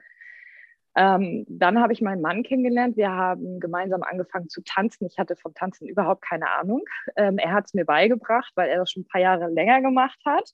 Ähm, 0.96 1.46
dann 1.50 1.82
habe 1.82 1.92
ich 1.92 2.02
meinen 2.02 2.22
Mann 2.22 2.44
kennengelernt. 2.44 2.96
Wir 2.96 3.12
haben 3.12 3.60
gemeinsam 3.60 4.04
angefangen 4.04 4.48
zu 4.48 4.62
tanzen. 4.62 5.08
Ich 5.08 5.20
hatte 5.20 5.36
vom 5.36 5.54
Tanzen 5.54 5.88
überhaupt 5.88 6.22
keine 6.22 6.50
Ahnung. 6.50 6.84
Ähm, 7.18 7.38
er 7.38 7.52
hat 7.52 7.66
es 7.66 7.74
mir 7.74 7.86
beigebracht, 7.86 8.52
weil 8.56 8.70
er 8.70 8.78
das 8.78 8.92
schon 8.92 9.04
ein 9.04 9.08
paar 9.08 9.22
Jahre 9.22 9.50
länger 9.50 9.82
gemacht 9.82 10.20
hat 10.26 10.54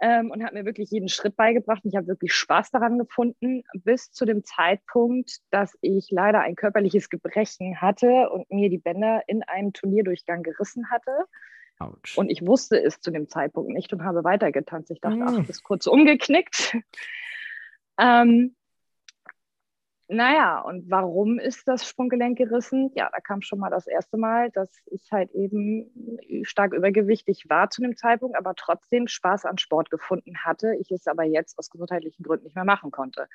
ähm, 0.00 0.30
und 0.30 0.42
hat 0.42 0.54
mir 0.54 0.64
wirklich 0.64 0.90
jeden 0.90 1.08
Schritt 1.08 1.36
beigebracht. 1.36 1.82
ich 1.84 1.94
habe 1.94 2.06
wirklich 2.06 2.32
Spaß 2.32 2.70
daran 2.70 2.98
gefunden, 2.98 3.62
bis 3.74 4.10
zu 4.10 4.24
dem 4.24 4.44
Zeitpunkt, 4.44 5.38
dass 5.50 5.76
ich 5.82 6.08
leider 6.10 6.40
ein 6.40 6.56
körperliches 6.56 7.10
Gebrechen 7.10 7.80
hatte 7.80 8.30
und 8.30 8.50
mir 8.50 8.70
die 8.70 8.78
Bänder 8.78 9.22
in 9.26 9.42
einem 9.42 9.72
Turnierdurchgang 9.72 10.42
gerissen 10.42 10.90
hatte. 10.90 11.12
Ouch. 11.78 12.16
Und 12.16 12.30
ich 12.30 12.46
wusste 12.46 12.82
es 12.82 13.00
zu 13.00 13.10
dem 13.10 13.28
Zeitpunkt 13.28 13.70
nicht 13.70 13.92
und 13.92 14.04
habe 14.04 14.24
weitergetanzt. 14.24 14.90
Ich 14.90 15.00
dachte, 15.00 15.16
mm. 15.16 15.22
ach, 15.22 15.36
das 15.38 15.48
ist 15.48 15.62
kurz 15.62 15.86
umgeknickt. 15.86 16.76
ähm, 17.98 18.54
naja, 20.12 20.60
und 20.60 20.90
warum 20.90 21.38
ist 21.38 21.68
das 21.68 21.86
Sprunggelenk 21.86 22.36
gerissen? 22.36 22.90
Ja, 22.94 23.08
da 23.12 23.20
kam 23.20 23.42
schon 23.42 23.60
mal 23.60 23.70
das 23.70 23.86
erste 23.86 24.16
Mal, 24.16 24.50
dass 24.50 24.70
ich 24.86 25.12
halt 25.12 25.30
eben 25.30 25.90
stark 26.42 26.74
übergewichtig 26.74 27.48
war 27.48 27.70
zu 27.70 27.80
dem 27.80 27.96
Zeitpunkt, 27.96 28.36
aber 28.36 28.54
trotzdem 28.54 29.06
Spaß 29.06 29.46
an 29.46 29.58
Sport 29.58 29.90
gefunden 29.90 30.38
hatte. 30.44 30.74
Ich 30.80 30.90
es 30.90 31.06
aber 31.06 31.24
jetzt 31.24 31.58
aus 31.58 31.70
gesundheitlichen 31.70 32.24
Gründen 32.24 32.44
nicht 32.44 32.56
mehr 32.56 32.64
machen 32.64 32.90
konnte. 32.90 33.28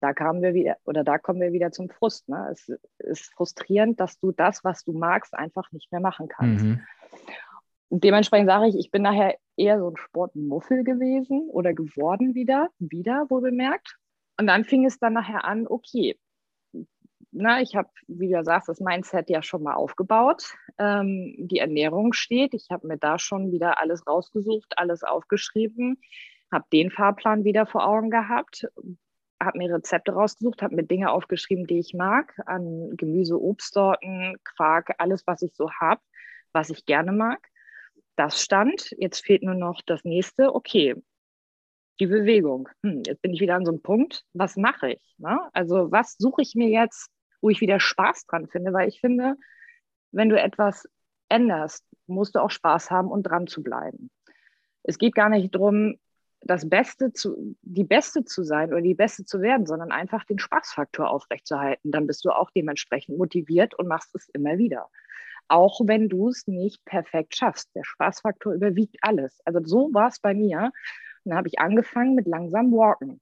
Da 0.00 0.12
kamen 0.12 0.42
wir 0.42 0.52
wieder, 0.52 0.76
oder 0.84 1.02
da 1.02 1.16
kommen 1.16 1.40
wir 1.40 1.52
wieder 1.52 1.72
zum 1.72 1.88
Frust. 1.88 2.28
Ne? 2.28 2.48
Es 2.50 2.70
ist 2.98 3.32
frustrierend, 3.32 3.98
dass 3.98 4.18
du 4.18 4.32
das, 4.32 4.64
was 4.64 4.84
du 4.84 4.92
magst, 4.92 5.32
einfach 5.34 5.72
nicht 5.72 5.90
mehr 5.92 6.00
machen 6.00 6.28
kannst. 6.28 6.64
Mhm. 6.64 6.80
Und 7.88 8.04
dementsprechend 8.04 8.48
sage 8.48 8.68
ich, 8.68 8.78
ich 8.78 8.90
bin 8.90 9.02
nachher 9.02 9.36
eher 9.56 9.78
so 9.78 9.88
ein 9.88 9.96
Sportmuffel 9.96 10.84
gewesen 10.84 11.48
oder 11.50 11.72
geworden 11.72 12.34
wieder, 12.34 12.68
wieder 12.78 13.26
wohl 13.30 13.40
bemerkt 13.40 13.98
und 14.42 14.48
dann 14.48 14.64
fing 14.64 14.84
es 14.84 14.98
dann 14.98 15.12
nachher 15.12 15.44
an, 15.44 15.68
okay, 15.68 16.18
na, 17.30 17.60
ich 17.60 17.76
habe, 17.76 17.88
wie 18.08 18.28
du 18.28 18.42
sagst, 18.42 18.68
das 18.68 18.80
Mindset 18.80 19.30
ja 19.30 19.40
schon 19.40 19.62
mal 19.62 19.74
aufgebaut. 19.74 20.56
Ähm, 20.78 21.36
die 21.38 21.58
Ernährung 21.58 22.12
steht. 22.12 22.52
Ich 22.52 22.66
habe 22.72 22.88
mir 22.88 22.98
da 22.98 23.20
schon 23.20 23.52
wieder 23.52 23.78
alles 23.78 24.04
rausgesucht, 24.04 24.76
alles 24.78 25.04
aufgeschrieben, 25.04 26.00
habe 26.50 26.64
den 26.72 26.90
Fahrplan 26.90 27.44
wieder 27.44 27.66
vor 27.66 27.86
Augen 27.86 28.10
gehabt, 28.10 28.66
habe 29.40 29.58
mir 29.58 29.72
Rezepte 29.72 30.10
rausgesucht, 30.10 30.60
habe 30.60 30.74
mir 30.74 30.82
Dinge 30.82 31.12
aufgeschrieben, 31.12 31.68
die 31.68 31.78
ich 31.78 31.94
mag, 31.94 32.34
an 32.46 32.96
Gemüse, 32.96 33.40
Obstsorten, 33.40 34.34
Quark, 34.42 34.96
alles, 34.98 35.24
was 35.24 35.42
ich 35.42 35.54
so 35.54 35.70
habe, 35.70 36.00
was 36.50 36.68
ich 36.68 36.84
gerne 36.84 37.12
mag. 37.12 37.48
Das 38.16 38.42
stand. 38.42 38.92
Jetzt 38.98 39.24
fehlt 39.24 39.44
nur 39.44 39.54
noch 39.54 39.82
das 39.86 40.02
nächste. 40.02 40.52
Okay, 40.52 40.96
die 42.00 42.06
Bewegung. 42.06 42.68
Hm, 42.82 43.02
jetzt 43.06 43.22
bin 43.22 43.32
ich 43.32 43.40
wieder 43.40 43.54
an 43.54 43.64
so 43.64 43.72
einem 43.72 43.82
Punkt, 43.82 44.24
was 44.32 44.56
mache 44.56 44.92
ich? 44.92 45.14
Ne? 45.18 45.38
Also 45.52 45.90
was 45.90 46.16
suche 46.18 46.42
ich 46.42 46.54
mir 46.54 46.68
jetzt, 46.68 47.10
wo 47.40 47.50
ich 47.50 47.60
wieder 47.60 47.80
Spaß 47.80 48.26
dran 48.26 48.48
finde? 48.48 48.72
Weil 48.72 48.88
ich 48.88 49.00
finde, 49.00 49.36
wenn 50.10 50.28
du 50.28 50.40
etwas 50.40 50.88
änderst, 51.28 51.84
musst 52.06 52.34
du 52.34 52.40
auch 52.40 52.50
Spaß 52.50 52.90
haben 52.90 53.08
und 53.08 53.24
dran 53.24 53.46
zu 53.46 53.62
bleiben. 53.62 54.10
Es 54.82 54.98
geht 54.98 55.14
gar 55.14 55.28
nicht 55.28 55.54
darum, 55.54 55.96
das 56.44 56.68
Beste 56.68 57.12
zu, 57.12 57.56
die 57.62 57.84
Beste 57.84 58.24
zu 58.24 58.42
sein 58.42 58.70
oder 58.72 58.82
die 58.82 58.94
Beste 58.94 59.24
zu 59.24 59.40
werden, 59.40 59.66
sondern 59.66 59.92
einfach 59.92 60.24
den 60.24 60.38
Spaßfaktor 60.38 61.08
aufrechtzuerhalten. 61.08 61.90
Dann 61.90 62.06
bist 62.06 62.24
du 62.24 62.30
auch 62.30 62.50
dementsprechend 62.50 63.16
motiviert 63.16 63.74
und 63.78 63.86
machst 63.86 64.14
es 64.14 64.28
immer 64.30 64.58
wieder. 64.58 64.88
Auch 65.48 65.80
wenn 65.84 66.08
du 66.08 66.28
es 66.28 66.46
nicht 66.46 66.84
perfekt 66.84 67.36
schaffst. 67.36 67.70
Der 67.74 67.84
Spaßfaktor 67.84 68.54
überwiegt 68.54 68.96
alles. 69.02 69.40
Also 69.44 69.60
so 69.64 69.90
war 69.92 70.08
es 70.08 70.18
bei 70.18 70.34
mir. 70.34 70.72
Dann 71.24 71.36
habe 71.36 71.48
ich 71.48 71.58
angefangen 71.58 72.14
mit 72.14 72.26
langsam 72.26 72.72
Walken. 72.72 73.20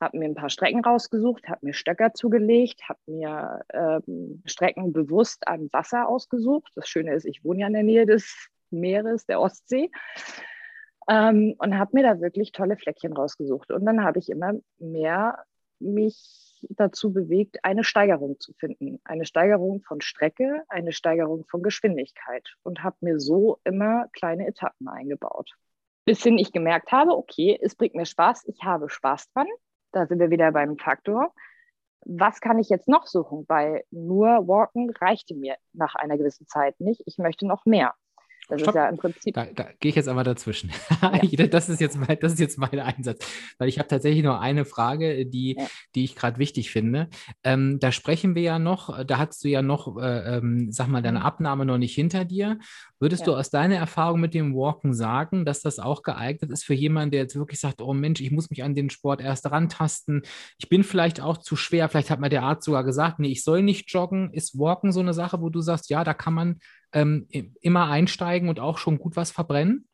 Habe 0.00 0.18
mir 0.18 0.24
ein 0.24 0.34
paar 0.34 0.50
Strecken 0.50 0.82
rausgesucht, 0.82 1.48
habe 1.48 1.66
mir 1.66 1.74
Stöcker 1.74 2.14
zugelegt, 2.14 2.88
habe 2.88 3.00
mir 3.06 3.60
ähm, 3.72 4.42
Strecken 4.46 4.92
bewusst 4.92 5.46
an 5.46 5.68
Wasser 5.72 6.08
ausgesucht. 6.08 6.72
Das 6.74 6.88
Schöne 6.88 7.14
ist, 7.14 7.26
ich 7.26 7.44
wohne 7.44 7.60
ja 7.60 7.66
in 7.66 7.74
der 7.74 7.82
Nähe 7.82 8.06
des 8.06 8.48
Meeres, 8.70 9.26
der 9.26 9.40
Ostsee. 9.40 9.90
Ähm, 11.08 11.54
und 11.58 11.78
habe 11.78 11.90
mir 11.94 12.02
da 12.02 12.20
wirklich 12.20 12.52
tolle 12.52 12.76
Fleckchen 12.76 13.12
rausgesucht. 13.12 13.70
Und 13.72 13.84
dann 13.84 14.02
habe 14.02 14.18
ich 14.18 14.30
immer 14.30 14.54
mehr 14.78 15.44
mich 15.80 16.66
dazu 16.70 17.12
bewegt, 17.12 17.58
eine 17.62 17.84
Steigerung 17.84 18.38
zu 18.40 18.52
finden. 18.54 19.00
Eine 19.04 19.24
Steigerung 19.26 19.82
von 19.82 20.00
Strecke, 20.00 20.62
eine 20.68 20.92
Steigerung 20.92 21.44
von 21.46 21.62
Geschwindigkeit. 21.62 22.54
Und 22.62 22.82
habe 22.82 22.96
mir 23.00 23.20
so 23.20 23.58
immer 23.64 24.08
kleine 24.12 24.46
Etappen 24.46 24.88
eingebaut 24.88 25.56
bis 26.10 26.24
hin 26.24 26.38
ich 26.38 26.50
gemerkt 26.50 26.90
habe, 26.90 27.12
okay, 27.16 27.56
es 27.62 27.76
bringt 27.76 27.94
mir 27.94 28.04
Spaß, 28.04 28.42
ich 28.48 28.64
habe 28.64 28.90
Spaß 28.90 29.30
dran. 29.32 29.46
Da 29.92 30.08
sind 30.08 30.18
wir 30.18 30.30
wieder 30.30 30.50
beim 30.50 30.76
Faktor. 30.76 31.32
Was 32.04 32.40
kann 32.40 32.58
ich 32.58 32.68
jetzt 32.68 32.88
noch 32.88 33.06
suchen? 33.06 33.44
Weil 33.46 33.84
nur 33.92 34.26
Walken 34.48 34.90
reichte 34.90 35.36
mir 35.36 35.54
nach 35.72 35.94
einer 35.94 36.18
gewissen 36.18 36.48
Zeit 36.48 36.80
nicht. 36.80 37.00
Ich 37.06 37.18
möchte 37.18 37.46
noch 37.46 37.64
mehr. 37.64 37.94
Das 38.50 38.60
Stopp. 38.60 38.74
ist 38.74 38.78
ja 38.78 38.88
im 38.88 38.96
Prinzip. 38.96 39.34
Da, 39.34 39.46
da 39.46 39.68
gehe 39.78 39.90
ich 39.90 39.96
jetzt 39.96 40.08
aber 40.08 40.24
dazwischen. 40.24 40.70
Ja. 41.00 41.46
das, 41.46 41.68
ist 41.68 41.80
jetzt 41.80 41.96
mein, 41.96 42.18
das 42.20 42.32
ist 42.32 42.40
jetzt 42.40 42.58
mein 42.58 42.78
Einsatz. 42.78 43.24
Weil 43.58 43.68
ich 43.68 43.78
habe 43.78 43.88
tatsächlich 43.88 44.24
noch 44.24 44.40
eine 44.40 44.64
Frage, 44.64 45.26
die, 45.26 45.56
ja. 45.58 45.66
die 45.94 46.04
ich 46.04 46.16
gerade 46.16 46.38
wichtig 46.38 46.70
finde. 46.70 47.08
Ähm, 47.44 47.78
da 47.80 47.92
sprechen 47.92 48.34
wir 48.34 48.42
ja 48.42 48.58
noch, 48.58 49.04
da 49.04 49.18
hast 49.18 49.44
du 49.44 49.48
ja 49.48 49.62
noch, 49.62 49.96
äh, 49.96 50.36
ähm, 50.36 50.72
sag 50.72 50.88
mal, 50.88 51.02
deine 51.02 51.20
mhm. 51.20 51.24
Abnahme 51.24 51.64
noch 51.64 51.78
nicht 51.78 51.94
hinter 51.94 52.24
dir. 52.24 52.58
Würdest 52.98 53.26
ja. 53.26 53.32
du 53.32 53.38
aus 53.38 53.50
deiner 53.50 53.76
Erfahrung 53.76 54.20
mit 54.20 54.34
dem 54.34 54.54
Walken 54.54 54.92
sagen, 54.92 55.44
dass 55.44 55.60
das 55.62 55.78
auch 55.78 56.02
geeignet 56.02 56.50
ist 56.50 56.64
für 56.64 56.74
jemanden, 56.74 57.12
der 57.12 57.20
jetzt 57.20 57.36
wirklich 57.36 57.60
sagt, 57.60 57.80
oh 57.80 57.94
Mensch, 57.94 58.20
ich 58.20 58.30
muss 58.30 58.50
mich 58.50 58.62
an 58.62 58.74
den 58.74 58.90
Sport 58.90 59.20
erst 59.20 59.50
rantasten. 59.50 60.22
Ich 60.58 60.68
bin 60.68 60.84
vielleicht 60.84 61.20
auch 61.20 61.38
zu 61.38 61.56
schwer. 61.56 61.88
Vielleicht 61.88 62.10
hat 62.10 62.20
mir 62.20 62.28
der 62.28 62.42
Arzt 62.42 62.64
sogar 62.64 62.84
gesagt, 62.84 63.18
nee, 63.20 63.28
ich 63.28 63.44
soll 63.44 63.62
nicht 63.62 63.90
joggen. 63.90 64.32
Ist 64.32 64.58
Walken 64.58 64.92
so 64.92 65.00
eine 65.00 65.14
Sache, 65.14 65.40
wo 65.40 65.48
du 65.48 65.60
sagst, 65.60 65.88
ja, 65.88 66.04
da 66.04 66.14
kann 66.14 66.34
man 66.34 66.60
ähm, 66.92 67.26
immer 67.60 67.88
einsteigen 67.88 68.48
und 68.48 68.60
auch 68.60 68.78
schon 68.78 68.98
gut 68.98 69.16
was 69.16 69.30
verbrennen? 69.30 69.86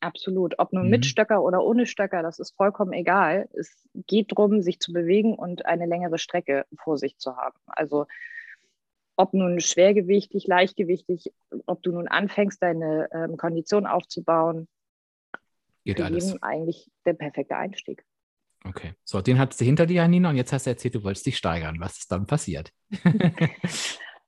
Absolut. 0.00 0.58
Ob 0.58 0.72
nun 0.72 0.84
mhm. 0.84 0.90
mit 0.90 1.06
Stöcker 1.06 1.42
oder 1.42 1.64
ohne 1.64 1.86
Stöcker, 1.86 2.22
das 2.22 2.38
ist 2.38 2.54
vollkommen 2.56 2.92
egal. 2.92 3.48
Es 3.54 3.88
geht 4.06 4.32
darum, 4.32 4.60
sich 4.60 4.78
zu 4.78 4.92
bewegen 4.92 5.34
und 5.34 5.64
eine 5.64 5.86
längere 5.86 6.18
Strecke 6.18 6.66
vor 6.76 6.98
sich 6.98 7.16
zu 7.16 7.36
haben. 7.36 7.56
Also 7.66 8.06
ob 9.16 9.32
nun 9.32 9.60
schwergewichtig, 9.60 10.46
leichtgewichtig, 10.46 11.32
ob 11.66 11.82
du 11.82 11.92
nun 11.92 12.08
anfängst, 12.08 12.62
deine 12.62 13.08
ähm, 13.12 13.36
Kondition 13.36 13.86
aufzubauen, 13.86 14.68
geht 15.84 16.00
alles. 16.00 16.42
eigentlich 16.42 16.90
der 17.06 17.14
perfekte 17.14 17.56
Einstieg. 17.56 18.04
Okay, 18.66 18.94
so, 19.04 19.20
den 19.20 19.38
hattest 19.38 19.60
du 19.60 19.64
hinter 19.64 19.86
dir, 19.86 20.06
Nina, 20.08 20.30
und 20.30 20.36
jetzt 20.36 20.52
hast 20.52 20.66
du 20.66 20.70
erzählt, 20.70 20.94
du 20.94 21.04
wolltest 21.04 21.26
dich 21.26 21.36
steigern. 21.36 21.80
Was 21.80 21.98
ist 21.98 22.10
dann 22.10 22.26
passiert? 22.26 22.72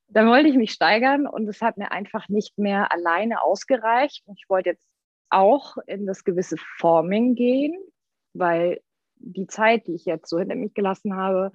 Dann 0.09 0.29
wollte 0.29 0.49
ich 0.49 0.57
mich 0.57 0.73
steigern 0.73 1.27
und 1.27 1.49
es 1.49 1.63
hat 1.63 1.79
mir 1.79 1.91
einfach 1.91 2.29
nicht 2.29 2.59
mehr 2.59 2.93
alleine 2.93 3.43
ausgereicht. 3.43 4.25
Ich 4.37 4.49
wollte 4.49 4.71
jetzt 4.71 4.85
auch 5.31 5.77
in 5.87 6.07
das 6.07 6.25
gewisse 6.25 6.57
Forming 6.79 7.35
gehen, 7.35 7.77
weil 8.33 8.81
die 9.17 9.47
Zeit, 9.47 9.87
die 9.87 9.95
ich 9.95 10.05
jetzt 10.05 10.29
so 10.29 10.39
hinter 10.39 10.55
mich 10.55 10.75
gelassen 10.75 11.17
habe, 11.17 11.53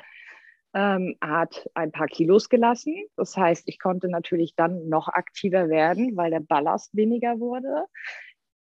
ähm, 0.73 1.15
hat 1.21 1.69
ein 1.73 1.91
paar 1.91 2.07
Kilos 2.07 2.49
gelassen. 2.49 2.95
Das 3.15 3.35
heißt, 3.35 3.63
ich 3.67 3.79
konnte 3.79 4.09
natürlich 4.09 4.55
dann 4.55 4.89
noch 4.89 5.07
aktiver 5.07 5.69
werden, 5.69 6.15
weil 6.17 6.31
der 6.31 6.39
Ballast 6.39 6.95
weniger 6.95 7.39
wurde, 7.39 7.85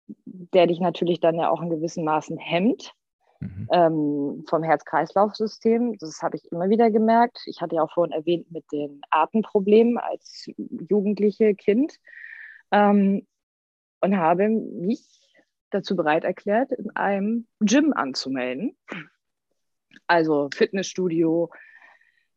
der 0.07 0.67
dich 0.67 0.81
natürlich 0.81 1.21
dann 1.21 1.37
ja 1.37 1.51
auch 1.51 1.63
in 1.63 1.71
gewissen 1.71 2.05
Maßen 2.05 2.39
hemmt 2.39 2.95
mhm. 3.41 3.69
ähm, 3.73 4.45
vom 4.49 4.63
Herz-Kreislauf-System. 4.63 5.99
Das 5.99 6.23
habe 6.23 6.37
ich 6.37 6.51
immer 6.53 6.69
wieder 6.69 6.91
gemerkt. 6.91 7.43
Ich 7.47 7.61
hatte 7.61 7.77
ja 7.77 7.83
auch 7.83 7.93
vorhin 7.93 8.13
erwähnt 8.13 8.51
mit 8.51 8.65
den 8.73 9.01
Atemproblemen 9.11 9.99
als 9.99 10.49
jugendliche 10.89 11.55
Kind 11.55 11.99
ähm, 12.71 13.27
und 14.01 14.17
habe 14.17 14.49
mich 14.49 15.05
dazu 15.71 15.97
bereit 15.97 16.25
erklärt, 16.25 16.73
in 16.73 16.91
einem 16.97 17.47
Gym 17.61 17.93
anzumelden. 17.93 18.77
Also 20.07 20.49
Fitnessstudio 20.53 21.51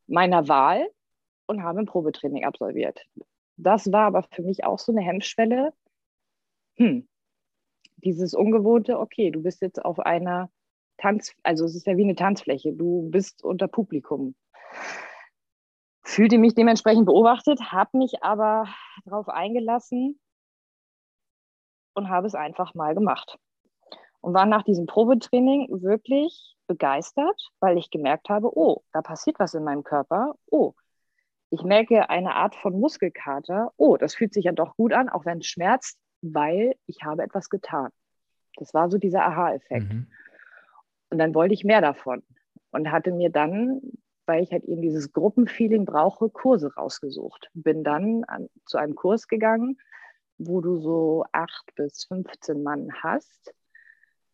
meiner 0.08 0.48
Wahl 0.48 0.88
und 1.48 1.64
habe 1.64 1.80
ein 1.80 1.86
Probetraining 1.86 2.46
absolviert. 2.46 3.06
Das 3.58 3.92
war 3.92 4.06
aber 4.08 4.24
für 4.24 4.44
mich 4.44 4.64
auch 4.66 4.80
so 4.80 4.92
eine 4.92 5.02
Hemmschwelle. 5.02 5.74
Hm, 6.76 7.08
dieses 7.98 8.34
ungewohnte, 8.34 9.00
okay, 9.00 9.32
du 9.32 9.42
bist 9.42 9.62
jetzt 9.62 9.84
auf 9.84 10.00
einer 10.00 10.50
Tanz, 10.98 11.34
also 11.44 11.66
es 11.66 11.76
ist 11.76 11.88
ja 11.88 11.98
wie 11.98 12.04
eine 12.04 12.16
Tanzfläche. 12.16 12.74
Du 12.74 13.10
bist 13.10 13.44
unter 13.44 13.68
Publikum. 13.68 14.36
Fühlte 16.04 16.38
mich 16.38 16.54
dementsprechend 16.54 17.06
beobachtet, 17.06 17.72
habe 17.72 17.98
mich 17.98 18.24
aber 18.24 18.68
darauf 19.06 19.30
eingelassen 19.30 20.20
und 21.94 22.10
habe 22.10 22.28
es 22.28 22.36
einfach 22.36 22.74
mal 22.74 22.94
gemacht. 22.94 23.38
Und 24.22 24.34
war 24.34 24.46
nach 24.46 24.64
diesem 24.64 24.86
Probetraining 24.86 25.68
wirklich 25.82 26.56
begeistert, 26.68 27.50
weil 27.60 27.78
ich 27.78 27.90
gemerkt 27.90 28.30
habe, 28.30 28.58
oh, 28.58 28.84
da 28.94 29.02
passiert 29.02 29.40
was 29.40 29.54
in 29.54 29.64
meinem 29.64 29.84
Körper. 29.84 30.36
Oh, 30.50 30.74
ich 31.50 31.62
merke 31.64 32.10
eine 32.10 32.36
Art 32.36 32.56
von 32.56 32.80
Muskelkater. 32.80 33.72
Oh, 33.78 33.98
das 33.98 34.16
fühlt 34.16 34.34
sich 34.34 34.46
ja 34.46 34.52
doch 34.52 34.76
gut 34.76 34.92
an, 34.92 35.10
auch 35.10 35.26
wenn 35.26 35.40
es 35.40 35.46
schmerzt, 35.46 36.00
weil 36.22 36.76
ich 36.88 37.04
habe 37.04 37.24
etwas 37.24 37.50
getan. 37.50 37.92
Das 38.58 38.74
war 38.74 38.90
so 38.90 38.98
dieser 38.98 39.26
Aha-Effekt. 39.26 39.94
Mhm. 39.94 40.08
Und 41.14 41.20
dann 41.20 41.36
wollte 41.36 41.54
ich 41.54 41.64
mehr 41.64 41.80
davon 41.80 42.24
und 42.72 42.92
hatte 42.92 43.12
mir 43.12 43.30
dann, 43.30 43.82
weil 44.26 44.42
ich 44.42 44.52
halt 44.52 44.64
eben 44.64 44.82
dieses 44.82 45.14
Gruppenfeeling 45.14 45.86
brauche, 45.86 46.28
Kurse 46.28 46.74
rausgesucht. 46.74 47.52
Bin 47.54 47.84
dann 47.84 48.24
an, 48.24 48.50
zu 48.66 48.80
einem 48.80 48.96
Kurs 48.96 49.28
gegangen, 49.28 49.78
wo 50.40 50.60
du 50.60 50.80
so 50.80 51.24
acht 51.32 51.76
bis 51.76 52.06
15 52.06 52.64
Mann 52.64 52.92
hast, 53.04 53.54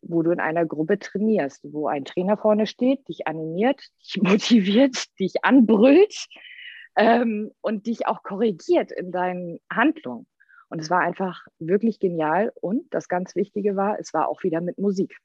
wo 0.02 0.24
du 0.24 0.32
in 0.32 0.40
einer 0.40 0.66
Gruppe 0.66 1.00
trainierst, 1.00 1.66
wo 1.70 1.90
ein 1.90 2.06
Trainer 2.06 2.38
vorne 2.38 2.66
steht, 2.66 3.06
dich 3.10 3.28
animiert, 3.28 3.84
dich 4.02 4.22
motiviert, 4.22 5.20
dich 5.20 5.44
anbrüllt 5.44 6.28
ähm, 6.96 7.52
und 7.60 7.88
dich 7.88 8.08
auch 8.08 8.24
korrigiert 8.24 8.94
in 8.94 9.12
deinen 9.12 9.60
Handlungen. 9.70 10.28
Und 10.70 10.80
es 10.80 10.90
war 10.90 11.02
einfach 11.02 11.46
wirklich 11.58 12.00
genial. 12.00 12.54
Und 12.62 12.94
das 12.94 13.10
ganz 13.10 13.36
Wichtige 13.36 13.76
war, 13.76 14.00
es 14.00 14.14
war 14.14 14.30
auch 14.30 14.44
wieder 14.44 14.62
mit 14.62 14.78
Musik. 14.78 15.20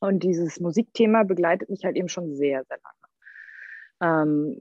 Und 0.00 0.22
dieses 0.22 0.60
Musikthema 0.60 1.24
begleitet 1.24 1.70
mich 1.70 1.84
halt 1.84 1.96
eben 1.96 2.08
schon 2.08 2.34
sehr, 2.34 2.64
sehr 2.64 2.78
lange. 2.82 2.98
Ähm, 4.00 4.60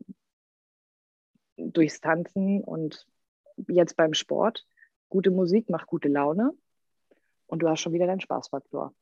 durchs 1.57 1.99
Tanzen 1.99 2.63
und 2.63 3.05
jetzt 3.67 3.95
beim 3.97 4.13
Sport. 4.13 4.65
Gute 5.09 5.31
Musik 5.31 5.69
macht 5.69 5.87
gute 5.87 6.07
Laune 6.07 6.53
und 7.47 7.59
du 7.59 7.69
hast 7.69 7.81
schon 7.81 7.93
wieder 7.93 8.07
deinen 8.07 8.19
Spaßfaktor. 8.19 8.93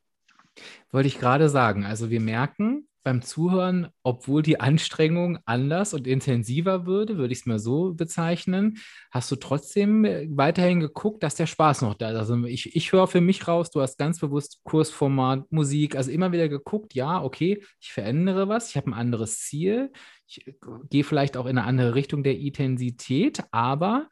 Wollte 0.91 1.07
ich 1.07 1.19
gerade 1.19 1.49
sagen. 1.49 1.83
Also 1.83 2.09
wir 2.09 2.21
merken, 2.21 2.87
beim 3.05 3.21
Zuhören, 3.21 3.87
obwohl 4.03 4.41
die 4.41 4.59
Anstrengung 4.59 5.37
anders 5.45 5.93
und 5.93 6.07
intensiver 6.07 6.87
würde, 6.87 7.17
würde 7.17 7.31
ich 7.31 7.41
es 7.41 7.45
mal 7.45 7.59
so 7.59 7.93
bezeichnen, 7.93 8.79
hast 9.11 9.31
du 9.31 9.35
trotzdem 9.35 10.03
äh, 10.03 10.27
weiterhin 10.31 10.79
geguckt, 10.79 11.21
dass 11.21 11.35
der 11.35 11.45
Spaß 11.45 11.83
noch 11.83 11.93
da 11.93 12.09
ist. 12.09 12.17
Also 12.17 12.43
ich, 12.45 12.75
ich 12.75 12.91
höre 12.91 13.07
für 13.07 13.21
mich 13.21 13.47
raus, 13.47 13.69
du 13.69 13.79
hast 13.79 13.97
ganz 13.97 14.19
bewusst 14.19 14.59
Kursformat, 14.63 15.51
Musik, 15.51 15.95
also 15.95 16.09
immer 16.09 16.31
wieder 16.31 16.49
geguckt, 16.49 16.95
ja, 16.95 17.23
okay, 17.23 17.63
ich 17.79 17.93
verändere 17.93 18.49
was, 18.49 18.71
ich 18.71 18.75
habe 18.75 18.87
ein 18.89 18.93
anderes 18.93 19.39
Ziel, 19.39 19.91
ich 20.27 20.47
äh, 20.47 20.53
gehe 20.89 21.03
vielleicht 21.03 21.37
auch 21.37 21.45
in 21.45 21.59
eine 21.59 21.67
andere 21.67 21.93
Richtung 21.93 22.23
der 22.23 22.37
Intensität, 22.39 23.43
aber 23.51 24.09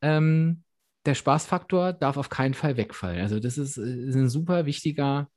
ähm, 0.00 0.62
der 1.06 1.14
Spaßfaktor 1.14 1.92
darf 1.92 2.16
auf 2.16 2.28
keinen 2.28 2.54
Fall 2.54 2.76
wegfallen. 2.76 3.20
Also 3.20 3.40
das 3.40 3.58
ist, 3.58 3.78
äh, 3.78 4.06
ist 4.06 4.14
ein 4.14 4.28
super 4.28 4.64
wichtiger 4.64 5.28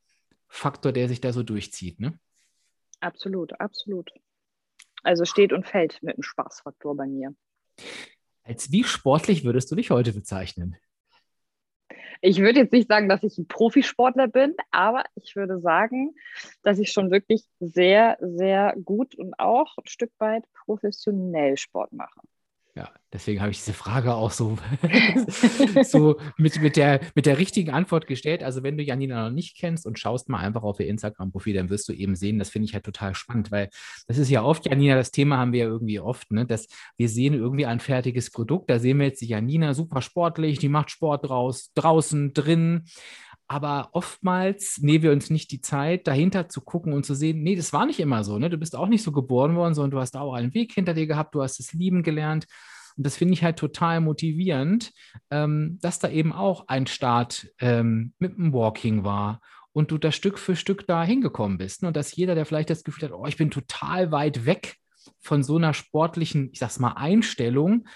Faktor, 0.47 0.91
der 0.91 1.09
sich 1.09 1.19
da 1.19 1.33
so 1.33 1.41
durchzieht, 1.41 1.99
ne? 1.99 2.19
Absolut, 3.01 3.59
absolut. 3.59 4.11
Also 5.03 5.25
steht 5.25 5.51
und 5.51 5.67
fällt 5.67 6.01
mit 6.01 6.15
dem 6.15 6.23
Spaßfaktor 6.23 6.95
bei 6.95 7.07
mir. 7.07 7.35
Als 8.43 8.71
wie 8.71 8.83
sportlich 8.83 9.43
würdest 9.43 9.71
du 9.71 9.75
dich 9.75 9.91
heute 9.91 10.13
bezeichnen? 10.13 10.77
Ich 12.21 12.39
würde 12.39 12.59
jetzt 12.59 12.71
nicht 12.71 12.87
sagen, 12.87 13.09
dass 13.09 13.23
ich 13.23 13.37
ein 13.39 13.47
Profisportler 13.47 14.27
bin, 14.27 14.55
aber 14.69 15.03
ich 15.15 15.35
würde 15.35 15.59
sagen, 15.59 16.13
dass 16.61 16.77
ich 16.77 16.91
schon 16.91 17.09
wirklich 17.09 17.43
sehr, 17.59 18.17
sehr 18.21 18.75
gut 18.83 19.15
und 19.15 19.33
auch 19.39 19.75
ein 19.77 19.87
Stück 19.87 20.11
weit 20.19 20.43
professionell 20.53 21.57
Sport 21.57 21.93
mache. 21.93 22.21
Ja, 22.81 22.89
deswegen 23.13 23.41
habe 23.41 23.51
ich 23.51 23.57
diese 23.57 23.73
Frage 23.73 24.15
auch 24.15 24.31
so, 24.31 24.57
so 25.83 26.17
mit, 26.37 26.59
mit, 26.63 26.77
der, 26.77 26.99
mit 27.13 27.27
der 27.27 27.37
richtigen 27.37 27.69
Antwort 27.69 28.07
gestellt. 28.07 28.41
Also, 28.41 28.63
wenn 28.63 28.75
du 28.75 28.81
Janina 28.81 29.25
noch 29.25 29.35
nicht 29.35 29.55
kennst 29.55 29.85
und 29.85 29.99
schaust 29.99 30.29
mal 30.29 30.39
einfach 30.39 30.63
auf 30.63 30.79
ihr 30.79 30.87
Instagram-Profil, 30.87 31.53
dann 31.53 31.69
wirst 31.69 31.87
du 31.89 31.93
eben 31.93 32.15
sehen, 32.15 32.39
das 32.39 32.49
finde 32.49 32.65
ich 32.65 32.73
halt 32.73 32.83
total 32.83 33.13
spannend, 33.13 33.51
weil 33.51 33.69
das 34.07 34.17
ist 34.17 34.31
ja 34.31 34.41
oft, 34.41 34.65
Janina, 34.65 34.95
das 34.95 35.11
Thema 35.11 35.37
haben 35.37 35.53
wir 35.53 35.59
ja 35.59 35.65
irgendwie 35.67 35.99
oft, 35.99 36.31
ne, 36.31 36.47
dass 36.47 36.65
wir 36.97 37.07
sehen 37.07 37.35
irgendwie 37.35 37.67
ein 37.67 37.79
fertiges 37.79 38.31
Produkt. 38.31 38.71
Da 38.71 38.79
sehen 38.79 38.97
wir 38.97 39.05
jetzt 39.05 39.21
die 39.21 39.27
Janina 39.27 39.75
super 39.75 40.01
sportlich, 40.01 40.57
die 40.57 40.69
macht 40.69 40.89
Sport 40.89 41.29
draus, 41.29 41.71
draußen, 41.75 42.33
drin. 42.33 42.85
Aber 43.51 43.89
oftmals 43.91 44.77
nehmen 44.81 45.03
wir 45.03 45.11
uns 45.11 45.29
nicht 45.29 45.51
die 45.51 45.59
Zeit, 45.59 46.07
dahinter 46.07 46.47
zu 46.47 46.61
gucken 46.61 46.93
und 46.93 47.05
zu 47.05 47.15
sehen, 47.15 47.43
nee, 47.43 47.57
das 47.57 47.73
war 47.73 47.85
nicht 47.85 47.99
immer 47.99 48.23
so. 48.23 48.39
Ne? 48.39 48.49
Du 48.49 48.57
bist 48.57 48.77
auch 48.77 48.87
nicht 48.87 49.03
so 49.03 49.11
geboren 49.11 49.57
worden, 49.57 49.73
sondern 49.73 49.91
du 49.91 49.99
hast 49.99 50.15
auch 50.15 50.33
einen 50.33 50.53
Weg 50.53 50.71
hinter 50.71 50.93
dir 50.93 51.05
gehabt, 51.05 51.35
du 51.35 51.43
hast 51.43 51.59
es 51.59 51.73
lieben 51.73 52.01
gelernt. 52.01 52.47
Und 52.95 53.05
das 53.05 53.17
finde 53.17 53.33
ich 53.33 53.43
halt 53.43 53.57
total 53.57 53.99
motivierend, 53.99 54.93
ähm, 55.31 55.79
dass 55.81 55.99
da 55.99 56.07
eben 56.07 56.31
auch 56.31 56.69
ein 56.69 56.87
Start 56.87 57.49
ähm, 57.59 58.13
mit 58.19 58.37
dem 58.37 58.53
Walking 58.53 59.03
war 59.03 59.41
und 59.73 59.91
du 59.91 59.97
da 59.97 60.13
Stück 60.13 60.39
für 60.39 60.55
Stück 60.55 60.87
da 60.87 61.03
hingekommen 61.03 61.57
bist. 61.57 61.81
Ne? 61.81 61.89
Und 61.89 61.97
dass 61.97 62.15
jeder, 62.15 62.35
der 62.35 62.45
vielleicht 62.45 62.69
das 62.69 62.85
Gefühl 62.85 63.09
hat, 63.09 63.13
oh, 63.13 63.25
ich 63.25 63.35
bin 63.35 63.51
total 63.51 64.13
weit 64.13 64.45
weg 64.45 64.77
von 65.19 65.43
so 65.43 65.57
einer 65.57 65.73
sportlichen, 65.73 66.49
ich 66.51 66.59
sag's 66.59 66.79
mal, 66.79 66.93
Einstellung, 66.93 67.87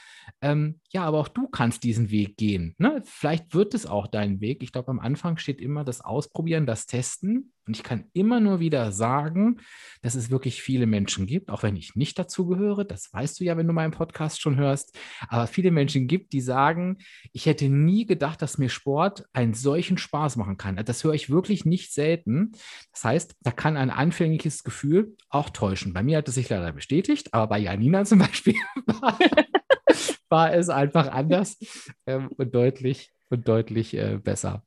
ähm, 0.41 0.80
ja, 0.89 1.03
aber 1.03 1.20
auch 1.20 1.28
du 1.28 1.47
kannst 1.47 1.84
diesen 1.84 2.10
Weg 2.12 2.38
gehen. 2.38 2.76
Ne? 2.78 3.01
Vielleicht 3.06 3.53
wird 3.53 3.74
es 3.74 3.86
auch 3.86 4.08
dein 4.08 4.41
Weg. 4.41 4.64
Ich 4.64 4.72
glaube, 4.72 4.89
am 4.89 4.99
Anfang 4.99 5.38
steht 5.38 5.62
immer 5.62 5.84
das 5.84 6.01
Ausprobieren, 6.01 6.66
das 6.66 6.86
Testen. 6.86 7.53
Und 7.68 7.76
ich 7.76 7.84
kann 7.84 8.05
immer 8.13 8.39
nur 8.39 8.59
wieder 8.59 8.91
sagen, 8.91 9.59
dass 10.01 10.16
es 10.16 10.30
wirklich 10.30 10.61
viele 10.61 10.86
Menschen 10.86 11.26
gibt, 11.26 11.49
auch 11.49 11.63
wenn 11.63 11.76
ich 11.76 11.95
nicht 11.95 12.20
dazu 12.20 12.45
gehöre. 12.45 12.86
Das 12.86 13.11
weißt 13.11 13.39
du 13.39 13.43
ja, 13.43 13.57
wenn 13.57 13.68
du 13.68 13.74
meinen 13.74 13.91
Podcast 13.91 14.41
schon 14.41 14.57
hörst. 14.57 14.97
Aber 15.30 15.47
viele 15.47 15.72
Menschen 15.72 16.07
gibt, 16.07 16.34
die 16.34 16.41
sagen, 16.41 16.97
ich 17.34 17.45
hätte 17.47 17.70
nie 17.70 18.05
gedacht, 18.05 18.41
dass 18.41 18.57
mir 18.57 18.70
Sport 18.70 19.26
einen 19.34 19.53
solchen 19.53 19.97
Spaß 19.97 20.36
machen 20.36 20.57
kann. 20.57 20.76
Das 20.86 21.03
höre 21.03 21.13
ich 21.13 21.30
wirklich 21.30 21.66
nicht 21.66 21.93
selten. 21.93 22.51
Das 22.91 23.03
heißt, 23.03 23.36
da 23.41 23.51
kann 23.51 23.78
ein 23.78 23.89
anfängliches 23.89 24.63
Gefühl 24.63 25.16
auch 25.30 25.49
täuschen. 25.49 25.93
Bei 25.93 26.03
mir 26.03 26.18
hat 26.20 26.28
es 26.28 26.36
sich 26.36 26.49
leider 26.49 26.72
bestätigt, 26.72 27.34
aber 27.34 27.47
bei 27.47 27.59
Janina 27.59 28.05
zum 28.05 28.20
Beispiel 28.20 28.55
war 30.30 30.53
es 30.53 30.70
einfach 30.70 31.07
anders 31.07 31.57
ähm, 32.05 32.30
und 32.38 32.53
deutlich 32.53 33.11
und 33.30 33.47
deutlich 33.47 33.95
äh, 33.95 34.20
besser. 34.22 34.63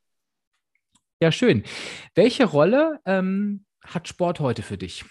Ja, 1.21 1.33
schön. 1.33 1.65
Welche 2.15 2.45
Rolle 2.45 3.01
ähm, 3.05 3.65
hat 3.85 4.07
Sport 4.07 4.39
heute 4.39 4.63
für 4.63 4.79
dich? 4.79 5.05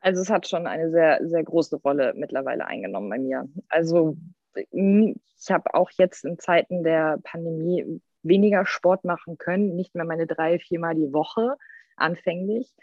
Also 0.00 0.20
es 0.20 0.28
hat 0.28 0.48
schon 0.48 0.66
eine 0.66 0.90
sehr, 0.90 1.20
sehr 1.22 1.44
große 1.44 1.76
Rolle 1.76 2.12
mittlerweile 2.16 2.66
eingenommen 2.66 3.08
bei 3.08 3.18
mir. 3.18 3.48
Also 3.68 4.16
ich 4.54 5.50
habe 5.50 5.74
auch 5.74 5.90
jetzt 5.92 6.24
in 6.24 6.38
Zeiten 6.38 6.82
der 6.82 7.18
Pandemie 7.22 8.00
weniger 8.24 8.66
Sport 8.66 9.04
machen 9.04 9.38
können, 9.38 9.76
nicht 9.76 9.94
mehr 9.94 10.04
meine 10.04 10.26
drei, 10.26 10.58
viermal 10.58 10.96
die 10.96 11.12
Woche 11.12 11.56
anfänglich, 11.96 12.74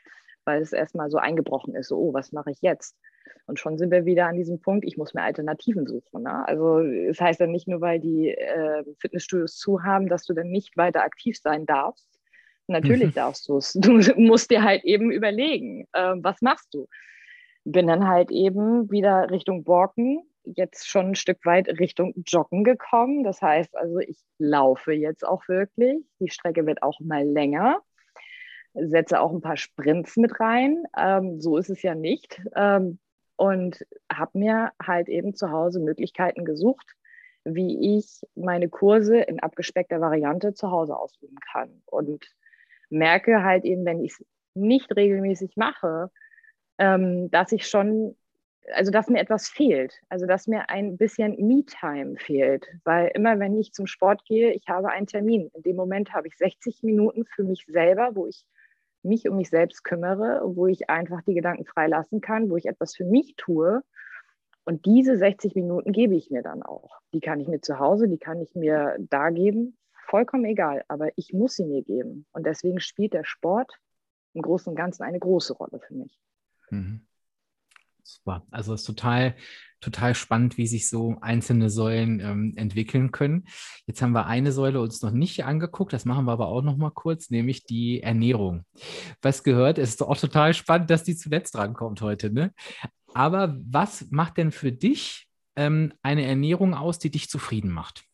weil 0.46 0.62
es 0.62 0.72
erstmal 0.72 1.10
so 1.10 1.18
eingebrochen 1.18 1.76
ist, 1.76 1.90
so, 1.90 1.98
oh, 1.98 2.14
was 2.14 2.32
mache 2.32 2.52
ich 2.52 2.62
jetzt? 2.62 2.96
Und 3.48 3.60
schon 3.60 3.78
sind 3.78 3.92
wir 3.92 4.06
wieder 4.06 4.28
an 4.28 4.38
diesem 4.38 4.62
Punkt, 4.62 4.86
ich 4.86 4.98
muss 4.98 5.14
mir 5.14 5.24
Alternativen 5.24 5.88
suchen. 5.88 6.24
Ne? 6.24 6.48
Also 6.48 6.80
es 6.80 7.18
das 7.18 7.26
heißt 7.28 7.40
ja 7.42 7.48
nicht 7.48 7.68
nur, 7.68 7.82
weil 7.82 8.00
die 8.00 8.30
äh, 8.30 8.84
Fitnessstudios 9.00 9.58
zu 9.58 9.84
haben, 9.84 10.08
dass 10.08 10.26
du 10.26 10.34
dann 10.34 10.48
nicht 10.48 10.78
weiter 10.78 11.04
aktiv 11.04 11.38
sein 11.38 11.66
darfst. 11.66 12.11
Natürlich 12.72 13.10
mhm. 13.10 13.14
darfst 13.14 13.48
du 13.48 13.58
es. 13.58 13.74
Du 13.82 14.00
musst 14.16 14.52
dir 14.52 14.64
halt 14.64 14.84
eben 14.84 15.12
überlegen, 15.12 15.88
äh, 15.94 16.16
was 16.18 16.42
machst 16.42 16.74
du? 16.74 16.88
Bin 17.64 17.88
dann 17.88 18.08
halt 18.08 18.32
eben 18.32 18.90
wieder 18.90 19.30
Richtung 19.30 19.68
Walken, 19.68 20.24
jetzt 20.44 20.88
schon 20.88 21.10
ein 21.10 21.16
Stück 21.16 21.46
weit 21.46 21.68
Richtung 21.80 22.14
Joggen 22.26 22.64
gekommen. 22.64 23.24
Das 23.24 23.42
heißt 23.42 23.76
also, 23.78 24.00
ich 24.00 24.18
laufe 24.40 24.94
jetzt 24.94 25.26
auch 25.26 25.48
wirklich. 25.48 26.04
Die 26.20 26.30
Strecke 26.30 26.66
wird 26.66 26.82
auch 26.82 27.00
mal 27.00 27.24
länger 27.24 27.82
setze 28.74 29.20
auch 29.20 29.32
ein 29.32 29.42
paar 29.42 29.58
Sprints 29.58 30.18
mit 30.18 30.40
rein. 30.40 30.84
Ähm, 30.98 31.42
so 31.42 31.58
ist 31.58 31.70
es 31.70 31.82
ja 31.82 31.96
nicht. 31.96 32.42
Ähm, 32.56 33.00
und 33.36 33.86
habe 34.12 34.38
mir 34.38 34.72
halt 34.82 35.10
eben 35.10 35.34
zu 35.34 35.52
Hause 35.52 35.80
Möglichkeiten 35.80 36.46
gesucht, 36.46 36.96
wie 37.44 37.98
ich 37.98 38.22
meine 38.36 38.70
Kurse 38.70 39.18
in 39.18 39.40
abgespeckter 39.40 40.00
Variante 40.00 40.54
zu 40.54 40.70
Hause 40.70 40.96
ausüben 40.96 41.38
kann. 41.52 41.82
Und 41.86 42.26
merke 42.92 43.44
halt 43.44 43.66
eben, 43.66 43.86
wenn 43.86 44.04
ich 44.04 44.12
es 44.12 44.26
nicht 44.54 44.96
regelmäßig 44.96 45.56
mache, 45.56 46.12
ähm, 46.78 47.32
dass 47.32 47.52
ich 47.52 47.68
schon, 47.68 48.16
also 48.74 48.92
dass 48.92 49.08
mir 49.08 49.20
etwas 49.20 49.48
fehlt, 49.48 50.02
also 50.10 50.26
dass 50.26 50.48
mir 50.48 50.70
ein 50.70 50.98
bisschen 50.98 51.36
Me-Time 51.40 52.18
fehlt, 52.18 52.68
weil 52.84 53.12
immer 53.14 53.40
wenn 53.40 53.58
ich 53.58 53.74
zum 53.74 53.88
Sport 53.88 54.26
gehe, 54.26 54.52
ich 54.52 54.68
habe 54.68 54.90
einen 54.90 55.08
Termin. 55.08 55.50
In 55.54 55.64
dem 55.64 55.76
Moment 55.76 56.14
habe 56.14 56.28
ich 56.28 56.38
60 56.38 56.84
Minuten 56.84 57.26
für 57.26 57.44
mich 57.44 57.66
selber, 57.68 58.12
wo 58.14 58.28
ich 58.28 58.46
mich 59.04 59.28
um 59.28 59.38
mich 59.38 59.50
selbst 59.50 59.84
kümmere, 59.84 60.42
wo 60.44 60.68
ich 60.68 60.90
einfach 60.90 61.22
die 61.24 61.34
Gedanken 61.34 61.66
freilassen 61.66 62.22
kann, 62.22 62.50
wo 62.50 62.58
ich 62.58 62.68
etwas 62.68 62.96
für 62.96 63.06
mich 63.06 63.36
tue. 63.36 63.82
Und 64.64 64.86
diese 64.86 65.18
60 65.18 65.56
Minuten 65.56 65.92
gebe 65.92 66.16
ich 66.16 66.30
mir 66.30 66.44
dann 66.44 66.62
auch. 66.62 67.00
Die 67.14 67.20
kann 67.20 67.40
ich 67.40 67.48
mir 67.48 67.62
zu 67.62 67.80
Hause, 67.80 68.08
die 68.08 68.20
kann 68.20 68.40
ich 68.42 68.54
mir 68.54 68.96
da 69.00 69.32
geben, 69.32 69.76
vollkommen 70.12 70.46
egal, 70.46 70.84
aber 70.90 71.10
ich 71.16 71.34
muss 71.34 71.56
sie 71.56 71.66
mir 71.66 71.82
geben. 71.84 72.26
Und 72.34 72.46
deswegen 72.46 72.82
spielt 72.82 73.14
der 73.14 73.24
Sport 73.24 73.80
im 74.34 74.42
Großen 74.42 74.70
und 74.70 74.76
Ganzen 74.76 75.04
eine 75.04 75.20
große 75.20 75.54
Rolle 75.54 75.80
für 75.80 75.96
mich. 75.96 76.20
Mhm. 76.70 77.08
Super. 78.04 78.46
Also 78.52 78.74
es 78.74 78.82
ist 78.82 78.88
total, 78.88 79.36
total 79.80 80.14
spannend, 80.16 80.58
wie 80.58 80.68
sich 80.68 80.90
so 80.90 81.16
einzelne 81.22 81.70
Säulen 81.70 82.20
ähm, 82.20 82.54
entwickeln 82.58 83.12
können. 83.12 83.48
Jetzt 83.86 84.02
haben 84.02 84.12
wir 84.12 84.26
eine 84.26 84.52
Säule 84.52 84.82
uns 84.82 85.02
noch 85.02 85.12
nicht 85.12 85.46
angeguckt, 85.46 85.94
das 85.94 86.04
machen 86.04 86.26
wir 86.26 86.34
aber 86.34 86.48
auch 86.48 86.62
noch 86.62 86.76
mal 86.76 86.92
kurz, 86.92 87.30
nämlich 87.30 87.64
die 87.64 88.04
Ernährung. 88.04 88.66
Was 89.22 89.44
gehört, 89.44 89.78
es 89.78 89.92
ist 89.92 90.02
auch 90.02 90.18
total 90.18 90.54
spannend, 90.54 90.90
dass 90.90 91.04
die 91.04 91.16
zuletzt 91.16 91.56
drankommt 91.56 92.02
heute. 92.02 92.34
Ne? 92.34 92.54
Aber 93.14 93.58
was 93.64 94.08
macht 94.10 94.38
denn 94.38 94.52
für 94.52 94.74
dich 94.74 95.28
ähm, 95.56 95.94
eine 96.02 96.26
Ernährung 96.26 96.74
aus, 96.74 97.00
die 97.00 97.12
dich 97.12 97.30
zufrieden 97.30 97.72
macht? 97.72 98.11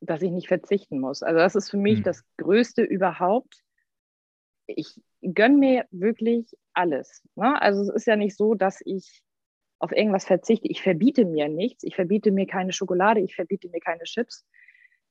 Dass 0.00 0.22
ich 0.22 0.30
nicht 0.30 0.48
verzichten 0.48 0.98
muss. 0.98 1.22
Also 1.22 1.38
das 1.38 1.54
ist 1.54 1.70
für 1.70 1.76
mich 1.76 1.98
hm. 1.98 2.04
das 2.04 2.24
Größte 2.38 2.82
überhaupt. 2.82 3.62
Ich 4.66 5.00
gönne 5.22 5.56
mir 5.56 5.86
wirklich 5.90 6.56
alles. 6.72 7.22
Ne? 7.34 7.60
Also 7.60 7.82
es 7.82 7.88
ist 7.88 8.06
ja 8.06 8.16
nicht 8.16 8.36
so, 8.36 8.54
dass 8.54 8.80
ich 8.84 9.22
auf 9.78 9.92
irgendwas 9.92 10.26
verzichte. 10.26 10.68
Ich 10.68 10.82
verbiete 10.82 11.24
mir 11.24 11.48
nichts. 11.48 11.82
Ich 11.82 11.96
verbiete 11.96 12.30
mir 12.30 12.46
keine 12.46 12.72
Schokolade. 12.72 13.20
Ich 13.20 13.34
verbiete 13.34 13.68
mir 13.68 13.80
keine 13.80 14.04
Chips. 14.04 14.46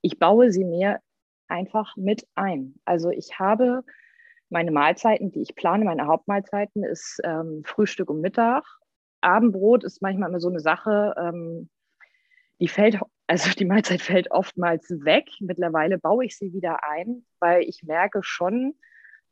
Ich 0.02 0.20
baue 0.20 0.52
sie 0.52 0.64
mir 0.64 1.00
einfach 1.48 1.96
mit 1.98 2.28
ein. 2.36 2.76
Also 2.86 3.10
ich 3.10 3.40
habe 3.40 3.84
meine 4.50 4.72
Mahlzeiten, 4.72 5.32
die 5.32 5.42
ich 5.42 5.56
plane, 5.56 5.86
meine 5.86 6.08
Hauptmahlzeiten 6.08 6.84
ist 6.84 7.20
ähm, 7.24 7.64
Frühstück 7.66 8.10
und 8.10 8.22
Mittag. 8.22 8.64
Abendbrot 9.22 9.84
ist 9.84 10.02
manchmal 10.02 10.30
immer 10.30 10.40
so 10.40 10.50
eine 10.50 10.60
Sache, 10.60 11.14
ähm, 11.18 11.70
die 12.60 12.68
fällt, 12.68 13.00
also 13.30 13.52
die 13.52 13.66
Mahlzeit 13.66 14.02
fällt 14.02 14.32
oftmals 14.32 14.90
weg. 14.90 15.30
Mittlerweile 15.40 16.00
baue 16.00 16.26
ich 16.26 16.36
sie 16.36 16.52
wieder 16.52 16.84
ein, 16.84 17.28
weil 17.40 17.62
ich 17.62 17.84
merke 17.84 18.24
schon, 18.24 18.74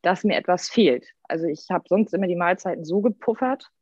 dass 0.02 0.22
mir 0.22 0.36
etwas 0.36 0.68
fehlt. 0.68 1.12
Also 1.24 1.46
ich 1.46 1.66
habe 1.68 1.82
sonst 1.88 2.14
immer 2.14 2.28
die 2.28 2.36
Mahlzeiten 2.36 2.84
so 2.84 3.00
gepuffert, 3.00 3.72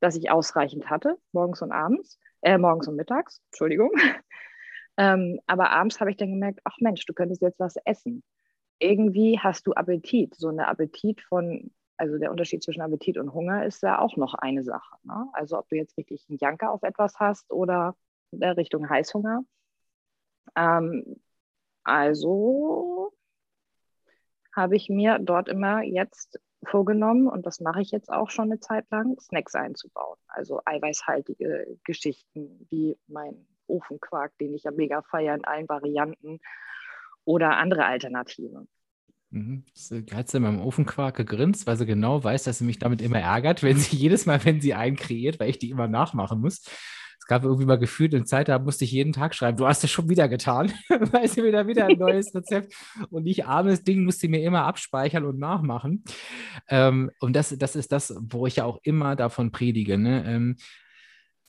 dass 0.00 0.14
ich 0.14 0.30
ausreichend 0.30 0.90
hatte, 0.90 1.16
morgens 1.32 1.62
und 1.62 1.72
abends, 1.72 2.18
äh, 2.42 2.58
morgens 2.58 2.86
und 2.86 2.96
mittags, 2.96 3.40
Entschuldigung. 3.46 3.92
ähm, 4.98 5.40
aber 5.46 5.70
abends 5.70 6.00
habe 6.00 6.10
ich 6.10 6.18
dann 6.18 6.32
gemerkt, 6.32 6.60
ach 6.64 6.76
Mensch, 6.80 7.06
du 7.06 7.14
könntest 7.14 7.40
jetzt 7.40 7.58
was 7.58 7.76
essen. 7.86 8.22
Irgendwie 8.78 9.38
hast 9.38 9.66
du 9.66 9.72
Appetit. 9.72 10.34
So 10.34 10.48
eine 10.48 10.68
Appetit 10.68 11.22
von, 11.22 11.70
also 11.96 12.18
der 12.18 12.30
Unterschied 12.30 12.62
zwischen 12.62 12.82
Appetit 12.82 13.16
und 13.16 13.32
Hunger 13.32 13.64
ist 13.64 13.82
ja 13.82 14.00
auch 14.00 14.18
noch 14.18 14.34
eine 14.34 14.64
Sache. 14.64 14.96
Ne? 15.04 15.28
Also 15.32 15.58
ob 15.58 15.66
du 15.70 15.76
jetzt 15.76 15.96
richtig 15.96 16.26
einen 16.28 16.36
Janker 16.36 16.70
auf 16.72 16.82
etwas 16.82 17.18
hast 17.18 17.50
oder 17.50 17.96
äh, 18.38 18.48
Richtung 18.48 18.90
Heißhunger. 18.90 19.44
Ähm, 20.56 21.20
also 21.84 23.12
habe 24.54 24.76
ich 24.76 24.88
mir 24.88 25.18
dort 25.18 25.48
immer 25.48 25.82
jetzt 25.82 26.38
vorgenommen, 26.64 27.26
und 27.26 27.46
das 27.46 27.60
mache 27.60 27.80
ich 27.80 27.90
jetzt 27.90 28.12
auch 28.12 28.30
schon 28.30 28.50
eine 28.50 28.60
Zeit 28.60 28.86
lang, 28.90 29.18
Snacks 29.20 29.54
einzubauen. 29.54 30.18
Also 30.28 30.60
eiweißhaltige 30.64 31.78
Geschichten 31.84 32.66
wie 32.70 32.96
mein 33.08 33.46
Ofenquark, 33.66 34.36
den 34.38 34.54
ich 34.54 34.64
ja 34.64 34.70
mega 34.70 35.02
feiere 35.02 35.34
in 35.34 35.44
allen 35.44 35.68
Varianten 35.68 36.38
oder 37.24 37.56
andere 37.56 37.84
Alternativen. 37.84 38.68
Mhm. 39.30 39.64
Hat 40.12 40.28
sie 40.28 40.36
in 40.36 40.42
meinem 40.42 40.60
Ofenquark 40.60 41.16
gegrinst, 41.16 41.66
weil 41.66 41.76
sie 41.76 41.86
genau 41.86 42.22
weiß, 42.22 42.44
dass 42.44 42.58
sie 42.58 42.64
mich 42.64 42.78
damit 42.78 43.00
immer 43.00 43.18
ärgert, 43.18 43.62
wenn 43.62 43.78
sie 43.78 43.96
jedes 43.96 44.26
Mal, 44.26 44.44
wenn 44.44 44.60
sie 44.60 44.74
einen 44.74 44.96
kreiert, 44.96 45.40
weil 45.40 45.48
ich 45.50 45.58
die 45.58 45.70
immer 45.70 45.88
nachmachen 45.88 46.40
muss. 46.40 46.64
Es 47.22 47.28
gab 47.28 47.44
irgendwie 47.44 47.66
mal 47.66 47.78
gefühlt 47.78 48.12
eine 48.12 48.24
Zeit, 48.24 48.48
da 48.48 48.58
musste 48.58 48.84
ich 48.84 48.90
jeden 48.90 49.12
Tag 49.12 49.32
schreiben, 49.36 49.56
du 49.56 49.68
hast 49.68 49.84
das 49.84 49.92
schon 49.92 50.08
wieder 50.08 50.28
getan, 50.28 50.72
weil 51.12 51.28
sie 51.28 51.52
da 51.52 51.68
wieder 51.68 51.86
ein 51.86 51.96
neues 51.96 52.34
Rezept 52.34 52.74
und 53.10 53.26
ich 53.26 53.46
armes 53.46 53.84
Ding 53.84 54.02
musste 54.02 54.26
mir 54.26 54.42
immer 54.42 54.64
abspeichern 54.64 55.24
und 55.24 55.38
nachmachen. 55.38 56.02
Ähm, 56.68 57.12
und 57.20 57.36
das, 57.36 57.56
das 57.56 57.76
ist 57.76 57.92
das, 57.92 58.12
wo 58.20 58.48
ich 58.48 58.56
ja 58.56 58.64
auch 58.64 58.80
immer 58.82 59.14
davon 59.14 59.52
predige. 59.52 59.98
Ne? 59.98 60.24
Ähm, 60.26 60.56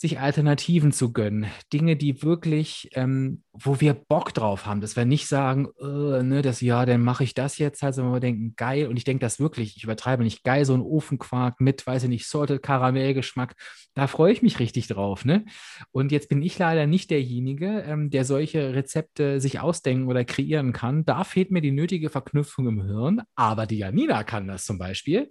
sich 0.04 0.20
Alternativen 0.20 0.92
zu 0.92 1.14
gönnen. 1.14 1.46
Dinge, 1.72 1.96
die 1.96 2.24
wirklich, 2.24 2.90
ähm, 2.92 3.42
wo 3.54 3.80
wir 3.80 3.94
Bock 3.94 4.34
drauf 4.34 4.66
haben, 4.66 4.82
dass 4.82 4.98
wir 4.98 5.06
nicht 5.06 5.28
sagen, 5.28 5.70
äh, 5.80 6.22
ne, 6.22 6.42
das 6.42 6.60
ja, 6.60 6.86
dann 6.86 7.02
mache 7.02 7.24
ich 7.24 7.34
das 7.34 7.58
jetzt 7.58 7.82
halt, 7.82 7.96
sondern 7.96 8.14
wir 8.14 8.20
denken, 8.20 8.54
geil, 8.58 8.88
und 8.88 8.98
ich 8.98 9.06
denke 9.06 9.22
das 9.22 9.40
wirklich, 9.40 9.78
ich 9.78 9.86
übertreibe 9.86 10.22
nicht, 10.22 10.44
geil, 10.44 10.66
so 10.66 10.74
ein 10.74 10.82
Ofenquark 10.82 11.62
mit, 11.62 11.88
weiß 11.88 12.04
ich 12.04 12.10
nicht, 12.10 12.28
Salted 12.28 12.62
Karamellgeschmack, 12.62 13.56
da 13.94 14.08
freue 14.08 14.34
ich 14.34 14.42
mich 14.42 14.60
richtig 14.60 14.88
drauf, 14.88 15.24
ne? 15.24 15.46
Und 15.92 16.12
jetzt 16.12 16.28
bin 16.28 16.42
ich 16.42 16.60
leider 16.60 16.86
nicht 16.86 17.10
derjenige, 17.10 17.86
ähm, 17.88 18.10
der 18.10 18.26
solche 18.26 18.74
Rezepte 18.74 19.40
sich 19.40 19.62
ausdenken 19.62 20.10
oder 20.10 20.26
kreieren 20.26 20.74
kann. 20.74 21.06
Da 21.06 21.24
fehlt 21.24 21.50
mir 21.50 21.62
die 21.62 21.72
nötige 21.72 22.10
Verknüpfung 22.10 22.68
im 22.68 22.84
Hirn, 22.84 23.22
aber 23.36 23.68
die 23.68 23.78
Janina 23.78 24.26
kann 24.26 24.50
das 24.50 24.66
zum 24.66 24.78
Beispiel. 24.78 25.30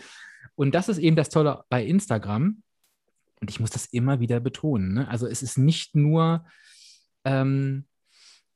Und 0.55 0.75
das 0.75 0.89
ist 0.89 0.99
eben 0.99 1.17
das 1.17 1.29
Tolle 1.29 1.63
bei 1.69 1.85
Instagram 1.85 2.63
und 3.43 3.51
ich 3.51 3.59
muss 3.59 3.71
das 3.71 3.87
immer 3.87 4.21
wieder 4.21 4.39
betonen. 4.39 4.95
Ne? 4.95 5.09
Also 5.09 5.27
es 5.27 5.43
ist 5.43 5.59
nicht 5.59 5.97
nur, 5.97 6.47
ähm, 7.25 7.87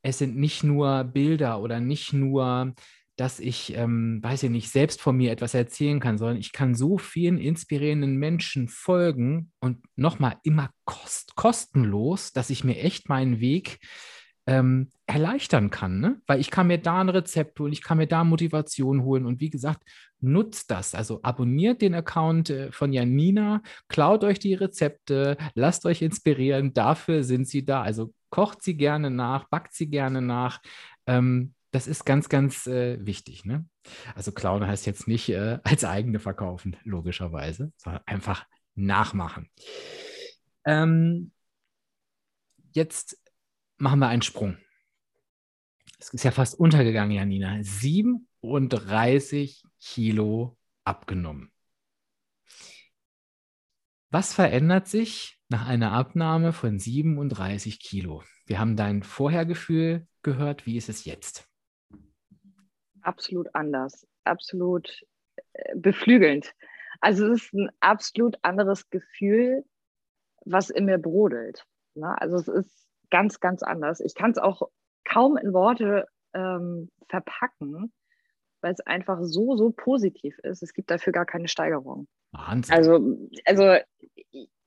es 0.02 0.18
sind 0.18 0.36
nicht 0.36 0.62
nur 0.62 1.02
Bilder 1.02 1.60
oder 1.60 1.80
nicht 1.80 2.12
nur, 2.12 2.72
dass 3.16 3.40
ich, 3.40 3.74
ähm, 3.74 4.20
weiß 4.22 4.44
ich 4.44 4.50
nicht, 4.50 4.70
selbst 4.70 5.00
von 5.00 5.16
mir 5.16 5.32
etwas 5.32 5.54
erzählen 5.54 5.98
kann, 5.98 6.18
sondern 6.18 6.36
ich 6.36 6.52
kann 6.52 6.76
so 6.76 6.98
vielen 6.98 7.38
inspirierenden 7.38 8.16
Menschen 8.16 8.68
folgen 8.68 9.50
und 9.58 9.84
nochmal 9.96 10.36
immer 10.44 10.70
kost 10.84 11.34
kostenlos, 11.34 12.32
dass 12.32 12.50
ich 12.50 12.62
mir 12.62 12.78
echt 12.78 13.08
meinen 13.08 13.40
Weg 13.40 13.80
ähm, 14.46 14.90
erleichtern 15.06 15.70
kann, 15.70 16.00
ne? 16.00 16.20
weil 16.26 16.40
ich 16.40 16.50
kann 16.50 16.68
mir 16.68 16.78
da 16.78 17.00
ein 17.00 17.08
Rezept 17.08 17.58
holen, 17.58 17.72
ich 17.72 17.82
kann 17.82 17.98
mir 17.98 18.06
da 18.06 18.24
Motivation 18.24 19.02
holen 19.02 19.26
und 19.26 19.40
wie 19.40 19.50
gesagt, 19.50 19.82
nutzt 20.20 20.70
das. 20.70 20.94
Also 20.94 21.20
abonniert 21.22 21.82
den 21.82 21.94
Account 21.94 22.50
äh, 22.50 22.72
von 22.72 22.92
Janina, 22.92 23.62
klaut 23.88 24.24
euch 24.24 24.38
die 24.38 24.54
Rezepte, 24.54 25.36
lasst 25.54 25.84
euch 25.86 26.02
inspirieren, 26.02 26.72
dafür 26.74 27.24
sind 27.24 27.48
sie 27.48 27.64
da. 27.64 27.82
Also 27.82 28.12
kocht 28.30 28.62
sie 28.62 28.76
gerne 28.76 29.10
nach, 29.10 29.48
backt 29.48 29.74
sie 29.74 29.88
gerne 29.88 30.22
nach. 30.22 30.60
Ähm, 31.06 31.54
das 31.72 31.86
ist 31.86 32.04
ganz, 32.04 32.28
ganz 32.28 32.66
äh, 32.66 33.04
wichtig. 33.04 33.44
Ne? 33.44 33.66
Also 34.14 34.32
klauen 34.32 34.66
heißt 34.66 34.86
jetzt 34.86 35.08
nicht 35.08 35.28
äh, 35.28 35.58
als 35.64 35.84
eigene 35.84 36.20
verkaufen, 36.20 36.76
logischerweise, 36.84 37.72
sondern 37.76 38.02
einfach 38.06 38.46
nachmachen. 38.74 39.50
Ähm, 40.64 41.32
jetzt 42.72 43.18
machen 43.78 44.00
wir 44.00 44.08
einen 44.08 44.22
Sprung. 44.22 44.56
Es 45.98 46.10
ist 46.10 46.24
ja 46.24 46.30
fast 46.30 46.58
untergegangen, 46.58 47.16
Janina. 47.16 47.58
37 47.62 49.62
Kilo 49.80 50.58
abgenommen. 50.84 51.50
Was 54.10 54.34
verändert 54.34 54.88
sich 54.88 55.38
nach 55.48 55.66
einer 55.66 55.92
Abnahme 55.92 56.52
von 56.52 56.78
37 56.78 57.80
Kilo? 57.80 58.22
Wir 58.46 58.58
haben 58.58 58.76
dein 58.76 59.02
Vorhergefühl 59.02 60.06
gehört. 60.22 60.66
Wie 60.66 60.76
ist 60.76 60.88
es 60.88 61.04
jetzt? 61.04 61.48
Absolut 63.02 63.54
anders. 63.54 64.06
Absolut 64.24 65.04
äh, 65.52 65.76
beflügelnd. 65.76 66.52
Also 67.00 67.26
es 67.26 67.44
ist 67.44 67.54
ein 67.54 67.70
absolut 67.80 68.36
anderes 68.42 68.88
Gefühl, 68.90 69.64
was 70.44 70.70
in 70.70 70.86
mir 70.86 70.98
brodelt. 70.98 71.64
Ne? 71.94 72.20
Also 72.20 72.36
es 72.36 72.48
ist 72.48 72.85
ganz, 73.10 73.40
ganz 73.40 73.62
anders. 73.62 74.00
Ich 74.00 74.14
kann 74.14 74.30
es 74.30 74.38
auch 74.38 74.62
kaum 75.04 75.36
in 75.36 75.52
Worte 75.52 76.06
ähm, 76.34 76.90
verpacken, 77.08 77.92
weil 78.60 78.72
es 78.72 78.80
einfach 78.80 79.18
so, 79.22 79.56
so 79.56 79.70
positiv 79.70 80.38
ist. 80.40 80.62
Es 80.62 80.72
gibt 80.72 80.90
dafür 80.90 81.12
gar 81.12 81.26
keine 81.26 81.48
Steigerung. 81.48 82.08
Wahnsinn. 82.32 82.74
Also, 82.74 83.00
also 83.44 83.76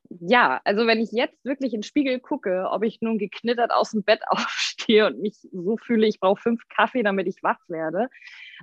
ja, 0.09 0.59
also 0.63 0.87
wenn 0.87 0.99
ich 0.99 1.11
jetzt 1.11 1.43
wirklich 1.45 1.73
in 1.73 1.81
den 1.81 1.83
Spiegel 1.83 2.19
gucke, 2.19 2.67
ob 2.71 2.83
ich 2.83 2.99
nun 3.01 3.19
geknittert 3.19 3.71
aus 3.71 3.91
dem 3.91 4.03
Bett 4.03 4.21
aufstehe 4.27 5.05
und 5.07 5.19
mich 5.19 5.37
so 5.51 5.77
fühle, 5.77 6.07
ich 6.07 6.19
brauche 6.19 6.41
fünf 6.41 6.63
Kaffee, 6.69 7.03
damit 7.03 7.27
ich 7.27 7.43
wach 7.43 7.59
werde, 7.67 8.09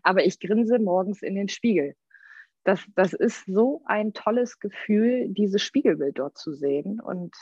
aber 0.02 0.24
ich 0.24 0.40
grinse 0.40 0.78
morgens 0.78 1.22
in 1.22 1.34
den 1.34 1.48
Spiegel. 1.48 1.94
Das, 2.64 2.84
das 2.96 3.12
ist 3.12 3.44
so 3.46 3.82
ein 3.86 4.12
tolles 4.12 4.58
Gefühl, 4.58 5.28
dieses 5.28 5.62
Spiegelbild 5.62 6.18
dort 6.18 6.36
zu 6.36 6.52
sehen. 6.52 7.00
Und 7.00 7.32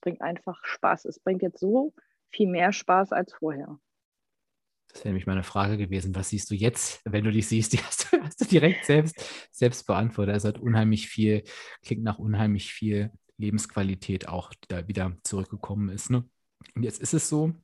bringt 0.00 0.20
einfach 0.20 0.64
Spaß. 0.64 1.04
Es 1.04 1.20
bringt 1.20 1.42
jetzt 1.42 1.60
so 1.60 1.94
viel 2.30 2.48
mehr 2.48 2.72
Spaß 2.72 3.12
als 3.12 3.32
vorher. 3.32 3.78
Das 4.92 5.00
wäre 5.00 5.08
nämlich 5.10 5.26
meine 5.26 5.44
Frage 5.44 5.76
gewesen. 5.76 6.14
Was 6.14 6.30
siehst 6.30 6.50
du 6.50 6.54
jetzt, 6.54 7.00
wenn 7.04 7.24
du 7.24 7.30
dich 7.30 7.46
siehst? 7.46 7.72
Die 7.72 7.78
hast 7.78 8.12
du, 8.12 8.20
hast 8.22 8.40
du 8.40 8.44
direkt 8.44 8.84
selbst, 8.84 9.24
selbst 9.52 9.86
beantwortet. 9.86 10.36
Es 10.36 10.44
hat 10.44 10.58
unheimlich 10.58 11.08
viel, 11.08 11.44
klingt 11.82 12.02
nach 12.02 12.18
unheimlich 12.18 12.72
viel 12.72 13.12
Lebensqualität 13.36 14.28
auch, 14.28 14.52
die 14.52 14.68
da 14.68 14.88
wieder 14.88 15.16
zurückgekommen 15.24 15.88
ist. 15.88 16.10
Ne? 16.10 16.28
Und 16.74 16.82
jetzt 16.82 17.00
ist 17.00 17.14
es 17.14 17.28
so, 17.28 17.54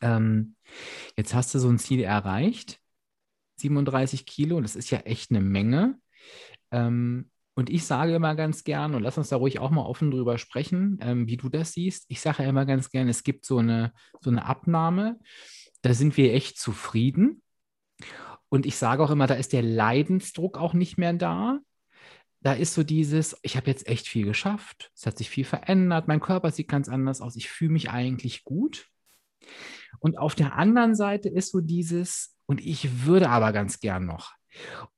ähm, 0.00 0.56
jetzt 1.16 1.34
hast 1.34 1.54
du 1.54 1.58
so 1.58 1.68
ein 1.68 1.78
Ziel 1.78 2.02
erreicht, 2.02 2.80
37 3.56 4.26
Kilo, 4.26 4.60
das 4.60 4.76
ist 4.76 4.90
ja 4.90 4.98
echt 5.00 5.30
eine 5.30 5.40
Menge. 5.40 5.98
Ähm, 6.70 7.30
und 7.56 7.70
ich 7.70 7.86
sage 7.86 8.14
immer 8.14 8.34
ganz 8.34 8.64
gern, 8.64 8.94
und 8.94 9.02
lass 9.02 9.16
uns 9.16 9.30
da 9.30 9.36
ruhig 9.36 9.60
auch 9.60 9.70
mal 9.70 9.86
offen 9.86 10.10
drüber 10.10 10.36
sprechen, 10.36 10.98
ähm, 11.00 11.26
wie 11.26 11.38
du 11.38 11.48
das 11.48 11.72
siehst. 11.72 12.04
Ich 12.08 12.20
sage 12.20 12.42
immer 12.42 12.66
ganz 12.66 12.90
gern, 12.90 13.08
es 13.08 13.24
gibt 13.24 13.46
so 13.46 13.56
eine, 13.56 13.94
so 14.20 14.28
eine 14.28 14.44
Abnahme, 14.44 15.18
da 15.80 15.94
sind 15.94 16.18
wir 16.18 16.34
echt 16.34 16.58
zufrieden. 16.58 17.42
Und 18.50 18.66
ich 18.66 18.76
sage 18.76 19.02
auch 19.02 19.10
immer, 19.10 19.26
da 19.26 19.34
ist 19.34 19.54
der 19.54 19.62
Leidensdruck 19.62 20.58
auch 20.58 20.74
nicht 20.74 20.98
mehr 20.98 21.14
da. 21.14 21.60
Da 22.42 22.52
ist 22.52 22.74
so 22.74 22.82
dieses, 22.82 23.38
ich 23.40 23.56
habe 23.56 23.70
jetzt 23.70 23.88
echt 23.88 24.06
viel 24.06 24.26
geschafft, 24.26 24.92
es 24.94 25.06
hat 25.06 25.16
sich 25.16 25.30
viel 25.30 25.46
verändert, 25.46 26.08
mein 26.08 26.20
Körper 26.20 26.50
sieht 26.50 26.68
ganz 26.68 26.90
anders 26.90 27.22
aus, 27.22 27.36
ich 27.36 27.48
fühle 27.48 27.72
mich 27.72 27.88
eigentlich 27.88 28.44
gut. 28.44 28.86
Und 29.98 30.18
auf 30.18 30.34
der 30.34 30.56
anderen 30.56 30.94
Seite 30.94 31.30
ist 31.30 31.52
so 31.52 31.62
dieses, 31.62 32.36
und 32.44 32.60
ich 32.60 33.06
würde 33.06 33.30
aber 33.30 33.52
ganz 33.52 33.80
gern 33.80 34.04
noch. 34.04 34.34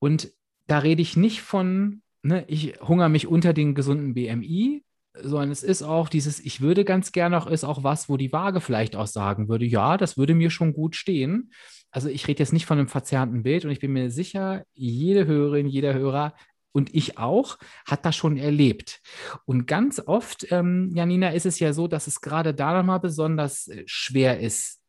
Und 0.00 0.32
da 0.66 0.80
rede 0.80 1.02
ich 1.02 1.16
nicht 1.16 1.40
von 1.40 2.02
ne, 2.22 2.44
ich 2.48 2.74
hungere 2.80 3.08
mich 3.08 3.26
unter 3.26 3.52
den 3.52 3.74
gesunden 3.74 4.14
BMI, 4.14 4.84
sondern 5.20 5.50
es 5.50 5.62
ist 5.62 5.82
auch 5.82 6.08
dieses, 6.08 6.40
ich 6.40 6.60
würde 6.60 6.84
ganz 6.84 7.12
gerne 7.12 7.38
auch, 7.38 7.46
ist 7.46 7.64
auch 7.64 7.82
was, 7.82 8.08
wo 8.08 8.16
die 8.16 8.32
Waage 8.32 8.60
vielleicht 8.60 8.96
auch 8.96 9.06
sagen 9.06 9.48
würde, 9.48 9.64
ja, 9.64 9.96
das 9.96 10.16
würde 10.16 10.34
mir 10.34 10.50
schon 10.50 10.72
gut 10.72 10.96
stehen. 10.96 11.52
Also 11.90 12.08
ich 12.08 12.28
rede 12.28 12.40
jetzt 12.40 12.52
nicht 12.52 12.66
von 12.66 12.78
einem 12.78 12.88
verzerrten 12.88 13.42
Bild 13.42 13.64
und 13.64 13.70
ich 13.70 13.80
bin 13.80 13.92
mir 13.92 14.10
sicher, 14.10 14.64
jede 14.74 15.26
Hörerin, 15.26 15.66
jeder 15.66 15.94
Hörer 15.94 16.34
und 16.72 16.94
ich 16.94 17.18
auch, 17.18 17.58
hat 17.86 18.04
das 18.04 18.14
schon 18.14 18.36
erlebt. 18.36 19.00
Und 19.46 19.66
ganz 19.66 20.00
oft, 20.04 20.46
ähm, 20.52 20.92
Janina, 20.94 21.30
ist 21.30 21.46
es 21.46 21.58
ja 21.58 21.72
so, 21.72 21.88
dass 21.88 22.06
es 22.06 22.20
gerade 22.20 22.54
da 22.54 22.76
nochmal 22.76 23.00
besonders 23.00 23.68
äh, 23.68 23.82
schwer 23.86 24.40
ist, 24.40 24.80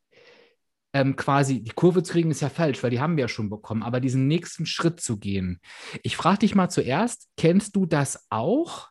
ähm, 0.93 1.15
quasi 1.15 1.61
die 1.61 1.71
Kurve 1.71 2.03
zu 2.03 2.13
kriegen, 2.13 2.31
ist 2.31 2.41
ja 2.41 2.49
falsch, 2.49 2.81
weil 2.81 2.89
die 2.89 2.99
haben 2.99 3.15
wir 3.17 3.23
ja 3.23 3.27
schon 3.27 3.49
bekommen, 3.49 3.83
aber 3.83 3.99
diesen 3.99 4.27
nächsten 4.27 4.65
Schritt 4.65 4.99
zu 4.99 5.17
gehen. 5.17 5.59
Ich 6.03 6.17
frage 6.17 6.39
dich 6.39 6.55
mal 6.55 6.69
zuerst, 6.69 7.29
kennst 7.37 7.75
du 7.75 7.85
das 7.85 8.27
auch? 8.29 8.89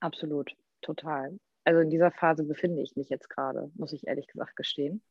Absolut, 0.00 0.52
total. 0.82 1.38
Also 1.64 1.80
in 1.80 1.90
dieser 1.90 2.12
Phase 2.12 2.44
befinde 2.44 2.82
ich 2.82 2.96
mich 2.96 3.08
jetzt 3.08 3.28
gerade, 3.28 3.70
muss 3.74 3.92
ich 3.92 4.06
ehrlich 4.06 4.26
gesagt 4.28 4.56
gestehen. 4.56 5.02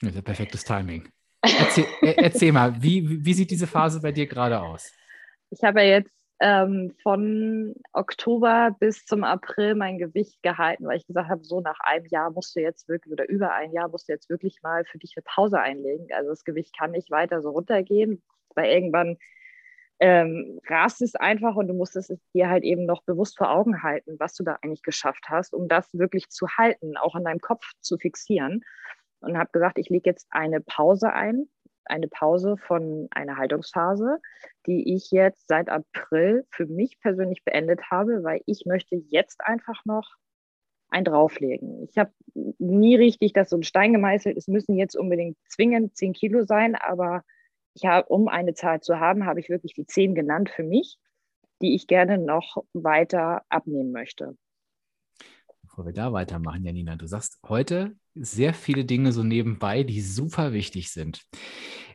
Das 0.00 0.10
ist 0.10 0.16
ja 0.16 0.22
perfektes 0.22 0.64
Timing. 0.64 1.08
Erzähl, 1.42 1.86
erzähl 2.00 2.52
mal, 2.52 2.82
wie, 2.82 3.24
wie 3.24 3.34
sieht 3.34 3.50
diese 3.50 3.66
Phase 3.66 4.00
bei 4.00 4.10
dir 4.10 4.26
gerade 4.26 4.60
aus? 4.60 4.92
Ich 5.50 5.62
habe 5.62 5.80
ja 5.82 5.98
jetzt 5.98 6.15
ähm, 6.40 6.94
von 7.02 7.74
Oktober 7.92 8.76
bis 8.78 9.04
zum 9.06 9.24
April 9.24 9.74
mein 9.74 9.98
Gewicht 9.98 10.42
gehalten, 10.42 10.86
weil 10.86 10.98
ich 10.98 11.06
gesagt 11.06 11.30
habe, 11.30 11.44
so 11.44 11.60
nach 11.60 11.78
einem 11.80 12.06
Jahr 12.06 12.30
musst 12.30 12.54
du 12.56 12.60
jetzt 12.60 12.88
wirklich 12.88 13.12
oder 13.12 13.28
über 13.28 13.54
ein 13.54 13.72
Jahr 13.72 13.88
musst 13.88 14.08
du 14.08 14.12
jetzt 14.12 14.28
wirklich 14.28 14.60
mal 14.62 14.84
für 14.84 14.98
dich 14.98 15.14
eine 15.16 15.22
Pause 15.22 15.60
einlegen. 15.60 16.08
Also 16.12 16.30
das 16.30 16.44
Gewicht 16.44 16.76
kann 16.76 16.90
nicht 16.90 17.10
weiter 17.10 17.40
so 17.40 17.50
runtergehen, 17.50 18.22
weil 18.54 18.70
irgendwann 18.70 19.16
ähm, 19.98 20.60
rast 20.68 21.00
es 21.00 21.14
einfach 21.14 21.56
und 21.56 21.68
du 21.68 21.74
musst 21.74 21.96
es 21.96 22.12
dir 22.34 22.50
halt 22.50 22.64
eben 22.64 22.84
noch 22.84 23.02
bewusst 23.04 23.38
vor 23.38 23.50
Augen 23.50 23.82
halten, 23.82 24.16
was 24.18 24.34
du 24.34 24.44
da 24.44 24.58
eigentlich 24.60 24.82
geschafft 24.82 25.26
hast, 25.28 25.54
um 25.54 25.68
das 25.68 25.88
wirklich 25.94 26.28
zu 26.28 26.48
halten, 26.58 26.98
auch 26.98 27.14
in 27.14 27.24
deinem 27.24 27.40
Kopf 27.40 27.64
zu 27.80 27.96
fixieren. 27.96 28.62
Und 29.20 29.38
habe 29.38 29.50
gesagt, 29.52 29.78
ich 29.78 29.88
lege 29.88 30.10
jetzt 30.10 30.26
eine 30.30 30.60
Pause 30.60 31.14
ein, 31.14 31.48
eine 31.88 32.08
Pause 32.08 32.56
von 32.56 33.08
einer 33.10 33.36
Haltungsphase, 33.36 34.18
die 34.66 34.94
ich 34.94 35.10
jetzt 35.10 35.48
seit 35.48 35.68
April 35.68 36.44
für 36.50 36.66
mich 36.66 36.98
persönlich 37.00 37.44
beendet 37.44 37.90
habe, 37.90 38.22
weil 38.22 38.40
ich 38.46 38.64
möchte 38.66 38.96
jetzt 38.96 39.40
einfach 39.44 39.84
noch 39.84 40.16
ein 40.88 41.04
drauflegen. 41.04 41.88
Ich 41.90 41.98
habe 41.98 42.12
nie 42.58 42.96
richtig 42.96 43.32
das 43.32 43.50
so 43.50 43.56
ein 43.56 43.62
Stein 43.62 43.92
gemeißelt. 43.92 44.36
Es 44.36 44.48
müssen 44.48 44.76
jetzt 44.76 44.96
unbedingt 44.96 45.36
zwingend 45.48 45.96
10 45.96 46.12
Kilo 46.12 46.44
sein, 46.44 46.74
aber 46.76 47.22
ich 47.74 47.84
habe, 47.86 48.08
um 48.08 48.28
eine 48.28 48.54
Zahl 48.54 48.80
zu 48.80 49.00
haben, 49.00 49.26
habe 49.26 49.40
ich 49.40 49.48
wirklich 49.48 49.74
die 49.74 49.86
10 49.86 50.14
genannt 50.14 50.48
für 50.48 50.62
mich, 50.62 50.98
die 51.60 51.74
ich 51.74 51.86
gerne 51.86 52.18
noch 52.18 52.64
weiter 52.72 53.42
abnehmen 53.48 53.92
möchte. 53.92 54.36
Bevor 55.76 55.90
wir 55.90 55.92
da 55.92 56.10
weitermachen, 56.14 56.64
Janina, 56.64 56.96
du 56.96 57.06
sagst 57.06 57.38
heute 57.46 57.94
sehr 58.14 58.54
viele 58.54 58.86
Dinge 58.86 59.12
so 59.12 59.22
nebenbei, 59.22 59.82
die 59.82 60.00
super 60.00 60.54
wichtig 60.54 60.90
sind. 60.90 61.20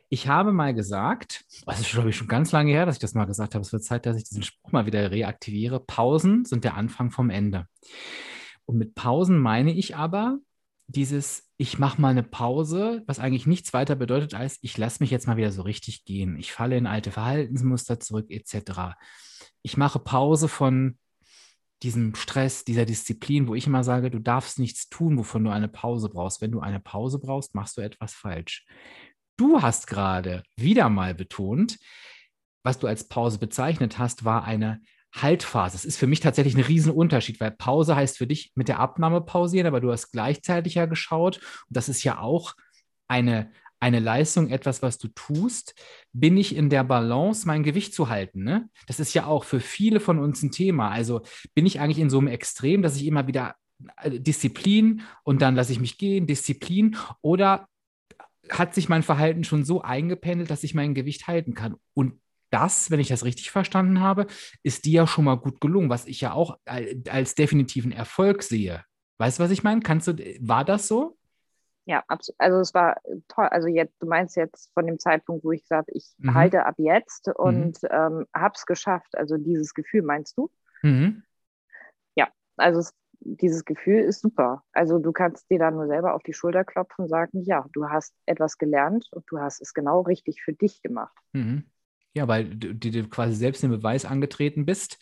Ich 0.08 0.28
habe 0.28 0.52
mal 0.52 0.72
gesagt, 0.72 1.44
das 1.66 1.80
ist 1.80 1.90
glaube 1.90 2.10
ich 2.10 2.16
schon 2.16 2.28
ganz 2.28 2.52
lange 2.52 2.70
her, 2.70 2.86
dass 2.86 2.94
ich 2.94 3.00
das 3.00 3.14
mal 3.14 3.24
gesagt 3.24 3.56
habe, 3.56 3.62
es 3.62 3.72
wird 3.72 3.82
Zeit, 3.82 4.06
dass 4.06 4.16
ich 4.16 4.22
diesen 4.22 4.44
Spruch 4.44 4.70
mal 4.70 4.86
wieder 4.86 5.10
reaktiviere. 5.10 5.80
Pausen 5.80 6.44
sind 6.44 6.62
der 6.62 6.76
Anfang 6.76 7.10
vom 7.10 7.28
Ende. 7.28 7.66
Und 8.66 8.78
mit 8.78 8.94
Pausen 8.94 9.36
meine 9.36 9.72
ich 9.72 9.96
aber 9.96 10.38
dieses, 10.86 11.50
ich 11.56 11.80
mache 11.80 12.00
mal 12.00 12.10
eine 12.10 12.22
Pause, 12.22 13.02
was 13.06 13.18
eigentlich 13.18 13.48
nichts 13.48 13.72
weiter 13.72 13.96
bedeutet 13.96 14.32
als, 14.32 14.60
ich 14.62 14.78
lasse 14.78 15.02
mich 15.02 15.10
jetzt 15.10 15.26
mal 15.26 15.36
wieder 15.36 15.50
so 15.50 15.62
richtig 15.62 16.04
gehen. 16.04 16.36
Ich 16.38 16.52
falle 16.52 16.76
in 16.76 16.86
alte 16.86 17.10
Verhaltensmuster 17.10 17.98
zurück, 17.98 18.26
etc. 18.28 18.94
Ich 19.62 19.76
mache 19.76 19.98
Pause 19.98 20.46
von 20.46 20.98
diesem 21.82 22.14
Stress, 22.14 22.64
dieser 22.64 22.84
Disziplin, 22.84 23.48
wo 23.48 23.54
ich 23.54 23.66
immer 23.66 23.84
sage, 23.84 24.10
du 24.10 24.18
darfst 24.18 24.58
nichts 24.58 24.88
tun, 24.88 25.18
wovon 25.18 25.44
du 25.44 25.50
eine 25.50 25.68
Pause 25.68 26.08
brauchst. 26.08 26.40
Wenn 26.40 26.52
du 26.52 26.60
eine 26.60 26.80
Pause 26.80 27.18
brauchst, 27.18 27.54
machst 27.54 27.76
du 27.76 27.80
etwas 27.80 28.14
falsch. 28.14 28.64
Du 29.36 29.60
hast 29.60 29.86
gerade 29.86 30.42
wieder 30.56 30.88
mal 30.88 31.14
betont, 31.14 31.78
was 32.62 32.78
du 32.78 32.86
als 32.86 33.08
Pause 33.08 33.38
bezeichnet 33.38 33.98
hast, 33.98 34.24
war 34.24 34.44
eine 34.44 34.80
Haltphase. 35.14 35.74
Das 35.74 35.84
ist 35.84 35.98
für 35.98 36.06
mich 36.06 36.20
tatsächlich 36.20 36.54
ein 36.54 36.62
Riesenunterschied, 36.62 37.40
weil 37.40 37.50
Pause 37.50 37.96
heißt 37.96 38.18
für 38.18 38.26
dich 38.26 38.52
mit 38.54 38.68
der 38.68 38.78
Abnahme 38.78 39.20
pausieren, 39.20 39.66
aber 39.66 39.80
du 39.80 39.90
hast 39.90 40.10
gleichzeitig 40.10 40.74
ja 40.74 40.86
geschaut, 40.86 41.38
und 41.38 41.76
das 41.76 41.88
ist 41.88 42.04
ja 42.04 42.18
auch 42.18 42.54
eine, 43.08 43.50
eine 43.82 43.98
Leistung, 43.98 44.48
etwas, 44.48 44.80
was 44.80 44.98
du 44.98 45.08
tust, 45.08 45.74
bin 46.12 46.36
ich 46.36 46.54
in 46.54 46.70
der 46.70 46.84
Balance, 46.84 47.48
mein 47.48 47.64
Gewicht 47.64 47.92
zu 47.94 48.08
halten. 48.08 48.44
Ne? 48.44 48.70
Das 48.86 49.00
ist 49.00 49.12
ja 49.12 49.26
auch 49.26 49.42
für 49.42 49.58
viele 49.58 49.98
von 49.98 50.20
uns 50.20 50.40
ein 50.42 50.52
Thema. 50.52 50.90
Also 50.90 51.22
bin 51.54 51.66
ich 51.66 51.80
eigentlich 51.80 51.98
in 51.98 52.08
so 52.08 52.18
einem 52.18 52.28
Extrem, 52.28 52.82
dass 52.82 52.94
ich 52.94 53.06
immer 53.06 53.26
wieder 53.26 53.56
äh, 54.00 54.20
Disziplin 54.20 55.02
und 55.24 55.42
dann 55.42 55.56
lasse 55.56 55.72
ich 55.72 55.80
mich 55.80 55.98
gehen, 55.98 56.28
Disziplin 56.28 56.96
oder 57.22 57.66
hat 58.48 58.72
sich 58.72 58.88
mein 58.88 59.02
Verhalten 59.02 59.42
schon 59.42 59.64
so 59.64 59.82
eingependelt, 59.82 60.48
dass 60.50 60.62
ich 60.62 60.74
mein 60.74 60.94
Gewicht 60.94 61.26
halten 61.26 61.54
kann. 61.54 61.74
Und 61.92 62.20
das, 62.50 62.92
wenn 62.92 63.00
ich 63.00 63.08
das 63.08 63.24
richtig 63.24 63.50
verstanden 63.50 63.98
habe, 63.98 64.28
ist 64.62 64.84
dir 64.84 64.92
ja 64.92 65.06
schon 65.08 65.24
mal 65.24 65.38
gut 65.38 65.60
gelungen, 65.60 65.90
was 65.90 66.06
ich 66.06 66.20
ja 66.20 66.34
auch 66.34 66.56
als 67.08 67.34
definitiven 67.34 67.90
Erfolg 67.90 68.44
sehe. 68.44 68.84
Weißt 69.18 69.40
du, 69.40 69.42
was 69.42 69.50
ich 69.50 69.64
meine? 69.64 69.80
Kannst 69.80 70.06
du, 70.06 70.14
war 70.40 70.64
das 70.64 70.86
so? 70.86 71.16
Ja, 71.84 72.04
absolut. 72.06 72.40
Also 72.40 72.60
es 72.60 72.74
war 72.74 73.00
toll. 73.28 73.46
Also 73.46 73.68
jetzt, 73.68 74.00
du 74.00 74.06
meinst 74.06 74.36
jetzt 74.36 74.70
von 74.72 74.86
dem 74.86 74.98
Zeitpunkt, 74.98 75.44
wo 75.44 75.52
ich 75.52 75.62
gesagt 75.62 75.90
ich 75.92 76.14
mhm. 76.18 76.34
halte 76.34 76.64
ab 76.64 76.76
jetzt 76.78 77.28
und 77.28 77.82
mhm. 77.82 77.88
ähm, 77.90 78.26
habe 78.34 78.54
es 78.54 78.66
geschafft. 78.66 79.16
Also 79.16 79.36
dieses 79.36 79.74
Gefühl, 79.74 80.02
meinst 80.02 80.36
du? 80.38 80.50
Mhm. 80.82 81.24
Ja, 82.14 82.28
also 82.56 82.80
es, 82.80 82.94
dieses 83.20 83.64
Gefühl 83.64 84.00
ist 84.00 84.20
super. 84.20 84.62
Also 84.72 84.98
du 84.98 85.12
kannst 85.12 85.50
dir 85.50 85.58
da 85.58 85.70
nur 85.70 85.88
selber 85.88 86.14
auf 86.14 86.22
die 86.22 86.32
Schulter 86.32 86.64
klopfen 86.64 87.04
und 87.04 87.08
sagen, 87.08 87.42
ja, 87.42 87.66
du 87.72 87.88
hast 87.88 88.14
etwas 88.26 88.58
gelernt 88.58 89.08
und 89.10 89.24
du 89.28 89.38
hast 89.38 89.60
es 89.60 89.74
genau 89.74 90.02
richtig 90.02 90.42
für 90.42 90.52
dich 90.52 90.82
gemacht. 90.82 91.16
Mhm. 91.32 91.64
Ja, 92.14 92.28
weil 92.28 92.44
du 92.44 92.74
dir 92.74 93.08
quasi 93.08 93.34
selbst 93.34 93.62
den 93.62 93.70
Beweis 93.70 94.04
angetreten 94.04 94.66
bist. 94.66 94.98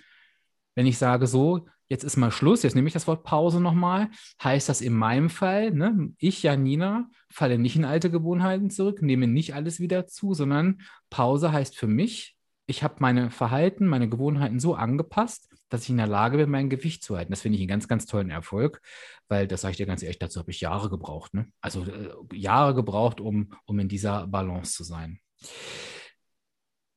Wenn 0.76 0.86
ich 0.86 0.96
sage 0.96 1.26
so, 1.26 1.66
jetzt 1.90 2.04
ist 2.04 2.16
mal 2.16 2.30
Schluss, 2.30 2.62
jetzt 2.62 2.74
nehme 2.74 2.86
ich 2.86 2.94
das 2.94 3.06
Wort 3.06 3.24
Pause 3.24 3.60
nochmal, 3.60 4.10
heißt 4.42 4.68
das 4.68 4.80
in 4.80 4.94
meinem 4.94 5.28
Fall, 5.28 5.72
ne, 5.72 6.12
ich, 6.18 6.42
Janina, 6.42 7.10
falle 7.28 7.58
nicht 7.58 7.76
in 7.76 7.84
alte 7.84 8.10
Gewohnheiten 8.10 8.70
zurück, 8.70 9.02
nehme 9.02 9.26
nicht 9.26 9.54
alles 9.54 9.80
wieder 9.80 10.06
zu, 10.06 10.32
sondern 10.32 10.80
Pause 11.10 11.52
heißt 11.52 11.76
für 11.76 11.88
mich, 11.88 12.36
ich 12.66 12.84
habe 12.84 12.94
meine 13.00 13.30
Verhalten, 13.30 13.88
meine 13.88 14.08
Gewohnheiten 14.08 14.60
so 14.60 14.76
angepasst, 14.76 15.48
dass 15.68 15.82
ich 15.82 15.90
in 15.90 15.96
der 15.96 16.06
Lage 16.06 16.36
bin, 16.36 16.50
mein 16.50 16.70
Gewicht 16.70 17.02
zu 17.02 17.16
halten. 17.16 17.32
Das 17.32 17.42
finde 17.42 17.56
ich 17.56 17.62
einen 17.62 17.68
ganz, 17.68 17.88
ganz 17.88 18.06
tollen 18.06 18.30
Erfolg, 18.30 18.80
weil 19.28 19.48
das 19.48 19.62
sage 19.62 19.72
ich 19.72 19.76
dir 19.76 19.86
ganz 19.86 20.02
ehrlich, 20.02 20.20
dazu 20.20 20.38
habe 20.38 20.52
ich 20.52 20.60
Jahre 20.60 20.88
gebraucht. 20.88 21.34
Ne? 21.34 21.48
Also 21.60 21.84
äh, 21.84 22.10
Jahre 22.32 22.74
gebraucht, 22.74 23.20
um, 23.20 23.52
um 23.66 23.78
in 23.80 23.88
dieser 23.88 24.28
Balance 24.28 24.72
zu 24.72 24.84
sein. 24.84 25.20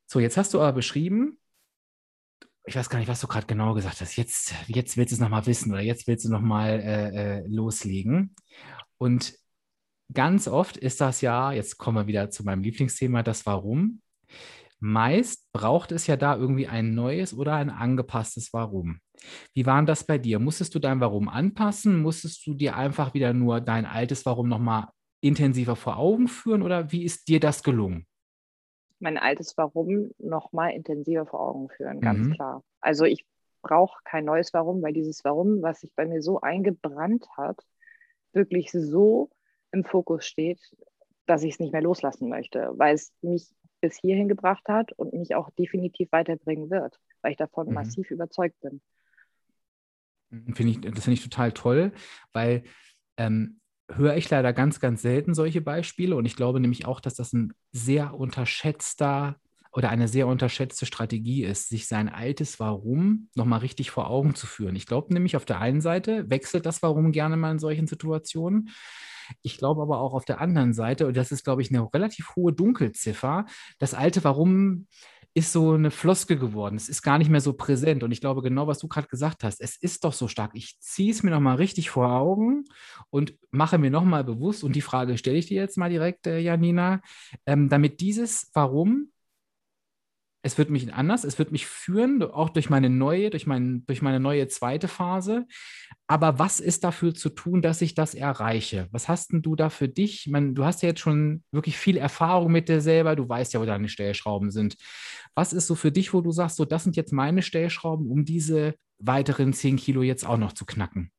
So, 0.05 0.19
jetzt 0.19 0.37
hast 0.37 0.53
du 0.53 0.59
aber 0.59 0.73
beschrieben, 0.73 1.39
ich 2.65 2.75
weiß 2.75 2.89
gar 2.89 2.99
nicht, 2.99 3.07
was 3.09 3.19
du 3.19 3.27
gerade 3.27 3.45
genau 3.45 3.73
gesagt 3.73 3.99
hast. 4.01 4.15
Jetzt, 4.15 4.53
jetzt 4.67 4.95
willst 4.95 5.11
du 5.11 5.15
es 5.15 5.19
nochmal 5.21 5.45
wissen 5.45 5.71
oder 5.71 5.81
jetzt 5.81 6.07
willst 6.07 6.25
du 6.25 6.29
nochmal 6.29 6.79
äh, 6.79 7.39
äh, 7.39 7.47
loslegen. 7.47 8.35
Und 8.97 9.33
ganz 10.13 10.47
oft 10.47 10.77
ist 10.77 11.01
das 11.01 11.21
ja, 11.21 11.51
jetzt 11.51 11.77
kommen 11.77 11.97
wir 11.97 12.07
wieder 12.07 12.29
zu 12.29 12.43
meinem 12.43 12.63
Lieblingsthema, 12.63 13.23
das 13.23 13.45
Warum. 13.45 14.01
Meist 14.79 15.51
braucht 15.53 15.91
es 15.91 16.07
ja 16.07 16.17
da 16.17 16.35
irgendwie 16.35 16.67
ein 16.67 16.93
neues 16.93 17.33
oder 17.33 17.55
ein 17.55 17.69
angepasstes 17.69 18.53
Warum. 18.53 18.99
Wie 19.53 19.65
war 19.65 19.83
das 19.83 20.05
bei 20.05 20.17
dir? 20.17 20.39
Musstest 20.39 20.75
du 20.75 20.79
dein 20.79 20.99
Warum 20.99 21.29
anpassen? 21.29 22.01
Musstest 22.01 22.45
du 22.45 22.53
dir 22.53 22.75
einfach 22.75 23.13
wieder 23.13 23.33
nur 23.33 23.61
dein 23.61 23.85
altes 23.85 24.25
Warum 24.25 24.49
nochmal 24.49 24.87
intensiver 25.21 25.75
vor 25.75 25.97
Augen 25.97 26.27
führen 26.27 26.61
oder 26.61 26.91
wie 26.91 27.03
ist 27.03 27.27
dir 27.29 27.39
das 27.39 27.63
gelungen? 27.63 28.05
Mein 29.03 29.17
altes 29.17 29.55
Warum 29.57 30.11
noch 30.17 30.53
mal 30.53 30.69
intensiver 30.69 31.25
vor 31.25 31.41
Augen 31.41 31.69
führen, 31.69 32.01
ganz 32.01 32.27
mhm. 32.27 32.33
klar. 32.33 32.63
Also 32.79 33.05
ich 33.05 33.25
brauche 33.61 34.01
kein 34.03 34.25
neues 34.25 34.53
Warum, 34.53 34.81
weil 34.81 34.93
dieses 34.93 35.23
Warum, 35.23 35.61
was 35.61 35.81
sich 35.81 35.93
bei 35.93 36.05
mir 36.05 36.21
so 36.21 36.41
eingebrannt 36.41 37.27
hat, 37.37 37.59
wirklich 38.31 38.71
so 38.71 39.29
im 39.71 39.83
Fokus 39.83 40.25
steht, 40.25 40.59
dass 41.25 41.43
ich 41.43 41.53
es 41.53 41.59
nicht 41.59 41.71
mehr 41.71 41.81
loslassen 41.81 42.29
möchte, 42.29 42.71
weil 42.75 42.95
es 42.95 43.13
mich 43.21 43.53
bis 43.81 43.97
hierhin 43.97 44.29
gebracht 44.29 44.67
hat 44.67 44.93
und 44.93 45.13
mich 45.13 45.35
auch 45.35 45.49
definitiv 45.51 46.11
weiterbringen 46.11 46.69
wird, 46.69 46.99
weil 47.21 47.31
ich 47.31 47.37
davon 47.37 47.67
mhm. 47.67 47.73
massiv 47.73 48.09
überzeugt 48.09 48.59
bin. 48.61 48.81
Finde 50.55 50.71
ich, 50.71 50.81
das 50.81 51.03
finde 51.03 51.13
ich 51.13 51.23
total 51.23 51.51
toll, 51.51 51.91
weil 52.31 52.63
ähm, 53.17 53.59
höre 53.95 54.15
ich 54.15 54.29
leider 54.29 54.53
ganz, 54.53 54.79
ganz 54.79 55.01
selten 55.01 55.33
solche 55.33 55.61
Beispiele. 55.61 56.15
Und 56.15 56.25
ich 56.25 56.35
glaube 56.35 56.59
nämlich 56.59 56.85
auch, 56.85 56.99
dass 56.99 57.15
das 57.15 57.33
ein 57.33 57.53
sehr 57.71 58.13
unterschätzter 58.13 59.37
oder 59.71 59.89
eine 59.89 60.07
sehr 60.07 60.27
unterschätzte 60.27 60.85
Strategie 60.85 61.43
ist, 61.43 61.69
sich 61.69 61.87
sein 61.87 62.07
altes 62.07 62.59
Warum 62.59 63.29
nochmal 63.33 63.59
richtig 63.59 63.89
vor 63.89 64.09
Augen 64.09 64.35
zu 64.35 64.45
führen. 64.45 64.75
Ich 64.75 64.85
glaube 64.85 65.13
nämlich 65.13 65.35
auf 65.35 65.45
der 65.45 65.59
einen 65.59 65.81
Seite 65.81 66.29
wechselt 66.29 66.65
das 66.65 66.83
Warum 66.83 67.11
gerne 67.11 67.37
mal 67.37 67.51
in 67.51 67.59
solchen 67.59 67.87
Situationen. 67.87 68.69
Ich 69.41 69.57
glaube 69.57 69.81
aber 69.81 69.99
auch 69.99 70.13
auf 70.13 70.25
der 70.25 70.41
anderen 70.41 70.73
Seite, 70.73 71.07
und 71.07 71.17
das 71.17 71.31
ist, 71.31 71.43
glaube 71.43 71.61
ich, 71.61 71.71
eine 71.71 71.91
relativ 71.91 72.35
hohe 72.35 72.53
Dunkelziffer, 72.53 73.45
das 73.79 73.93
alte 73.93 74.23
Warum 74.23 74.87
ist 75.35 75.51
so 75.51 75.73
eine 75.73 75.89
Floskel 75.89 76.37
geworden. 76.37 76.75
Es 76.75 76.89
ist 76.89 77.01
gar 77.01 77.17
nicht 77.17 77.29
mehr 77.29 77.41
so 77.41 77.53
präsent. 77.53 78.03
Und 78.03 78.11
ich 78.11 78.21
glaube, 78.21 78.41
genau 78.41 78.67
was 78.67 78.79
du 78.79 78.87
gerade 78.87 79.07
gesagt 79.07 79.43
hast, 79.43 79.61
es 79.61 79.75
ist 79.77 80.03
doch 80.03 80.13
so 80.13 80.27
stark. 80.27 80.51
Ich 80.53 80.79
ziehe 80.79 81.11
es 81.11 81.23
mir 81.23 81.31
nochmal 81.31 81.55
richtig 81.55 81.89
vor 81.89 82.11
Augen 82.11 82.65
und 83.09 83.33
mache 83.49 83.77
mir 83.77 83.89
nochmal 83.89 84.23
bewusst, 84.23 84.63
und 84.63 84.75
die 84.75 84.81
Frage 84.81 85.17
stelle 85.17 85.37
ich 85.37 85.47
dir 85.47 85.61
jetzt 85.61 85.77
mal 85.77 85.89
direkt, 85.89 86.27
äh, 86.27 86.39
Janina, 86.39 87.01
ähm, 87.45 87.69
damit 87.69 87.99
dieses 87.99 88.51
Warum 88.53 89.12
es 90.45 90.57
wird 90.57 90.69
mich 90.69 90.93
anders, 90.93 91.23
es 91.23 91.39
wird 91.39 91.53
mich 91.53 91.65
führen, 91.65 92.21
auch 92.21 92.49
durch 92.49 92.69
meine 92.69 92.89
neue, 92.89 93.29
durch, 93.29 93.47
mein, 93.47 93.85
durch 93.85 94.01
meine 94.01 94.19
neue 94.19 94.49
zweite 94.49 94.89
Phase. 94.89 95.47
Aber 96.05 96.37
was 96.37 96.59
ist 96.59 96.83
dafür 96.83 97.13
zu 97.13 97.29
tun, 97.29 97.61
dass 97.61 97.81
ich 97.81 97.95
das 97.95 98.13
erreiche? 98.13 98.89
Was 98.91 99.07
hast 99.07 99.31
denn 99.31 99.41
du 99.41 99.55
da 99.55 99.69
für 99.69 99.87
dich? 99.87 100.27
Man, 100.27 100.53
du 100.53 100.65
hast 100.65 100.81
ja 100.81 100.89
jetzt 100.89 100.99
schon 100.99 101.43
wirklich 101.53 101.77
viel 101.77 101.95
Erfahrung 101.95 102.51
mit 102.51 102.67
dir 102.67 102.81
selber, 102.81 103.15
du 103.15 103.27
weißt 103.27 103.53
ja, 103.53 103.61
wo 103.61 103.65
deine 103.65 103.87
Stellschrauben 103.87 104.51
sind. 104.51 104.75
Was 105.33 105.53
ist 105.53 105.65
so 105.65 105.75
für 105.75 105.93
dich, 105.93 106.13
wo 106.13 106.19
du 106.19 106.31
sagst, 106.31 106.57
so, 106.57 106.65
das 106.65 106.83
sind 106.83 106.97
jetzt 106.97 107.13
meine 107.13 107.41
Stellschrauben, 107.41 108.11
um 108.11 108.25
diese 108.25 108.75
weiteren 108.99 109.53
10 109.53 109.77
Kilo 109.77 110.03
jetzt 110.03 110.25
auch 110.25 110.37
noch 110.37 110.51
zu 110.51 110.65
knacken? 110.65 111.09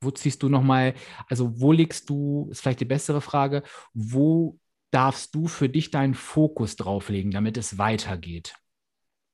Wo 0.00 0.10
ziehst 0.10 0.42
du 0.42 0.48
nochmal, 0.48 0.94
also 1.28 1.60
wo 1.60 1.70
legst 1.70 2.10
du, 2.10 2.48
ist 2.50 2.60
vielleicht 2.60 2.80
die 2.80 2.84
bessere 2.84 3.20
Frage, 3.20 3.62
wo 3.94 4.58
darfst 4.90 5.36
du 5.36 5.46
für 5.46 5.68
dich 5.68 5.92
deinen 5.92 6.14
Fokus 6.14 6.74
drauflegen, 6.74 7.30
damit 7.30 7.56
es 7.56 7.78
weitergeht? 7.78 8.56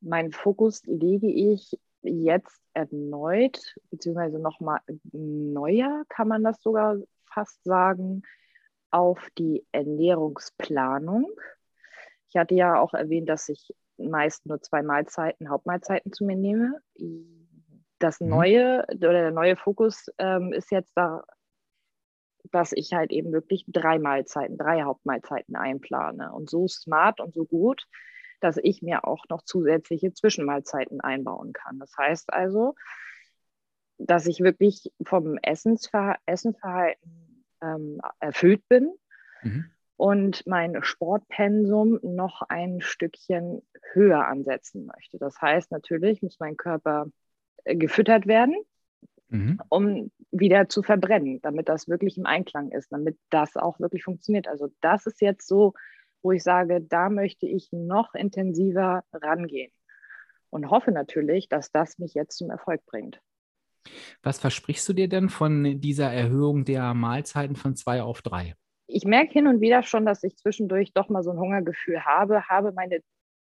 Meinen 0.01 0.32
Fokus 0.32 0.82
lege 0.86 1.28
ich 1.28 1.78
jetzt 2.03 2.61
erneut, 2.74 3.76
beziehungsweise 3.90 4.38
nochmal 4.38 4.80
neuer, 5.12 6.05
kann 6.09 6.28
man 6.28 6.44
das 6.44 6.62
sogar 6.62 6.96
fast 7.26 7.62
sagen, 7.64 8.22
auf 8.90 9.28
die 9.36 9.66
Ernährungsplanung. 9.72 11.30
Ich 12.28 12.36
hatte 12.36 12.55
ja 12.55 12.80
auch 12.80 12.94
erwähnt, 12.94 13.28
dass 13.28 13.49
ich 13.49 13.74
meist 13.99 14.46
nur 14.46 14.61
zwei 14.61 14.82
Mahlzeiten, 14.82 15.51
Hauptmahlzeiten 15.51 16.12
zu 16.12 16.24
mir 16.24 16.36
nehme. 16.36 16.80
Das 17.99 18.20
mhm. 18.20 18.28
neue 18.28 18.86
oder 18.88 19.12
der 19.12 19.30
neue 19.30 19.57
Fokus 19.57 20.07
ähm, 20.18 20.53
ist 20.53 20.70
jetzt 20.70 20.92
da, 20.96 21.24
dass 22.51 22.72
ich 22.72 22.92
halt 22.92 23.11
eben 23.11 23.32
wirklich 23.32 23.64
drei 23.66 23.99
Mahlzeiten, 23.99 24.57
drei 24.57 24.82
Hauptmahlzeiten 24.82 25.57
einplane 25.57 26.32
und 26.32 26.49
so 26.49 26.68
smart 26.68 27.20
und 27.20 27.34
so 27.34 27.44
gut, 27.44 27.86
dass 28.41 28.57
ich 28.57 28.82
mir 28.82 29.05
auch 29.05 29.24
noch 29.28 29.43
zusätzliche 29.43 30.12
Zwischenmahlzeiten 30.12 31.01
einbauen 31.01 31.53
kann. 31.53 31.78
Das 31.78 31.93
heißt 31.97 32.32
also, 32.32 32.74
dass 33.99 34.26
ich 34.26 34.41
wirklich 34.41 34.93
vom 35.03 35.39
Essensver 35.43 36.16
Essenverhalten 36.26 37.45
ähm, 37.61 38.01
erfüllt 38.20 38.66
bin 38.68 38.93
mhm. 39.43 39.66
und 39.97 40.47
mein 40.47 40.82
Sportpensum 40.82 41.99
noch 42.03 42.43
ein 42.43 42.80
Stückchen 42.80 43.62
höher 43.93 44.26
ansetzen 44.26 44.86
möchte. 44.86 45.18
Das 45.18 45.41
heißt, 45.41 45.72
natürlich 45.72 46.22
muss 46.22 46.39
mein 46.39 46.57
Körper 46.57 47.07
äh, 47.64 47.76
gefüttert 47.76 48.26
werden, 48.26 48.57
mhm. 49.28 49.61
um 49.68 50.12
wieder 50.30 50.68
zu 50.68 50.82
verbrennen, 50.82 51.41
damit 51.43 51.68
das 51.68 51.89
wirklich 51.89 52.18
im 52.18 52.26
Einklang 52.26 52.70
ist, 52.70 52.93
damit 52.93 53.18
das 53.30 53.57
auch 53.57 53.80
wirklich 53.80 54.05
funktioniert. 54.05 54.47
Also 54.47 54.68
das 54.80 55.07
ist 55.07 55.20
jetzt 55.20 55.49
so 55.49 55.74
wo 56.23 56.33
ich 56.33 56.43
sage, 56.43 56.81
da 56.81 57.09
möchte 57.09 57.47
ich 57.47 57.69
noch 57.73 58.14
intensiver 58.14 59.03
rangehen 59.12 59.73
und 60.51 60.71
hoffe 60.71 60.93
natürlich, 60.93 61.49
dass 61.49 61.71
das 61.71 61.99
mich 61.99 62.14
jetzt 62.14 62.37
zum 62.39 62.51
Erfolg 62.51 62.85
bringt. 62.87 63.21
Was 64.23 64.39
versprichst 64.39 64.89
du 64.89 64.93
dir 64.93 65.09
denn 65.09 65.29
von 65.29 65.81
dieser 65.81 66.12
Erhöhung 66.12 66.64
der 66.64 66.95
Mahlzeiten 66.95 67.57
von 67.57 67.77
zwei 67.77 68.03
auf 68.03 68.23
drei? 68.23 68.55
Ich 68.87 69.05
merke 69.05 69.33
hin 69.33 69.47
und 69.47 69.61
wieder 69.61 69.83
schon, 69.83 70.07
dass 70.07 70.23
ich 70.25 70.37
zwischendurch 70.37 70.93
doch 70.93 71.09
mal 71.09 71.23
so 71.23 71.31
ein 71.31 71.39
Hungergefühl 71.39 72.05
habe, 72.05 72.49
habe 72.49 72.73
meine 72.73 73.01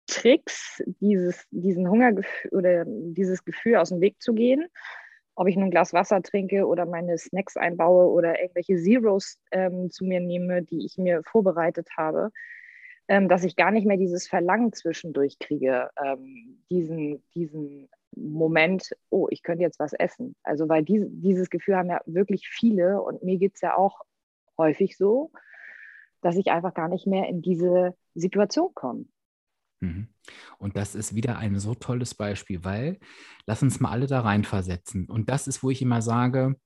Tricks, 0.07 0.83
dieses, 1.01 1.47
diesen 1.51 1.89
Hungergefühl 1.89 2.51
oder 2.53 2.85
dieses 2.87 3.45
Gefühl 3.45 3.77
aus 3.77 3.91
dem 3.91 4.01
Weg 4.01 4.21
zu 4.23 4.33
gehen. 4.33 4.67
Ob 5.39 5.47
ich 5.47 5.57
nun 5.57 5.67
ein 5.67 5.71
Glas 5.71 5.93
Wasser 5.93 6.21
trinke 6.23 6.67
oder 6.67 6.85
meine 6.85 7.17
Snacks 7.17 7.57
einbaue 7.57 8.07
oder 8.11 8.41
irgendwelche 8.41 8.77
Zeros 8.77 9.39
ähm, 9.53 9.91
zu 9.91 10.05
mir 10.05 10.21
nehme, 10.21 10.63
die 10.63 10.85
ich 10.85 10.99
mir 10.99 11.23
vorbereitet 11.25 11.89
habe 11.97 12.31
ähm, 13.09 13.29
dass 13.29 13.43
ich 13.43 13.57
gar 13.57 13.71
nicht 13.71 13.87
mehr 13.87 13.97
dieses 13.97 14.29
Verlangen 14.29 14.73
zwischendurch 14.73 15.39
kriege, 15.39 15.91
ähm, 16.03 16.63
diesen, 16.71 17.25
diesen 17.35 17.89
Moment, 18.15 18.95
oh, 19.11 19.29
ich 19.31 19.43
könnte 19.43 19.63
jetzt 19.63 19.81
was 19.81 19.95
essen. 19.95 20.37
Also 20.43 20.69
weil 20.69 20.85
diese, 20.85 21.07
dieses 21.09 21.51
Gefühl 21.51 21.77
haben 21.77 21.89
ja 21.89 22.01
wirklich 22.05 22.49
viele 22.49 23.01
und 23.01 23.23
mir 23.23 23.39
geht 23.39 23.55
es 23.55 23.63
ja 23.63 23.77
auch 23.77 24.03
häufig 24.59 24.97
so, 24.97 25.31
dass 26.21 26.37
ich 26.37 26.51
einfach 26.51 26.75
gar 26.75 26.89
nicht 26.89 27.07
mehr 27.07 27.29
in 27.29 27.41
diese 27.41 27.95
Situation 28.15 28.73
komme. 28.75 29.07
Mhm. 29.81 30.09
Und 30.59 30.77
das 30.77 30.95
ist 30.95 31.15
wieder 31.15 31.39
ein 31.39 31.59
so 31.59 31.75
tolles 31.75 32.15
Beispiel, 32.15 32.65
weil 32.65 32.99
lass 33.47 33.63
uns 33.63 33.81
mal 33.81 33.91
alle 33.91 34.07
da 34.07 34.21
reinversetzen. 34.21 35.09
Und 35.09 35.29
das 35.29 35.47
ist, 35.47 35.63
wo 35.63 35.71
ich 35.71 35.83
immer 35.83 36.03
sage, 36.03 36.57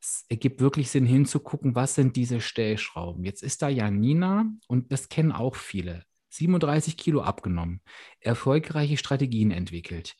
es 0.00 0.24
ergibt 0.28 0.60
wirklich 0.60 0.90
Sinn 0.90 1.06
hinzugucken, 1.06 1.74
was 1.74 1.94
sind 1.94 2.16
diese 2.16 2.40
Stellschrauben. 2.40 3.24
Jetzt 3.24 3.42
ist 3.42 3.62
da 3.62 3.68
Janina 3.68 4.46
und 4.68 4.92
das 4.92 5.08
kennen 5.08 5.32
auch 5.32 5.56
viele. 5.56 6.04
37 6.30 6.96
Kilo 6.96 7.22
abgenommen, 7.22 7.80
erfolgreiche 8.20 8.96
Strategien 8.96 9.50
entwickelt. 9.52 10.16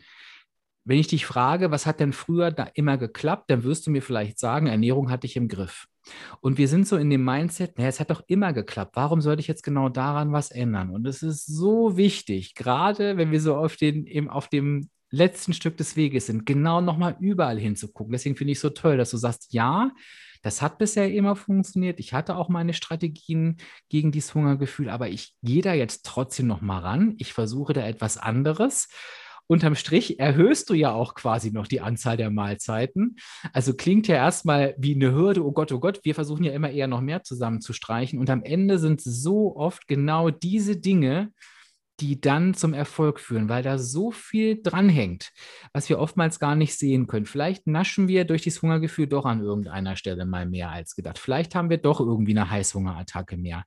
Wenn 0.85 0.99
ich 0.99 1.09
dich 1.09 1.26
frage, 1.26 1.70
was 1.70 1.87
hat 1.87 1.99
denn 1.99 2.12
früher 2.12 2.51
da 2.51 2.64
immer 2.74 2.99
geklappt, 2.99 3.51
dann 3.51 3.64
wirst 3.64 3.87
du 3.87 3.91
mir 3.91 4.03
vielleicht 4.03 4.39
sagen, 4.39 4.66
Ernährung 4.66 5.11
hatte 5.11 5.26
ich 5.26 5.37
im 5.37 5.49
Griff. 5.49 5.87
Und 6.41 6.59
wir 6.59 6.69
sind 6.69 6.87
so 6.87 6.97
in 6.97 7.11
dem 7.11 7.25
Mindset, 7.25 7.79
naja, 7.79 7.89
es 7.89 8.01
hat 8.01 8.11
doch 8.11 8.23
immer 8.27 8.53
geklappt. 8.53 8.97
Warum 8.97 9.21
sollte 9.21 9.41
ich 9.41 9.49
jetzt 9.49 9.63
genau 9.63 9.89
daran 9.89 10.33
was 10.33 10.51
ändern? 10.51 10.91
Und 10.91 11.07
es 11.07 11.23
ist 11.23 11.47
so 11.47 11.97
wichtig, 11.97 12.55
gerade 12.55 13.17
wenn 13.17 13.31
wir 13.31 13.41
so 13.41 13.57
auf, 13.57 13.77
den, 13.77 14.07
eben 14.07 14.29
auf 14.29 14.49
dem 14.49 14.89
letzten 15.11 15.53
Stück 15.53 15.77
des 15.77 15.97
Weges 15.97 16.27
sind, 16.27 16.45
genau 16.45 16.81
nochmal 16.81 17.17
überall 17.21 17.59
hinzugucken. 17.59 18.13
Deswegen 18.13 18.37
finde 18.37 18.53
ich 18.53 18.59
es 18.59 18.63
so 18.63 18.71
toll, 18.71 18.97
dass 18.97 19.11
du 19.11 19.17
sagst, 19.17 19.53
ja, 19.53 19.93
das 20.43 20.61
hat 20.61 20.77
bisher 20.77 21.11
immer 21.11 21.37
funktioniert. 21.37 21.99
Ich 22.01 22.13
hatte 22.13 22.37
auch 22.37 22.51
meine 22.51 22.75
Strategien 22.75 23.57
gegen 23.89 24.13
dieses 24.13 24.35
Hungergefühl, 24.35 24.91
aber 24.91 25.09
ich 25.09 25.35
gehe 25.43 25.63
da 25.63 25.73
jetzt 25.73 26.05
trotzdem 26.05 26.47
nochmal 26.47 26.83
ran. 26.83 27.15
Ich 27.17 27.33
versuche 27.33 27.73
da 27.73 27.87
etwas 27.87 28.19
anderes. 28.19 28.89
Unterm 29.47 29.74
Strich 29.74 30.18
erhöhst 30.18 30.70
du 30.70 30.74
ja 30.74 30.92
auch 30.92 31.14
quasi 31.14 31.51
noch 31.51 31.66
die 31.66 31.80
Anzahl 31.80 32.16
der 32.16 32.30
Mahlzeiten. 32.30 33.16
Also 33.53 33.74
klingt 33.74 34.09
ja 34.09 34.16
erstmal 34.16 34.74
wie 34.78 34.95
eine 34.95 35.12
Hürde, 35.12 35.45
oh 35.45 35.53
Gott, 35.53 35.72
oh 35.72 35.80
Gott, 35.80 36.01
wir 36.05 36.14
versuchen 36.14 36.45
ja 36.45 36.53
immer 36.53 36.70
eher 36.70 36.86
noch 36.86 37.01
mehr 37.01 37.22
zusammenzustreichen. 37.22 38.18
Und 38.18 38.30
am 38.30 38.42
Ende 38.42 38.78
sind 38.78 39.01
so 39.03 39.57
oft 39.57 39.86
genau 39.86 40.30
diese 40.30 40.76
Dinge, 40.76 41.30
die 42.01 42.20
dann 42.20 42.55
zum 42.55 42.74
Erfolg 42.74 43.20
führen, 43.20 43.49
weil 43.49 43.62
da 43.62 43.78
so 43.78 44.11
viel 44.11 44.61
dranhängt, 44.62 45.30
was 45.72 45.88
wir 45.88 45.99
oftmals 46.01 46.40
gar 46.40 46.57
nicht 46.57 46.76
sehen 46.76 47.07
können. 47.07 47.26
Vielleicht 47.26 47.66
naschen 47.66 48.09
wir 48.09 48.24
durch 48.24 48.42
das 48.42 48.61
Hungergefühl 48.62 49.07
doch 49.07 49.24
an 49.24 49.40
irgendeiner 49.40 49.95
Stelle 49.95 50.26
mal 50.26 50.47
mehr 50.47 50.70
als 50.70 50.97
gedacht. 50.97 51.18
Vielleicht 51.18 51.55
haben 51.55 51.70
wir 51.70 51.78
doch 51.78 52.01
irgendwie 52.01 52.32
eine 52.32 52.51
Heißhungerattacke 52.51 53.36
mehr. 53.36 53.64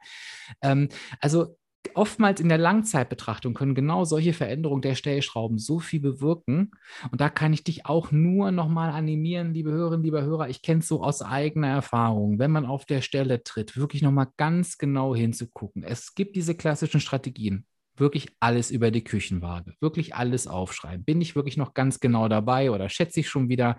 Ähm, 0.61 0.89
also 1.21 1.57
oftmals 1.95 2.39
in 2.39 2.49
der 2.49 2.57
Langzeitbetrachtung 2.57 3.53
können 3.53 3.75
genau 3.75 4.05
solche 4.05 4.33
Veränderungen 4.33 4.81
der 4.81 4.95
Stellschrauben 4.95 5.57
so 5.57 5.79
viel 5.79 5.99
bewirken. 5.99 6.71
Und 7.11 7.21
da 7.21 7.29
kann 7.29 7.53
ich 7.53 7.63
dich 7.63 7.85
auch 7.85 8.11
nur 8.11 8.51
nochmal 8.51 8.91
animieren, 8.91 9.53
liebe 9.53 9.71
Hörerinnen, 9.71 10.03
lieber 10.03 10.23
Hörer. 10.23 10.49
Ich 10.49 10.61
kenne 10.61 10.79
es 10.79 10.87
so 10.87 11.03
aus 11.03 11.21
eigener 11.21 11.69
Erfahrung, 11.69 12.39
wenn 12.39 12.51
man 12.51 12.65
auf 12.65 12.85
der 12.85 13.01
Stelle 13.01 13.43
tritt, 13.43 13.77
wirklich 13.77 14.01
nochmal 14.01 14.27
ganz 14.37 14.77
genau 14.77 15.15
hinzugucken. 15.15 15.83
Es 15.83 16.15
gibt 16.15 16.35
diese 16.35 16.55
klassischen 16.55 16.99
Strategien 16.99 17.65
wirklich 17.99 18.29
alles 18.39 18.71
über 18.71 18.91
die 18.91 19.03
Küchenwaage, 19.03 19.73
wirklich 19.79 20.15
alles 20.15 20.47
aufschreiben. 20.47 21.03
Bin 21.03 21.21
ich 21.21 21.35
wirklich 21.35 21.57
noch 21.57 21.73
ganz 21.73 21.99
genau 21.99 22.27
dabei 22.27 22.71
oder 22.71 22.89
schätze 22.89 23.19
ich 23.21 23.29
schon 23.29 23.49
wieder? 23.49 23.77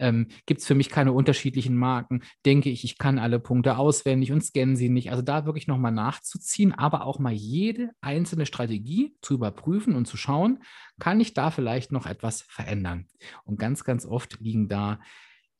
Ähm, 0.00 0.26
Gibt 0.46 0.60
es 0.60 0.66
für 0.66 0.74
mich 0.74 0.88
keine 0.88 1.12
unterschiedlichen 1.12 1.76
Marken? 1.76 2.22
Denke 2.44 2.70
ich, 2.70 2.82
ich 2.84 2.98
kann 2.98 3.18
alle 3.18 3.38
Punkte 3.38 3.76
auswendig 3.76 4.32
und 4.32 4.42
scanne 4.42 4.76
sie 4.76 4.88
nicht? 4.88 5.10
Also 5.10 5.22
da 5.22 5.46
wirklich 5.46 5.68
nochmal 5.68 5.92
nachzuziehen, 5.92 6.72
aber 6.72 7.06
auch 7.06 7.18
mal 7.18 7.32
jede 7.32 7.90
einzelne 8.00 8.46
Strategie 8.46 9.14
zu 9.22 9.34
überprüfen 9.34 9.94
und 9.94 10.06
zu 10.06 10.16
schauen, 10.16 10.62
kann 10.98 11.20
ich 11.20 11.34
da 11.34 11.50
vielleicht 11.50 11.92
noch 11.92 12.06
etwas 12.06 12.42
verändern? 12.42 13.06
Und 13.44 13.58
ganz, 13.58 13.84
ganz 13.84 14.06
oft 14.06 14.40
liegen 14.40 14.68
da 14.68 14.98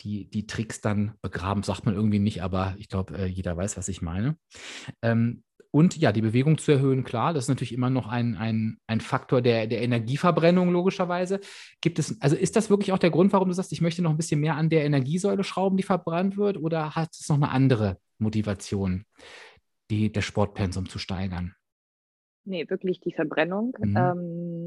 die, 0.00 0.28
die 0.28 0.46
Tricks 0.46 0.80
dann 0.80 1.14
begraben, 1.20 1.62
sagt 1.62 1.84
man 1.84 1.94
irgendwie 1.94 2.18
nicht, 2.18 2.42
aber 2.42 2.74
ich 2.78 2.88
glaube, 2.88 3.16
äh, 3.16 3.26
jeder 3.26 3.56
weiß, 3.56 3.76
was 3.76 3.88
ich 3.88 4.02
meine. 4.02 4.36
Ähm, 5.02 5.42
und 5.72 5.96
ja, 5.96 6.10
die 6.12 6.22
Bewegung 6.22 6.58
zu 6.58 6.72
erhöhen, 6.72 7.04
klar, 7.04 7.32
das 7.32 7.44
ist 7.44 7.48
natürlich 7.48 7.72
immer 7.72 7.90
noch 7.90 8.08
ein, 8.08 8.36
ein, 8.36 8.78
ein 8.86 9.00
Faktor 9.00 9.40
der, 9.40 9.66
der 9.66 9.82
Energieverbrennung, 9.82 10.70
logischerweise. 10.70 11.40
Gibt 11.80 11.98
es, 11.98 12.20
also 12.20 12.34
ist 12.36 12.56
das 12.56 12.70
wirklich 12.70 12.92
auch 12.92 12.98
der 12.98 13.10
Grund, 13.10 13.32
warum 13.32 13.48
du 13.48 13.54
sagst, 13.54 13.72
ich 13.72 13.80
möchte 13.80 14.02
noch 14.02 14.10
ein 14.10 14.16
bisschen 14.16 14.40
mehr 14.40 14.56
an 14.56 14.68
der 14.68 14.84
Energiesäule 14.84 15.44
schrauben, 15.44 15.76
die 15.76 15.82
verbrannt 15.82 16.36
wird, 16.36 16.56
oder 16.56 16.96
hat 16.96 17.10
es 17.12 17.28
noch 17.28 17.36
eine 17.36 17.50
andere 17.50 17.98
Motivation, 18.18 19.04
die, 19.90 20.10
das 20.12 20.24
Sportpensum 20.24 20.88
zu 20.88 20.98
steigern? 20.98 21.54
Nee, 22.44 22.68
wirklich 22.68 23.00
die 23.00 23.12
Verbrennung. 23.12 23.76
Mhm. 23.78 23.96
Ähm, 23.96 24.59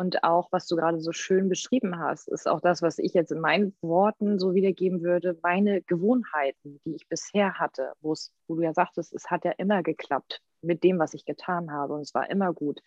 und 0.00 0.24
auch, 0.24 0.50
was 0.50 0.66
du 0.66 0.76
gerade 0.76 0.98
so 0.98 1.12
schön 1.12 1.50
beschrieben 1.50 1.98
hast, 1.98 2.26
ist 2.28 2.48
auch 2.48 2.62
das, 2.62 2.80
was 2.80 2.98
ich 2.98 3.12
jetzt 3.12 3.32
in 3.32 3.40
meinen 3.40 3.76
Worten 3.82 4.38
so 4.38 4.54
wiedergeben 4.54 5.02
würde, 5.02 5.38
meine 5.42 5.82
Gewohnheiten, 5.82 6.80
die 6.86 6.94
ich 6.94 7.06
bisher 7.06 7.58
hatte, 7.58 7.92
wo 8.00 8.14
du 8.48 8.62
ja 8.62 8.72
sagtest, 8.72 9.12
es 9.12 9.30
hat 9.30 9.44
ja 9.44 9.50
immer 9.50 9.82
geklappt 9.82 10.40
mit 10.62 10.84
dem, 10.84 10.98
was 10.98 11.12
ich 11.12 11.26
getan 11.26 11.70
habe 11.70 11.92
und 11.92 12.00
es 12.00 12.14
war 12.14 12.30
immer 12.30 12.54
gut. 12.54 12.80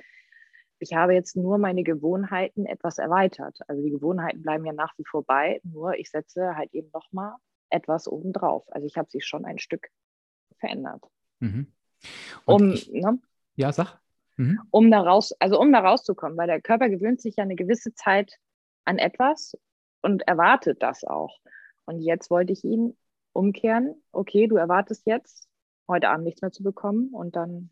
ich 0.79 0.95
habe 0.95 1.13
jetzt 1.13 1.35
nur 1.35 1.59
meine 1.59 1.83
Gewohnheiten 1.83 2.65
etwas 2.65 2.97
erweitert. 2.97 3.59
Also 3.67 3.83
die 3.83 3.91
Gewohnheiten 3.91 4.41
bleiben 4.41 4.65
ja 4.65 4.73
nach 4.73 4.97
wie 4.97 5.05
vor 5.05 5.23
bei, 5.23 5.61
nur 5.63 5.93
ich 5.93 6.09
setze 6.09 6.55
halt 6.55 6.73
eben 6.73 6.89
nochmal 6.93 7.35
etwas 7.69 8.07
obendrauf. 8.07 8.65
Also 8.71 8.87
ich 8.87 8.97
habe 8.97 9.09
sie 9.11 9.21
schon 9.21 9.45
ein 9.45 9.59
Stück 9.59 9.87
verändert. 10.57 11.03
Mhm. 11.39 11.71
Um, 12.45 12.71
ich, 12.71 12.91
ne? 12.91 13.19
Ja, 13.55 13.71
sag. 13.71 14.02
Mhm. 14.37 14.59
Um 14.71 14.91
da 14.91 15.01
raus, 15.01 15.33
also 15.39 15.59
um 15.59 15.71
da 15.71 15.79
rauszukommen, 15.79 16.37
weil 16.37 16.47
der 16.47 16.61
Körper 16.61 16.89
gewöhnt 16.89 17.21
sich 17.21 17.35
ja 17.37 17.43
eine 17.43 17.55
gewisse 17.55 17.93
Zeit 17.93 18.37
an 18.85 18.97
etwas 18.97 19.57
und 20.01 20.27
erwartet 20.27 20.81
das 20.81 21.03
auch. 21.03 21.39
Und 21.85 22.01
jetzt 22.01 22.29
wollte 22.29 22.53
ich 22.53 22.63
ihn 22.63 22.97
umkehren. 23.33 24.01
Okay, 24.11 24.47
du 24.47 24.55
erwartest 24.55 25.05
jetzt 25.05 25.47
heute 25.87 26.09
Abend 26.09 26.25
nichts 26.25 26.41
mehr 26.41 26.51
zu 26.51 26.63
bekommen 26.63 27.09
und 27.13 27.35
dann 27.35 27.51
mhm. 27.51 27.69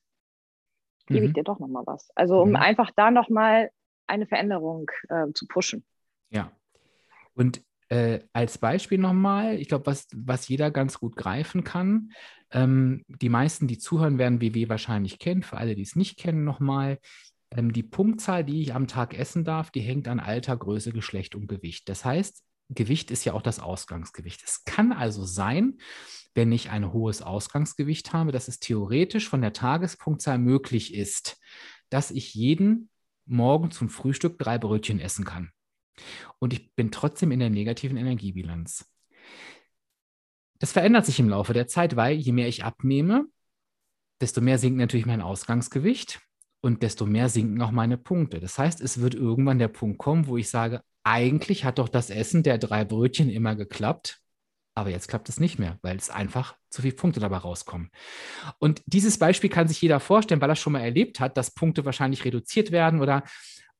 gebe 1.07 1.25
ich 1.25 1.31
mhm. 1.31 1.35
dir 1.35 1.43
doch 1.43 1.59
nochmal 1.59 1.83
was. 1.85 2.09
Also 2.15 2.41
um 2.41 2.49
mhm. 2.49 2.55
einfach 2.57 2.91
da 2.95 3.11
nochmal 3.11 3.71
eine 4.07 4.27
Veränderung 4.27 4.89
äh, 5.09 5.27
zu 5.33 5.47
pushen. 5.47 5.85
Ja. 6.29 6.51
Und 7.33 7.63
äh, 7.91 8.21
als 8.31 8.57
Beispiel 8.57 8.97
nochmal, 8.97 9.59
ich 9.59 9.67
glaube, 9.67 9.85
was, 9.85 10.07
was 10.15 10.47
jeder 10.47 10.71
ganz 10.71 10.97
gut 10.97 11.17
greifen 11.17 11.65
kann, 11.65 12.13
ähm, 12.51 13.03
die 13.09 13.27
meisten, 13.27 13.67
die 13.67 13.77
zuhören, 13.77 14.17
werden 14.17 14.39
WW 14.39 14.69
wahrscheinlich 14.69 15.19
kennen. 15.19 15.43
Für 15.43 15.57
alle, 15.57 15.75
die 15.75 15.81
es 15.81 15.97
nicht 15.97 16.17
kennen, 16.17 16.45
nochmal. 16.45 16.99
Ähm, 17.51 17.73
die 17.73 17.83
Punktzahl, 17.83 18.45
die 18.45 18.61
ich 18.61 18.73
am 18.73 18.87
Tag 18.87 19.13
essen 19.13 19.43
darf, 19.43 19.71
die 19.71 19.81
hängt 19.81 20.07
an 20.07 20.21
Alter, 20.21 20.55
Größe, 20.55 20.93
Geschlecht 20.93 21.35
und 21.35 21.47
Gewicht. 21.47 21.89
Das 21.89 22.05
heißt, 22.05 22.41
Gewicht 22.69 23.11
ist 23.11 23.25
ja 23.25 23.33
auch 23.33 23.41
das 23.41 23.59
Ausgangsgewicht. 23.59 24.41
Es 24.45 24.63
kann 24.63 24.93
also 24.93 25.25
sein, 25.25 25.77
wenn 26.33 26.53
ich 26.53 26.69
ein 26.69 26.93
hohes 26.93 27.21
Ausgangsgewicht 27.21 28.13
habe, 28.13 28.31
dass 28.31 28.47
es 28.47 28.59
theoretisch 28.59 29.27
von 29.27 29.41
der 29.41 29.51
Tagespunktzahl 29.51 30.37
möglich 30.37 30.93
ist, 30.93 31.41
dass 31.89 32.09
ich 32.09 32.33
jeden 32.35 32.89
Morgen 33.25 33.69
zum 33.69 33.89
Frühstück 33.89 34.39
drei 34.39 34.57
Brötchen 34.57 35.01
essen 35.01 35.25
kann. 35.25 35.51
Und 36.39 36.53
ich 36.53 36.73
bin 36.75 36.91
trotzdem 36.91 37.31
in 37.31 37.39
der 37.39 37.49
negativen 37.49 37.97
Energiebilanz. 37.97 38.89
Das 40.59 40.71
verändert 40.71 41.05
sich 41.05 41.19
im 41.19 41.29
Laufe 41.29 41.53
der 41.53 41.67
Zeit, 41.67 41.95
weil 41.95 42.15
je 42.15 42.31
mehr 42.31 42.47
ich 42.47 42.63
abnehme, 42.63 43.25
desto 44.21 44.41
mehr 44.41 44.59
sinkt 44.59 44.77
natürlich 44.77 45.07
mein 45.07 45.21
Ausgangsgewicht 45.21 46.21
und 46.61 46.83
desto 46.83 47.05
mehr 47.05 47.29
sinken 47.29 47.61
auch 47.61 47.71
meine 47.71 47.97
Punkte. 47.97 48.39
Das 48.39 48.57
heißt, 48.57 48.79
es 48.81 49.01
wird 49.01 49.15
irgendwann 49.15 49.59
der 49.59 49.67
Punkt 49.67 49.97
kommen, 49.97 50.27
wo 50.27 50.37
ich 50.37 50.49
sage, 50.49 50.81
eigentlich 51.03 51.65
hat 51.65 51.79
doch 51.79 51.89
das 51.89 52.11
Essen 52.11 52.43
der 52.43 52.59
drei 52.59 52.85
Brötchen 52.85 53.29
immer 53.29 53.55
geklappt, 53.55 54.21
aber 54.75 54.91
jetzt 54.91 55.07
klappt 55.07 55.27
es 55.29 55.39
nicht 55.39 55.59
mehr, 55.59 55.79
weil 55.81 55.97
es 55.97 56.09
einfach 56.09 56.55
zu 56.69 56.83
viele 56.83 56.95
Punkte 56.95 57.19
dabei 57.19 57.37
rauskommen. 57.37 57.89
Und 58.59 58.81
dieses 58.85 59.17
Beispiel 59.17 59.49
kann 59.49 59.67
sich 59.67 59.81
jeder 59.81 59.99
vorstellen, 59.99 60.41
weil 60.41 60.49
er 60.49 60.55
schon 60.55 60.73
mal 60.73 60.81
erlebt 60.81 61.19
hat, 61.19 61.37
dass 61.37 61.53
Punkte 61.53 61.83
wahrscheinlich 61.85 62.23
reduziert 62.23 62.71
werden 62.71 63.01
oder 63.01 63.23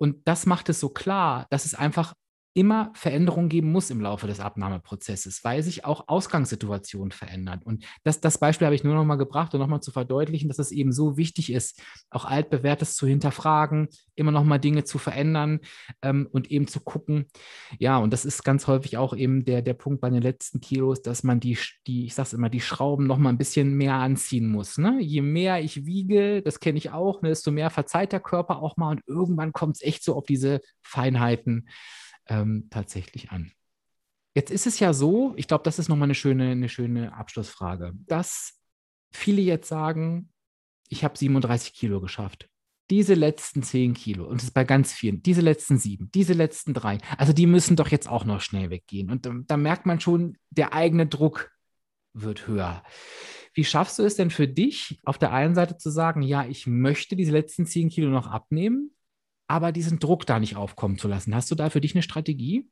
und 0.01 0.27
das 0.27 0.47
macht 0.47 0.67
es 0.67 0.79
so 0.79 0.89
klar, 0.89 1.45
dass 1.51 1.65
es 1.65 1.75
einfach 1.75 2.15
immer 2.53 2.91
Veränderungen 2.95 3.47
geben 3.47 3.71
muss 3.71 3.89
im 3.89 4.01
Laufe 4.01 4.27
des 4.27 4.41
Abnahmeprozesses, 4.41 5.43
weil 5.43 5.63
sich 5.63 5.85
auch 5.85 6.07
Ausgangssituationen 6.07 7.11
verändern. 7.11 7.61
Und 7.63 7.85
das, 8.03 8.19
das 8.19 8.39
Beispiel 8.39 8.65
habe 8.65 8.75
ich 8.75 8.83
nur 8.83 8.93
noch 8.93 9.05
mal 9.05 9.15
gebracht, 9.15 9.53
um 9.53 9.61
nochmal 9.61 9.81
zu 9.81 9.91
verdeutlichen, 9.91 10.49
dass 10.49 10.59
es 10.59 10.71
eben 10.71 10.91
so 10.91 11.15
wichtig 11.15 11.51
ist, 11.51 11.81
auch 12.09 12.25
altbewährtes 12.25 12.95
zu 12.95 13.07
hinterfragen, 13.07 13.87
immer 14.15 14.31
noch 14.31 14.43
mal 14.43 14.57
Dinge 14.57 14.83
zu 14.83 14.97
verändern 14.97 15.59
ähm, 16.01 16.27
und 16.31 16.51
eben 16.51 16.67
zu 16.67 16.81
gucken. 16.81 17.27
Ja, 17.79 17.97
und 17.97 18.11
das 18.11 18.25
ist 18.25 18.43
ganz 18.43 18.67
häufig 18.67 18.97
auch 18.97 19.15
eben 19.15 19.45
der, 19.45 19.61
der 19.61 19.73
Punkt 19.73 20.01
bei 20.01 20.09
den 20.09 20.21
letzten 20.21 20.59
Kilos, 20.59 21.01
dass 21.01 21.23
man 21.23 21.39
die, 21.39 21.57
die 21.87 22.05
ich 22.05 22.15
sage 22.15 22.27
es 22.27 22.33
immer, 22.33 22.49
die 22.49 22.61
Schrauben 22.61 23.07
noch 23.07 23.17
mal 23.17 23.29
ein 23.29 23.37
bisschen 23.37 23.75
mehr 23.75 23.95
anziehen 23.95 24.49
muss. 24.49 24.77
Ne? 24.77 24.97
Je 24.99 25.21
mehr 25.21 25.61
ich 25.61 25.85
wiege, 25.85 26.41
das 26.41 26.59
kenne 26.59 26.77
ich 26.77 26.91
auch, 26.91 27.21
ne, 27.21 27.29
desto 27.29 27.51
mehr 27.51 27.69
verzeiht 27.69 28.11
der 28.11 28.19
Körper 28.19 28.61
auch 28.61 28.75
mal 28.75 28.91
und 28.91 29.01
irgendwann 29.07 29.53
kommt 29.53 29.77
es 29.77 29.81
echt 29.81 30.03
so 30.03 30.15
auf 30.15 30.25
diese 30.25 30.59
Feinheiten 30.81 31.67
ähm, 32.31 32.67
tatsächlich 32.69 33.31
an. 33.31 33.51
Jetzt 34.33 34.51
ist 34.51 34.65
es 34.65 34.79
ja 34.79 34.93
so, 34.93 35.33
ich 35.35 35.47
glaube, 35.47 35.65
das 35.65 35.77
ist 35.77 35.89
nochmal 35.89 36.07
eine 36.07 36.15
schöne, 36.15 36.51
eine 36.51 36.69
schöne 36.69 37.13
Abschlussfrage, 37.13 37.91
dass 38.07 38.57
viele 39.11 39.41
jetzt 39.41 39.67
sagen, 39.67 40.31
ich 40.87 41.03
habe 41.03 41.17
37 41.17 41.73
Kilo 41.73 41.99
geschafft. 41.99 42.47
Diese 42.89 43.13
letzten 43.13 43.63
10 43.63 43.93
Kilo, 43.93 44.25
und 44.25 44.37
das 44.37 44.45
ist 44.45 44.53
bei 44.53 44.63
ganz 44.63 44.93
vielen, 44.93 45.21
diese 45.21 45.41
letzten 45.41 45.77
sieben, 45.77 46.09
diese 46.13 46.33
letzten 46.33 46.73
drei, 46.73 46.97
also 47.17 47.31
die 47.33 47.45
müssen 47.45 47.75
doch 47.75 47.89
jetzt 47.89 48.07
auch 48.07 48.25
noch 48.25 48.41
schnell 48.41 48.69
weggehen. 48.69 49.11
Und 49.11 49.25
da, 49.25 49.33
da 49.47 49.57
merkt 49.57 49.85
man 49.85 49.99
schon, 49.99 50.37
der 50.49 50.73
eigene 50.73 51.07
Druck 51.07 51.51
wird 52.13 52.47
höher. 52.47 52.83
Wie 53.53 53.65
schaffst 53.65 53.99
du 53.99 54.03
es 54.03 54.15
denn 54.15 54.29
für 54.29 54.47
dich, 54.47 55.01
auf 55.03 55.17
der 55.17 55.33
einen 55.33 55.55
Seite 55.55 55.77
zu 55.77 55.89
sagen, 55.89 56.21
ja, 56.21 56.45
ich 56.45 56.67
möchte 56.67 57.15
diese 57.17 57.31
letzten 57.31 57.65
10 57.65 57.89
Kilo 57.89 58.09
noch 58.09 58.27
abnehmen, 58.27 58.91
aber 59.51 59.73
diesen 59.73 59.99
Druck 59.99 60.25
da 60.25 60.39
nicht 60.39 60.55
aufkommen 60.55 60.97
zu 60.97 61.09
lassen. 61.09 61.35
Hast 61.35 61.51
du 61.51 61.55
da 61.55 61.69
für 61.69 61.81
dich 61.81 61.93
eine 61.93 62.01
Strategie? 62.01 62.69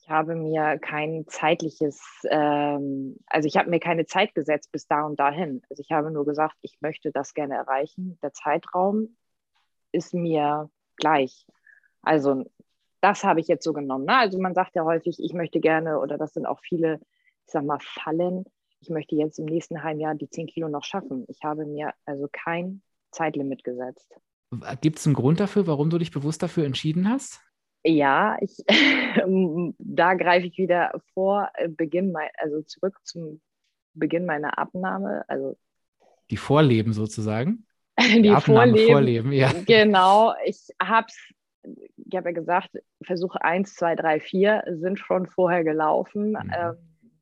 Ich 0.00 0.10
habe 0.10 0.34
mir 0.34 0.78
kein 0.80 1.26
zeitliches, 1.28 2.02
ähm, 2.28 3.16
also 3.26 3.46
ich 3.46 3.56
habe 3.56 3.70
mir 3.70 3.78
keine 3.78 4.04
Zeit 4.04 4.34
gesetzt 4.34 4.72
bis 4.72 4.88
da 4.88 5.06
und 5.06 5.20
dahin. 5.20 5.62
Also 5.70 5.80
ich 5.80 5.92
habe 5.92 6.10
nur 6.10 6.26
gesagt, 6.26 6.56
ich 6.62 6.76
möchte 6.80 7.12
das 7.12 7.34
gerne 7.34 7.54
erreichen. 7.54 8.18
Der 8.20 8.32
Zeitraum 8.32 9.16
ist 9.92 10.12
mir 10.12 10.68
gleich. 10.96 11.46
Also 12.02 12.44
das 13.00 13.22
habe 13.22 13.38
ich 13.38 13.46
jetzt 13.46 13.62
so 13.62 13.72
genommen. 13.72 14.06
Ne? 14.06 14.16
Also 14.16 14.40
man 14.40 14.54
sagt 14.54 14.74
ja 14.74 14.84
häufig, 14.84 15.18
ich 15.20 15.34
möchte 15.34 15.60
gerne, 15.60 16.00
oder 16.00 16.18
das 16.18 16.32
sind 16.34 16.46
auch 16.46 16.58
viele, 16.60 16.98
ich 17.46 17.52
sag 17.52 17.64
mal, 17.64 17.78
Fallen. 17.80 18.44
Ich 18.80 18.90
möchte 18.90 19.14
jetzt 19.14 19.38
im 19.38 19.44
nächsten 19.44 19.84
halben 19.84 20.00
Jahr 20.00 20.16
die 20.16 20.28
10 20.28 20.48
Kilo 20.48 20.68
noch 20.68 20.82
schaffen. 20.82 21.24
Ich 21.28 21.44
habe 21.44 21.64
mir 21.64 21.94
also 22.06 22.28
kein 22.32 22.82
Zeitlimit 23.12 23.62
gesetzt. 23.62 24.12
Gibt 24.80 24.98
es 24.98 25.06
einen 25.06 25.14
Grund 25.14 25.40
dafür, 25.40 25.66
warum 25.66 25.90
du 25.90 25.98
dich 25.98 26.10
bewusst 26.10 26.42
dafür 26.42 26.64
entschieden 26.64 27.08
hast? 27.08 27.40
Ja, 27.84 28.36
ich, 28.40 28.56
da 29.78 30.14
greife 30.14 30.46
ich 30.46 30.58
wieder 30.58 30.92
vor 31.14 31.48
äh, 31.54 31.68
Beginn, 31.68 32.12
mein, 32.12 32.28
also 32.38 32.62
zurück 32.62 32.98
zum 33.02 33.40
Beginn 33.94 34.26
meiner 34.26 34.58
Abnahme. 34.58 35.24
Also 35.28 35.56
die 36.30 36.36
Vorleben 36.36 36.92
sozusagen. 36.92 37.66
Die, 37.98 38.22
die 38.22 38.40
Vorleben, 38.40 38.90
Vorleben, 38.90 39.32
ja. 39.32 39.52
Genau, 39.66 40.32
ich 40.46 40.68
habe 40.82 41.06
es, 41.08 41.18
ich 42.06 42.16
habe 42.16 42.30
ja 42.30 42.34
gesagt, 42.34 42.70
Versuche 43.02 43.42
1, 43.42 43.74
2, 43.74 43.96
3, 43.96 44.20
4 44.20 44.64
sind 44.80 44.98
schon 44.98 45.26
vorher 45.26 45.62
gelaufen, 45.62 46.30
mhm. 46.30 46.52
ähm, 46.58 46.76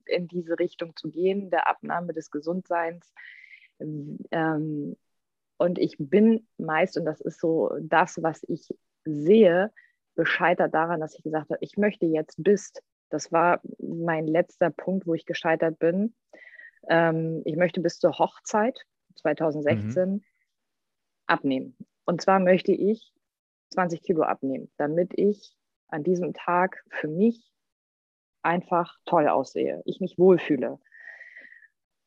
in 0.06 0.28
diese 0.28 0.60
Richtung 0.60 0.94
zu 0.94 1.10
gehen, 1.10 1.50
der 1.50 1.68
Abnahme 1.68 2.12
des 2.12 2.30
Gesundseins. 2.30 3.12
Ähm, 3.80 4.96
und 5.60 5.78
ich 5.78 5.96
bin 5.98 6.48
meist, 6.56 6.96
und 6.96 7.04
das 7.04 7.20
ist 7.20 7.38
so 7.38 7.70
das, 7.82 8.22
was 8.22 8.42
ich 8.48 8.74
sehe, 9.04 9.70
gescheitert 10.16 10.72
daran, 10.72 11.00
dass 11.00 11.14
ich 11.14 11.22
gesagt 11.22 11.50
habe, 11.50 11.58
ich 11.60 11.76
möchte 11.76 12.06
jetzt 12.06 12.42
bis, 12.42 12.72
das 13.10 13.30
war 13.30 13.60
mein 13.78 14.26
letzter 14.26 14.70
Punkt, 14.70 15.06
wo 15.06 15.12
ich 15.12 15.26
gescheitert 15.26 15.78
bin, 15.78 16.14
ähm, 16.88 17.42
ich 17.44 17.56
möchte 17.56 17.82
bis 17.82 17.98
zur 17.98 18.18
Hochzeit 18.18 18.86
2016 19.16 20.08
mhm. 20.08 20.24
abnehmen. 21.26 21.76
Und 22.06 22.22
zwar 22.22 22.40
möchte 22.40 22.72
ich 22.72 23.12
20 23.74 24.02
Kilo 24.02 24.22
abnehmen, 24.22 24.70
damit 24.78 25.12
ich 25.14 25.54
an 25.88 26.04
diesem 26.04 26.32
Tag 26.32 26.82
für 26.88 27.08
mich 27.08 27.52
einfach 28.40 28.96
toll 29.04 29.28
aussehe, 29.28 29.82
ich 29.84 30.00
mich 30.00 30.18
wohlfühle. 30.18 30.78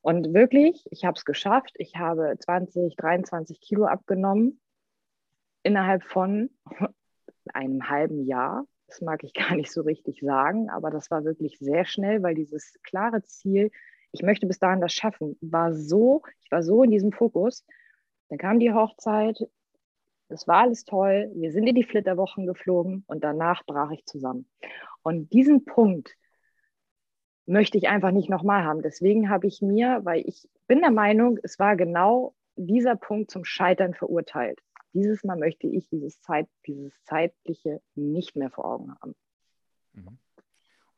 Und 0.04 0.34
wirklich, 0.34 0.86
ich 0.92 1.06
habe 1.06 1.18
es 1.18 1.24
geschafft. 1.24 1.76
Ich 1.78 1.96
habe 1.96 2.36
20, 2.38 2.98
23 2.98 3.62
Kilo 3.62 3.86
abgenommen 3.86 4.60
innerhalb 5.64 6.04
von 6.04 6.50
einem 7.54 7.90
halben 7.90 8.26
Jahr. 8.26 8.66
Das 8.88 9.00
mag 9.00 9.24
ich 9.24 9.34
gar 9.34 9.56
nicht 9.56 9.72
so 9.72 9.82
richtig 9.82 10.20
sagen, 10.20 10.70
aber 10.70 10.92
das 10.92 11.10
war 11.10 11.24
wirklich 11.24 11.58
sehr 11.58 11.86
schnell, 11.86 12.22
weil 12.22 12.36
dieses 12.36 12.78
klare 12.84 13.24
Ziel, 13.24 13.72
ich 14.12 14.24
möchte 14.24 14.46
bis 14.46 14.60
dahin 14.60 14.82
das 14.82 14.92
schaffen, 14.94 15.38
war 15.40 15.74
so, 15.74 16.22
ich 16.44 16.52
war 16.52 16.64
so 16.64 16.84
in 16.84 16.92
diesem 16.92 17.14
Fokus. 17.14 17.66
Dann 18.28 18.38
kam 18.38 18.60
die 18.60 18.74
Hochzeit, 18.74 19.40
es 20.28 20.50
war 20.50 20.64
alles 20.64 20.84
toll, 20.84 21.32
wir 21.34 21.54
sind 21.54 21.66
in 21.66 21.76
die 21.76 21.84
Flitterwochen 21.86 22.46
geflogen 22.46 23.06
und 23.08 23.24
danach 23.24 23.66
brach 23.66 23.92
ich 23.92 24.06
zusammen. 24.06 24.50
Und 25.02 25.32
diesen 25.32 25.64
Punkt, 25.64 26.14
möchte 27.46 27.78
ich 27.78 27.88
einfach 27.88 28.12
nicht 28.12 28.30
nochmal 28.30 28.64
haben. 28.64 28.82
Deswegen 28.82 29.30
habe 29.30 29.48
ich 29.48 29.62
mir, 29.62 30.02
weil 30.04 30.24
ich 30.26 30.48
bin 30.68 30.82
der 30.82 30.92
Meinung, 30.92 31.38
es 31.44 31.60
war 31.60 31.76
genau 31.76 32.34
dieser 32.56 32.96
Punkt 32.96 33.32
zum 33.32 33.46
Scheitern 33.46 33.94
verurteilt. 33.94 34.60
Dieses 34.94 35.24
Mal 35.24 35.38
möchte 35.38 35.68
ich 35.68 35.90
dieses, 35.90 36.22
Zeit, 36.22 36.48
dieses 36.68 36.94
Zeitliche 37.04 37.82
nicht 37.96 38.36
mehr 38.36 38.52
vor 38.52 38.66
Augen 38.66 38.94
haben. 39.02 39.16
Mhm. 39.94 40.18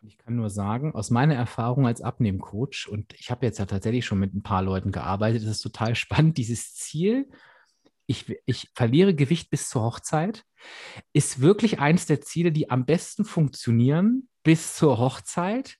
Und 0.02 0.10
ich 0.10 0.18
kann 0.18 0.36
nur 0.36 0.50
sagen, 0.50 0.94
aus 0.94 1.10
meiner 1.10 1.34
Erfahrung 1.34 1.88
als 1.88 2.02
Abnehmcoach, 2.02 2.88
und 2.90 3.14
ich 3.14 3.32
habe 3.32 3.46
jetzt 3.46 3.58
ja 3.58 3.66
tatsächlich 3.66 4.06
schon 4.06 4.20
mit 4.20 4.36
ein 4.36 4.44
paar 4.44 4.62
Leuten 4.62 4.92
gearbeitet, 4.92 5.44
ist 5.44 5.62
total 5.62 5.96
spannend, 5.96 6.38
dieses 6.38 6.76
Ziel, 6.76 7.28
ich, 8.06 8.38
ich 8.46 8.70
verliere 8.76 9.16
Gewicht 9.16 9.50
bis 9.50 9.68
zur 9.68 9.82
Hochzeit, 9.82 10.46
ist 11.12 11.42
wirklich 11.42 11.80
eines 11.80 12.06
der 12.06 12.22
Ziele, 12.22 12.52
die 12.52 12.70
am 12.70 12.86
besten 12.86 13.26
funktionieren 13.26 14.30
bis 14.44 14.76
zur 14.76 15.00
Hochzeit 15.00 15.80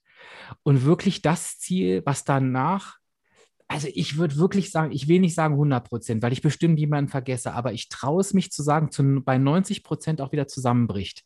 und 0.62 0.84
wirklich 0.84 1.22
das 1.22 1.58
Ziel, 1.58 2.02
was 2.04 2.24
danach 2.24 2.98
also 3.68 3.88
ich 3.92 4.16
würde 4.16 4.36
wirklich 4.36 4.70
sagen, 4.70 4.92
ich 4.92 5.08
will 5.08 5.20
nicht 5.20 5.34
sagen 5.34 5.54
100 5.54 5.88
Prozent, 5.88 6.22
weil 6.22 6.32
ich 6.32 6.42
bestimmt 6.42 6.78
jemanden 6.78 7.10
vergesse, 7.10 7.52
aber 7.52 7.72
ich 7.72 7.88
traue 7.88 8.20
es 8.20 8.32
mich 8.32 8.52
zu 8.52 8.62
sagen, 8.62 8.90
zu, 8.90 9.22
bei 9.24 9.38
90 9.38 9.82
Prozent 9.82 10.20
auch 10.20 10.32
wieder 10.32 10.46
zusammenbricht. 10.46 11.24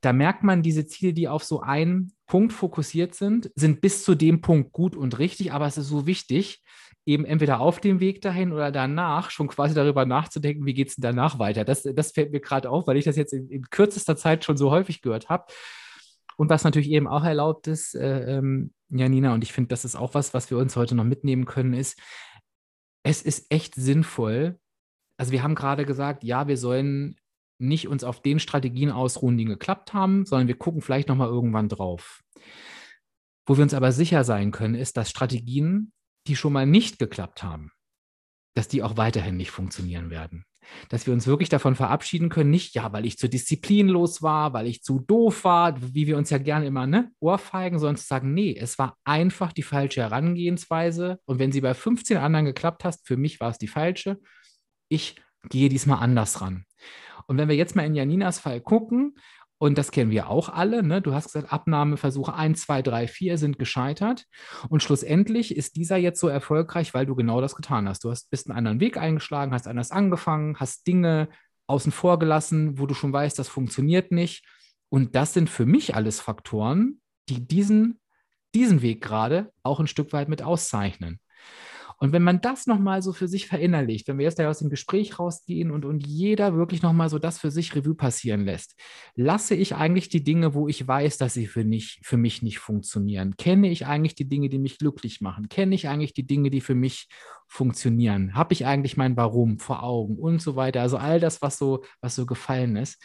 Da 0.00 0.12
merkt 0.12 0.44
man, 0.44 0.62
diese 0.62 0.86
Ziele, 0.86 1.12
die 1.12 1.28
auf 1.28 1.44
so 1.44 1.60
einen 1.60 2.12
Punkt 2.26 2.52
fokussiert 2.52 3.14
sind, 3.14 3.50
sind 3.54 3.80
bis 3.80 4.04
zu 4.04 4.14
dem 4.14 4.40
Punkt 4.40 4.72
gut 4.72 4.96
und 4.96 5.18
richtig, 5.18 5.52
aber 5.52 5.66
es 5.66 5.76
ist 5.76 5.88
so 5.88 6.06
wichtig, 6.06 6.62
eben 7.04 7.24
entweder 7.24 7.60
auf 7.60 7.80
dem 7.80 8.00
Weg 8.00 8.20
dahin 8.20 8.52
oder 8.52 8.70
danach 8.70 9.30
schon 9.30 9.48
quasi 9.48 9.74
darüber 9.74 10.04
nachzudenken, 10.04 10.66
wie 10.66 10.74
geht 10.74 10.88
es 10.88 10.96
denn 10.96 11.02
danach 11.02 11.38
weiter. 11.38 11.64
Das, 11.64 11.82
das 11.82 12.12
fällt 12.12 12.32
mir 12.32 12.40
gerade 12.40 12.70
auf, 12.70 12.86
weil 12.86 12.96
ich 12.96 13.04
das 13.04 13.16
jetzt 13.16 13.32
in, 13.32 13.48
in 13.48 13.62
kürzester 13.70 14.16
Zeit 14.16 14.44
schon 14.44 14.56
so 14.56 14.70
häufig 14.70 15.00
gehört 15.00 15.28
habe. 15.28 15.46
Und 16.38 16.50
was 16.50 16.62
natürlich 16.62 16.90
eben 16.90 17.08
auch 17.08 17.24
erlaubt 17.24 17.66
ist, 17.66 17.94
äh, 17.96 18.36
ähm, 18.36 18.72
Janina, 18.90 19.34
und 19.34 19.42
ich 19.42 19.52
finde, 19.52 19.68
das 19.68 19.84
ist 19.84 19.96
auch 19.96 20.14
was, 20.14 20.34
was 20.34 20.50
wir 20.50 20.58
uns 20.58 20.76
heute 20.76 20.94
noch 20.94 21.04
mitnehmen 21.04 21.46
können, 21.46 21.74
ist, 21.74 22.00
es 23.02 23.22
ist 23.22 23.50
echt 23.50 23.74
sinnvoll. 23.74 24.58
Also 25.16 25.32
wir 25.32 25.42
haben 25.42 25.56
gerade 25.56 25.84
gesagt, 25.84 26.22
ja, 26.22 26.46
wir 26.46 26.56
sollen 26.56 27.16
nicht 27.60 27.88
uns 27.88 28.04
auf 28.04 28.22
den 28.22 28.38
Strategien 28.38 28.92
ausruhen, 28.92 29.36
die 29.36 29.46
geklappt 29.46 29.92
haben, 29.92 30.24
sondern 30.26 30.46
wir 30.46 30.56
gucken 30.56 30.80
vielleicht 30.80 31.08
nochmal 31.08 31.28
irgendwann 31.28 31.68
drauf. 31.68 32.22
Wo 33.44 33.56
wir 33.56 33.62
uns 33.64 33.74
aber 33.74 33.90
sicher 33.90 34.22
sein 34.22 34.52
können, 34.52 34.76
ist, 34.76 34.96
dass 34.96 35.10
Strategien, 35.10 35.92
die 36.28 36.36
schon 36.36 36.52
mal 36.52 36.66
nicht 36.66 37.00
geklappt 37.00 37.42
haben, 37.42 37.72
dass 38.54 38.68
die 38.68 38.84
auch 38.84 38.96
weiterhin 38.96 39.36
nicht 39.36 39.50
funktionieren 39.50 40.10
werden 40.10 40.44
dass 40.88 41.06
wir 41.06 41.14
uns 41.14 41.26
wirklich 41.26 41.48
davon 41.48 41.74
verabschieden 41.74 42.28
können, 42.28 42.50
nicht 42.50 42.74
ja, 42.74 42.92
weil 42.92 43.06
ich 43.06 43.18
zu 43.18 43.28
disziplinlos 43.28 44.22
war, 44.22 44.52
weil 44.52 44.66
ich 44.66 44.82
zu 44.82 45.00
doof 45.00 45.44
war, 45.44 45.74
wie 45.80 46.06
wir 46.06 46.16
uns 46.16 46.30
ja 46.30 46.38
gerne 46.38 46.66
immer 46.66 46.86
ne, 46.86 47.10
ohrfeigen, 47.20 47.78
sondern 47.78 47.96
zu 47.96 48.06
sagen, 48.06 48.34
nee, 48.34 48.56
es 48.58 48.78
war 48.78 48.96
einfach 49.04 49.52
die 49.52 49.62
falsche 49.62 50.02
Herangehensweise. 50.02 51.18
Und 51.24 51.38
wenn 51.38 51.52
sie 51.52 51.60
bei 51.60 51.74
15 51.74 52.16
anderen 52.16 52.46
geklappt 52.46 52.84
hat, 52.84 52.96
für 53.04 53.16
mich 53.16 53.40
war 53.40 53.50
es 53.50 53.58
die 53.58 53.68
falsche, 53.68 54.18
ich 54.88 55.16
gehe 55.48 55.68
diesmal 55.68 55.98
anders 55.98 56.40
ran. 56.40 56.64
Und 57.26 57.36
wenn 57.36 57.48
wir 57.48 57.56
jetzt 57.56 57.76
mal 57.76 57.84
in 57.84 57.94
Janinas 57.94 58.38
Fall 58.38 58.60
gucken, 58.60 59.14
und 59.58 59.76
das 59.76 59.90
kennen 59.90 60.12
wir 60.12 60.30
auch 60.30 60.48
alle. 60.48 60.84
Ne? 60.84 61.02
Du 61.02 61.14
hast 61.14 61.32
gesagt, 61.32 61.52
Abnahmeversuche 61.52 62.32
1, 62.32 62.62
2, 62.62 62.82
3, 62.82 63.08
4 63.08 63.38
sind 63.38 63.58
gescheitert. 63.58 64.24
Und 64.68 64.82
schlussendlich 64.82 65.56
ist 65.56 65.76
dieser 65.76 65.96
jetzt 65.96 66.20
so 66.20 66.28
erfolgreich, 66.28 66.94
weil 66.94 67.06
du 67.06 67.16
genau 67.16 67.40
das 67.40 67.56
getan 67.56 67.88
hast. 67.88 68.04
Du 68.04 68.10
hast, 68.10 68.30
bist 68.30 68.48
einen 68.48 68.56
anderen 68.56 68.80
Weg 68.80 68.96
eingeschlagen, 68.96 69.52
hast 69.52 69.66
anders 69.66 69.90
angefangen, 69.90 70.56
hast 70.60 70.86
Dinge 70.86 71.28
außen 71.66 71.90
vor 71.90 72.20
gelassen, 72.20 72.78
wo 72.78 72.86
du 72.86 72.94
schon 72.94 73.12
weißt, 73.12 73.38
das 73.38 73.48
funktioniert 73.48 74.12
nicht. 74.12 74.46
Und 74.90 75.16
das 75.16 75.34
sind 75.34 75.50
für 75.50 75.66
mich 75.66 75.94
alles 75.94 76.20
Faktoren, 76.20 77.00
die 77.28 77.46
diesen, 77.46 78.00
diesen 78.54 78.80
Weg 78.80 79.02
gerade 79.02 79.52
auch 79.64 79.80
ein 79.80 79.88
Stück 79.88 80.12
weit 80.12 80.28
mit 80.28 80.40
auszeichnen. 80.40 81.20
Und 82.00 82.12
wenn 82.12 82.22
man 82.22 82.40
das 82.40 82.66
nochmal 82.66 83.02
so 83.02 83.12
für 83.12 83.26
sich 83.26 83.48
verinnerlicht, 83.48 84.06
wenn 84.06 84.18
wir 84.18 84.24
jetzt 84.24 84.40
aus 84.40 84.60
dem 84.60 84.70
Gespräch 84.70 85.18
rausgehen 85.18 85.72
und, 85.72 85.84
und 85.84 86.06
jeder 86.06 86.54
wirklich 86.54 86.80
nochmal 86.80 87.08
so 87.08 87.18
das 87.18 87.40
für 87.40 87.50
sich 87.50 87.74
Revue 87.74 87.96
passieren 87.96 88.44
lässt, 88.44 88.76
lasse 89.16 89.56
ich 89.56 89.74
eigentlich 89.74 90.08
die 90.08 90.22
Dinge, 90.22 90.54
wo 90.54 90.68
ich 90.68 90.86
weiß, 90.86 91.18
dass 91.18 91.34
sie 91.34 91.48
für, 91.48 91.64
nicht, 91.64 91.98
für 92.04 92.16
mich 92.16 92.40
nicht 92.40 92.60
funktionieren? 92.60 93.36
Kenne 93.36 93.68
ich 93.68 93.86
eigentlich 93.86 94.14
die 94.14 94.28
Dinge, 94.28 94.48
die 94.48 94.60
mich 94.60 94.78
glücklich 94.78 95.20
machen? 95.20 95.48
Kenne 95.48 95.74
ich 95.74 95.88
eigentlich 95.88 96.14
die 96.14 96.26
Dinge, 96.26 96.50
die 96.50 96.60
für 96.60 96.76
mich 96.76 97.08
funktionieren? 97.48 98.34
Habe 98.34 98.52
ich 98.52 98.64
eigentlich 98.64 98.96
mein 98.96 99.16
Warum 99.16 99.58
vor 99.58 99.82
Augen 99.82 100.16
und 100.18 100.40
so 100.40 100.54
weiter? 100.54 100.82
Also 100.82 100.98
all 100.98 101.18
das, 101.18 101.42
was 101.42 101.58
so, 101.58 101.82
was 102.00 102.14
so 102.14 102.26
gefallen 102.26 102.76
ist. 102.76 103.02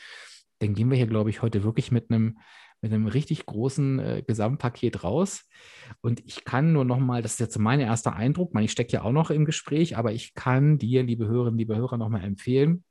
Dann 0.60 0.76
gehen 0.76 0.92
wir 0.92 0.98
hier, 0.98 1.08
glaube 1.08 1.32
ich, 1.32 1.42
heute 1.42 1.64
wirklich 1.64 1.92
mit 1.92 2.12
einem 2.12 2.38
mit 2.84 2.94
einem 2.94 3.08
richtig 3.08 3.46
großen 3.46 4.00
äh, 4.00 4.24
Gesamtpaket 4.28 5.04
raus. 5.04 5.48
Und 6.02 6.20
ich 6.26 6.44
kann 6.44 6.74
nur 6.74 6.84
noch 6.84 7.00
mal, 7.00 7.22
das 7.22 7.34
ist 7.34 7.40
jetzt 7.40 7.58
mein 7.58 7.80
erster 7.80 8.14
Eindruck, 8.16 8.54
ich 8.60 8.72
stecke 8.72 8.92
ja 8.92 9.02
auch 9.04 9.14
noch 9.14 9.32
im 9.32 9.46
Gespräch, 9.46 9.98
aber 9.98 10.12
ich 10.12 10.36
kann 10.36 10.78
dir, 10.78 11.02
liebe 11.02 11.26
Hörerinnen, 11.26 11.58
liebe 11.58 11.78
Hörer, 11.78 11.98
noch 11.98 12.10
mal 12.10 12.24
empfehlen, 12.24 12.84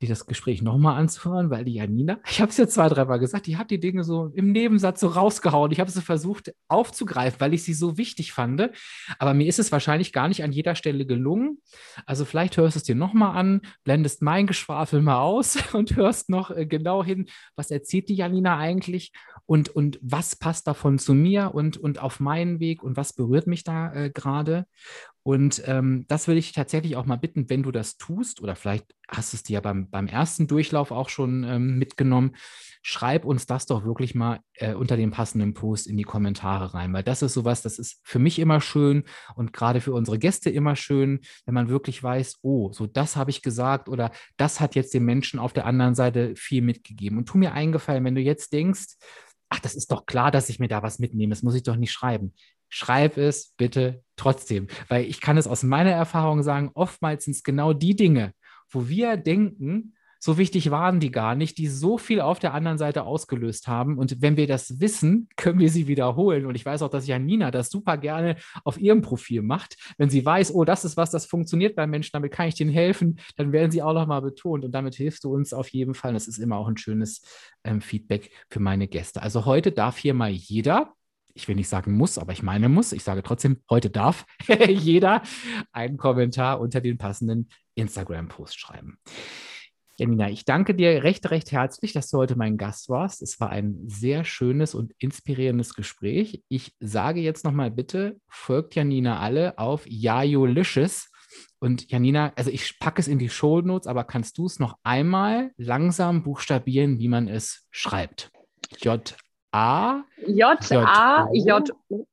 dir 0.00 0.08
das 0.08 0.26
Gespräch 0.26 0.62
nochmal 0.62 0.98
anzuhören, 0.98 1.50
weil 1.50 1.64
die 1.64 1.74
Janina, 1.74 2.18
ich 2.30 2.40
habe 2.40 2.50
es 2.50 2.56
ja 2.56 2.66
zwei, 2.66 2.88
dreimal 2.88 3.18
gesagt, 3.18 3.46
die 3.46 3.56
hat 3.56 3.70
die 3.70 3.80
Dinge 3.80 4.04
so 4.04 4.26
im 4.34 4.52
Nebensatz 4.52 5.00
so 5.00 5.08
rausgehauen. 5.08 5.72
Ich 5.72 5.80
habe 5.80 5.90
sie 5.90 6.00
versucht 6.00 6.52
aufzugreifen, 6.68 7.40
weil 7.40 7.54
ich 7.54 7.64
sie 7.64 7.74
so 7.74 7.98
wichtig 7.98 8.32
fand. 8.32 8.70
Aber 9.18 9.34
mir 9.34 9.46
ist 9.46 9.58
es 9.58 9.72
wahrscheinlich 9.72 10.12
gar 10.12 10.28
nicht 10.28 10.42
an 10.42 10.52
jeder 10.52 10.74
Stelle 10.74 11.06
gelungen. 11.06 11.58
Also 12.06 12.24
vielleicht 12.24 12.56
hörst 12.56 12.76
du 12.76 12.78
es 12.78 12.84
dir 12.84 12.94
nochmal 12.94 13.36
an, 13.36 13.60
blendest 13.84 14.22
mein 14.22 14.46
Geschwafel 14.46 15.02
mal 15.02 15.20
aus 15.20 15.58
und 15.74 15.96
hörst 15.96 16.30
noch 16.30 16.50
äh, 16.50 16.66
genau 16.66 17.04
hin, 17.04 17.26
was 17.56 17.70
erzählt 17.70 18.08
die 18.08 18.14
Janina 18.14 18.56
eigentlich 18.58 19.12
und, 19.46 19.68
und 19.68 19.98
was 20.02 20.36
passt 20.36 20.66
davon 20.66 20.98
zu 20.98 21.14
mir 21.14 21.54
und, 21.54 21.76
und 21.76 22.00
auf 22.00 22.20
meinen 22.20 22.60
Weg 22.60 22.82
und 22.82 22.96
was 22.96 23.12
berührt 23.12 23.46
mich 23.46 23.64
da 23.64 23.92
äh, 23.92 24.10
gerade. 24.10 24.66
Und 25.22 25.62
ähm, 25.66 26.06
das 26.08 26.28
will 26.28 26.38
ich 26.38 26.52
tatsächlich 26.52 26.96
auch 26.96 27.04
mal 27.04 27.16
bitten, 27.16 27.50
wenn 27.50 27.62
du 27.62 27.70
das 27.70 27.98
tust, 27.98 28.40
oder 28.40 28.56
vielleicht 28.56 28.86
hast 29.06 29.32
du 29.32 29.36
es 29.36 29.42
dir 29.42 29.54
ja 29.54 29.60
beim, 29.60 29.90
beim 29.90 30.06
ersten 30.06 30.46
Durchlauf 30.46 30.90
auch 30.90 31.10
schon 31.10 31.44
ähm, 31.44 31.78
mitgenommen, 31.78 32.36
schreib 32.82 33.26
uns 33.26 33.44
das 33.44 33.66
doch 33.66 33.84
wirklich 33.84 34.14
mal 34.14 34.40
äh, 34.54 34.72
unter 34.72 34.96
dem 34.96 35.10
passenden 35.10 35.52
Post 35.52 35.86
in 35.86 35.98
die 35.98 36.04
Kommentare 36.04 36.72
rein, 36.72 36.92
weil 36.94 37.02
das 37.02 37.20
ist 37.20 37.34
sowas, 37.34 37.60
das 37.60 37.78
ist 37.78 38.00
für 38.02 38.18
mich 38.18 38.38
immer 38.38 38.62
schön 38.62 39.04
und 39.34 39.52
gerade 39.52 39.82
für 39.82 39.92
unsere 39.92 40.18
Gäste 40.18 40.48
immer 40.48 40.76
schön, 40.76 41.20
wenn 41.44 41.54
man 41.54 41.68
wirklich 41.68 42.02
weiß, 42.02 42.38
oh, 42.40 42.72
so 42.72 42.86
das 42.86 43.16
habe 43.16 43.30
ich 43.30 43.42
gesagt 43.42 43.90
oder 43.90 44.10
das 44.38 44.60
hat 44.60 44.74
jetzt 44.74 44.94
den 44.94 45.04
Menschen 45.04 45.38
auf 45.38 45.52
der 45.52 45.66
anderen 45.66 45.94
Seite 45.94 46.34
viel 46.36 46.62
mitgegeben. 46.62 47.18
Und 47.18 47.26
tu 47.26 47.36
mir 47.36 47.52
eingefallen, 47.52 48.04
wenn 48.04 48.14
du 48.14 48.22
jetzt 48.22 48.54
denkst, 48.54 48.96
ach, 49.50 49.60
das 49.60 49.74
ist 49.74 49.92
doch 49.92 50.06
klar, 50.06 50.30
dass 50.30 50.48
ich 50.48 50.58
mir 50.58 50.68
da 50.68 50.82
was 50.82 50.98
mitnehme, 50.98 51.30
das 51.30 51.42
muss 51.42 51.54
ich 51.54 51.62
doch 51.62 51.76
nicht 51.76 51.92
schreiben 51.92 52.32
schreib 52.70 53.18
es 53.18 53.52
bitte 53.56 54.02
trotzdem. 54.16 54.68
Weil 54.88 55.04
ich 55.04 55.20
kann 55.20 55.36
es 55.36 55.46
aus 55.46 55.62
meiner 55.62 55.90
Erfahrung 55.90 56.42
sagen, 56.42 56.70
oftmals 56.74 57.24
sind 57.24 57.36
es 57.36 57.42
genau 57.42 57.72
die 57.72 57.96
Dinge, 57.96 58.32
wo 58.70 58.88
wir 58.88 59.16
denken, 59.16 59.94
so 60.22 60.36
wichtig 60.36 60.70
waren 60.70 61.00
die 61.00 61.10
gar 61.10 61.34
nicht, 61.34 61.56
die 61.56 61.66
so 61.66 61.96
viel 61.96 62.20
auf 62.20 62.38
der 62.38 62.52
anderen 62.52 62.76
Seite 62.76 63.04
ausgelöst 63.04 63.68
haben. 63.68 63.96
Und 63.96 64.20
wenn 64.20 64.36
wir 64.36 64.46
das 64.46 64.78
wissen, 64.78 65.30
können 65.36 65.58
wir 65.58 65.70
sie 65.70 65.88
wiederholen. 65.88 66.44
Und 66.44 66.54
ich 66.56 66.66
weiß 66.66 66.82
auch, 66.82 66.90
dass 66.90 67.06
Janina 67.06 67.50
das 67.50 67.70
super 67.70 67.96
gerne 67.96 68.36
auf 68.62 68.78
ihrem 68.78 69.00
Profil 69.00 69.40
macht. 69.40 69.76
Wenn 69.96 70.10
sie 70.10 70.24
weiß, 70.24 70.54
oh, 70.54 70.64
das 70.64 70.84
ist 70.84 70.98
was, 70.98 71.10
das 71.10 71.24
funktioniert 71.24 71.74
beim 71.74 71.88
Menschen, 71.88 72.10
damit 72.12 72.32
kann 72.32 72.48
ich 72.48 72.54
denen 72.54 72.70
helfen, 72.70 73.18
dann 73.36 73.52
werden 73.52 73.70
sie 73.70 73.82
auch 73.82 73.94
nochmal 73.94 74.20
betont. 74.20 74.62
Und 74.62 74.72
damit 74.72 74.94
hilfst 74.94 75.24
du 75.24 75.32
uns 75.32 75.54
auf 75.54 75.68
jeden 75.68 75.94
Fall. 75.94 76.12
Das 76.12 76.28
ist 76.28 76.36
immer 76.36 76.58
auch 76.58 76.68
ein 76.68 76.76
schönes 76.76 77.22
ähm, 77.64 77.80
Feedback 77.80 78.30
für 78.50 78.60
meine 78.60 78.88
Gäste. 78.88 79.22
Also 79.22 79.46
heute 79.46 79.72
darf 79.72 79.96
hier 79.96 80.12
mal 80.12 80.30
jeder 80.30 80.92
ich 81.40 81.48
will 81.48 81.56
nicht 81.56 81.68
sagen 81.68 81.92
muss, 81.92 82.18
aber 82.18 82.32
ich 82.32 82.42
meine 82.42 82.68
muss. 82.68 82.92
Ich 82.92 83.02
sage 83.02 83.22
trotzdem, 83.22 83.62
heute 83.70 83.88
darf 83.88 84.26
jeder 84.68 85.22
einen 85.72 85.96
Kommentar 85.96 86.60
unter 86.60 86.80
den 86.80 86.98
passenden 86.98 87.48
Instagram-Post 87.74 88.60
schreiben. 88.60 88.98
Janina, 89.96 90.30
ich 90.30 90.44
danke 90.44 90.74
dir 90.74 91.02
recht, 91.02 91.30
recht 91.30 91.52
herzlich, 91.52 91.92
dass 91.92 92.08
du 92.10 92.18
heute 92.18 92.36
mein 92.36 92.56
Gast 92.56 92.88
warst. 92.88 93.22
Es 93.22 93.40
war 93.40 93.50
ein 93.50 93.80
sehr 93.86 94.24
schönes 94.24 94.74
und 94.74 94.92
inspirierendes 94.98 95.74
Gespräch. 95.74 96.42
Ich 96.48 96.74
sage 96.80 97.20
jetzt 97.20 97.44
nochmal 97.44 97.70
bitte, 97.70 98.18
folgt 98.28 98.74
Janina 98.74 99.20
alle 99.20 99.58
auf 99.58 99.86
Jajolicious. 99.86 101.10
Und 101.58 101.90
Janina, 101.90 102.32
also 102.36 102.50
ich 102.50 102.78
packe 102.78 103.00
es 103.00 103.08
in 103.08 103.18
die 103.18 103.28
Show 103.28 103.60
Notes, 103.60 103.86
aber 103.86 104.04
kannst 104.04 104.38
du 104.38 104.46
es 104.46 104.58
noch 104.58 104.76
einmal 104.82 105.52
langsam 105.56 106.22
buchstabieren, 106.22 106.98
wie 106.98 107.08
man 107.08 107.28
es 107.28 107.66
schreibt? 107.70 108.30
J 108.82 109.14
A. 109.52 110.04
J 110.26 110.42
A 110.70 111.28
J 111.32 111.72
O. 111.88 112.06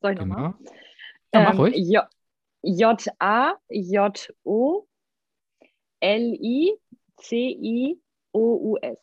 Soll 0.00 0.12
ich 0.12 0.18
genau. 0.18 0.34
nochmal? 0.34 0.54
Ja, 1.32 1.40
mach 1.40 1.52
ähm, 1.52 1.58
ruhig. 1.58 1.76
J, 1.76 2.04
J 2.62 3.08
A 3.18 3.54
J 3.68 4.32
O 4.44 4.86
L 6.00 6.34
I 6.40 6.78
C 7.16 7.36
I 7.36 8.00
O 8.32 8.72
U 8.72 8.76
S. 8.80 8.98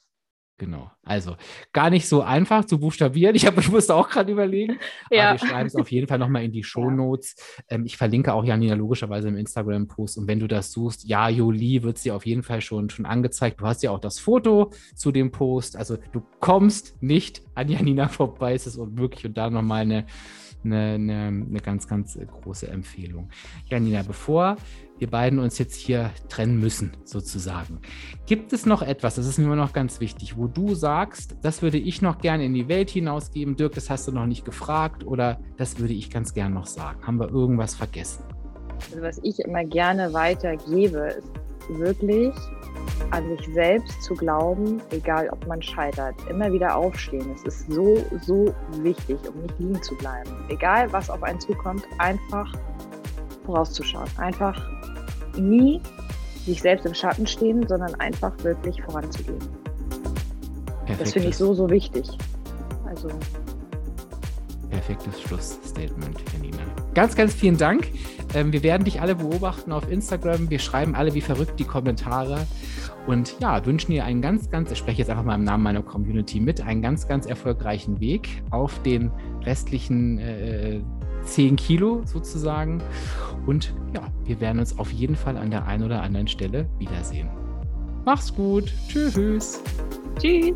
Genau. 0.62 0.91
Also 1.03 1.38
gar 1.74 1.89
nicht 1.89 2.07
so 2.07 2.22
einfach 2.22 2.66
zu 2.66 2.80
buchstabieren. 2.80 3.36
Ich, 3.36 3.47
hab, 3.47 3.57
ich 3.57 3.72
musste 3.72 3.95
auch 3.95 4.07
gerade 4.07 4.32
überlegen. 4.32 4.78
Ja. 5.09 5.32
Aber 5.32 5.41
wir 5.41 5.47
schreiben 5.47 5.66
es 5.66 5.76
auf 5.76 5.91
jeden 5.91 6.07
Fall 6.07 6.20
nochmal 6.20 6.43
in 6.43 6.51
die 6.51 6.64
Show 6.64 6.91
Notes. 6.91 7.36
Ja. 7.68 7.78
Ähm, 7.78 7.86
ich 7.88 7.97
verlinke 7.97 8.32
auch 8.32 8.45
Janina 8.45 8.76
logischerweise 8.76 9.28
im 9.30 9.38
Instagram-Post. 9.38 10.20
Und 10.20 10.28
wenn 10.28 10.39
du 10.39 10.47
das 10.47 10.72
suchst, 10.72 11.03
ja, 11.05 11.30
Juli 11.30 11.82
wird 11.82 11.97
sie 11.97 12.12
auf 12.12 12.28
jeden 12.28 12.43
Fall 12.43 12.62
schon, 12.62 12.91
schon 12.91 13.07
angezeigt. 13.07 13.59
Du 13.59 13.66
hast 13.66 13.82
ja 13.82 13.89
auch 13.89 13.97
das 13.97 14.20
Foto 14.20 14.70
zu 14.93 15.12
dem 15.12 15.32
Post. 15.32 15.78
Also 15.78 15.97
du 16.12 16.22
kommst 16.39 17.01
nicht 17.01 17.41
an 17.55 17.68
Janina 17.68 18.07
vorbei. 18.07 18.53
Es 18.53 18.68
ist 18.68 18.78
unmöglich. 18.78 19.26
Und 19.26 19.38
da 19.38 19.49
nochmal 19.49 19.82
eine, 19.82 20.05
eine, 20.64 20.93
eine, 20.93 21.28
eine 21.28 21.59
ganz, 21.59 21.88
ganz 21.88 22.18
große 22.18 22.68
Empfehlung. 22.68 23.30
Janina, 23.66 24.03
bevor 24.03 24.57
wir 24.99 25.09
beiden 25.09 25.39
uns 25.39 25.57
jetzt 25.57 25.76
hier 25.76 26.12
trennen 26.30 26.59
müssen, 26.59 26.91
sozusagen. 27.05 27.80
Gibt 28.28 28.53
es 28.53 28.68
noch 28.68 28.84
etwas, 28.84 29.16
das 29.16 29.26
ist 29.26 29.39
mir 29.39 29.45
immer 29.45 29.55
noch 29.55 29.74
ganz 29.74 29.99
wichtig, 29.99 30.38
wo 30.38 30.45
du 30.45 30.76
sagst, 30.76 31.38
das 31.41 31.64
würde 31.64 31.80
ich 31.80 32.03
noch 32.03 32.20
gerne 32.20 32.45
in 32.45 32.53
die 32.53 32.68
Welt 32.68 32.91
hinausgeben, 32.91 33.55
Dirk, 33.55 33.74
das 33.74 33.89
hast 33.89 34.07
du 34.07 34.12
noch 34.12 34.28
nicht 34.28 34.45
gefragt 34.45 35.03
oder 35.03 35.39
das 35.57 35.80
würde 35.80 35.93
ich 35.93 36.12
ganz 36.12 36.36
gern 36.36 36.53
noch 36.53 36.68
sagen? 36.68 37.01
Haben 37.05 37.20
wir 37.20 37.30
irgendwas 37.30 37.74
vergessen? 37.74 38.24
Also 38.91 39.01
was 39.01 39.20
ich 39.24 39.39
immer 39.39 39.64
gerne 39.64 40.14
weitergebe, 40.14 41.16
ist 41.18 41.80
wirklich 41.80 42.34
an 43.09 43.37
sich 43.37 43.53
selbst 43.53 44.01
zu 44.03 44.13
glauben, 44.13 44.81
egal 44.91 45.29
ob 45.31 45.45
man 45.47 45.61
scheitert, 45.61 46.15
immer 46.29 46.51
wieder 46.51 46.75
aufstehen. 46.75 47.31
Es 47.35 47.43
ist 47.43 47.71
so, 47.71 47.97
so 48.21 48.53
wichtig, 48.81 49.17
um 49.27 49.41
nicht 49.41 49.59
liegen 49.59 49.81
zu 49.81 49.95
bleiben. 49.95 50.29
Egal, 50.49 50.91
was 50.93 51.09
auf 51.09 51.21
einen 51.23 51.39
zukommt, 51.39 51.83
einfach 51.97 52.51
vorauszuschauen. 53.45 54.07
Einfach 54.17 54.61
nie 55.37 55.81
sich 56.45 56.61
selbst 56.61 56.85
im 56.85 56.93
Schatten 56.93 57.27
stehen, 57.27 57.67
sondern 57.67 57.95
einfach 57.95 58.31
wirklich 58.43 58.81
voranzugehen. 58.83 59.39
Perfektes. 60.85 60.99
Das 60.99 61.13
finde 61.13 61.29
ich 61.29 61.37
so, 61.37 61.53
so 61.53 61.69
wichtig. 61.69 62.07
Also. 62.85 63.09
Perfektes 64.72 65.22
Schlussstatement, 65.22 66.17
Janina. 66.34 66.63
Ganz, 66.93 67.15
ganz 67.15 67.34
vielen 67.34 67.57
Dank. 67.57 67.89
Ähm, 68.34 68.51
wir 68.53 68.63
werden 68.63 68.86
dich 68.86 69.01
alle 69.01 69.15
beobachten 69.15 69.72
auf 69.72 69.89
Instagram. 69.91 70.49
Wir 70.49 70.59
schreiben 70.59 70.95
alle 70.95 71.13
wie 71.13 71.22
verrückt 71.22 71.59
die 71.59 71.65
Kommentare. 71.65 72.47
Und 73.05 73.36
ja, 73.39 73.65
wünschen 73.65 73.91
dir 73.91 74.05
einen 74.05 74.22
ganz, 74.22 74.49
ganz, 74.49 74.72
ich 74.72 74.78
spreche 74.78 74.99
jetzt 74.99 75.09
einfach 75.09 75.24
mal 75.24 75.36
im 75.36 75.43
Namen 75.43 75.63
meiner 75.63 75.84
Community 75.84 76.39
mit, 76.39 76.61
einen 76.61 76.82
ganz, 76.82 77.07
ganz 77.07 77.26
erfolgreichen 77.26 77.99
Weg 77.99 78.43
auf 78.51 78.82
den 78.84 79.11
restlichen 79.43 80.19
äh, 80.19 80.82
10 81.24 81.55
Kilo 81.55 82.01
sozusagen. 82.05 82.82
Und 83.45 83.74
ja, 83.93 84.03
wir 84.24 84.39
werden 84.39 84.59
uns 84.59 84.78
auf 84.78 84.91
jeden 84.91 85.15
Fall 85.15 85.38
an 85.38 85.51
der 85.51 85.65
einen 85.65 85.84
oder 85.84 86.01
anderen 86.01 86.28
Stelle 86.28 86.69
wiedersehen. 86.78 87.30
Mach's 88.05 88.34
gut. 88.34 88.72
Tschüss. 88.88 89.61
Tschüss. 90.19 90.55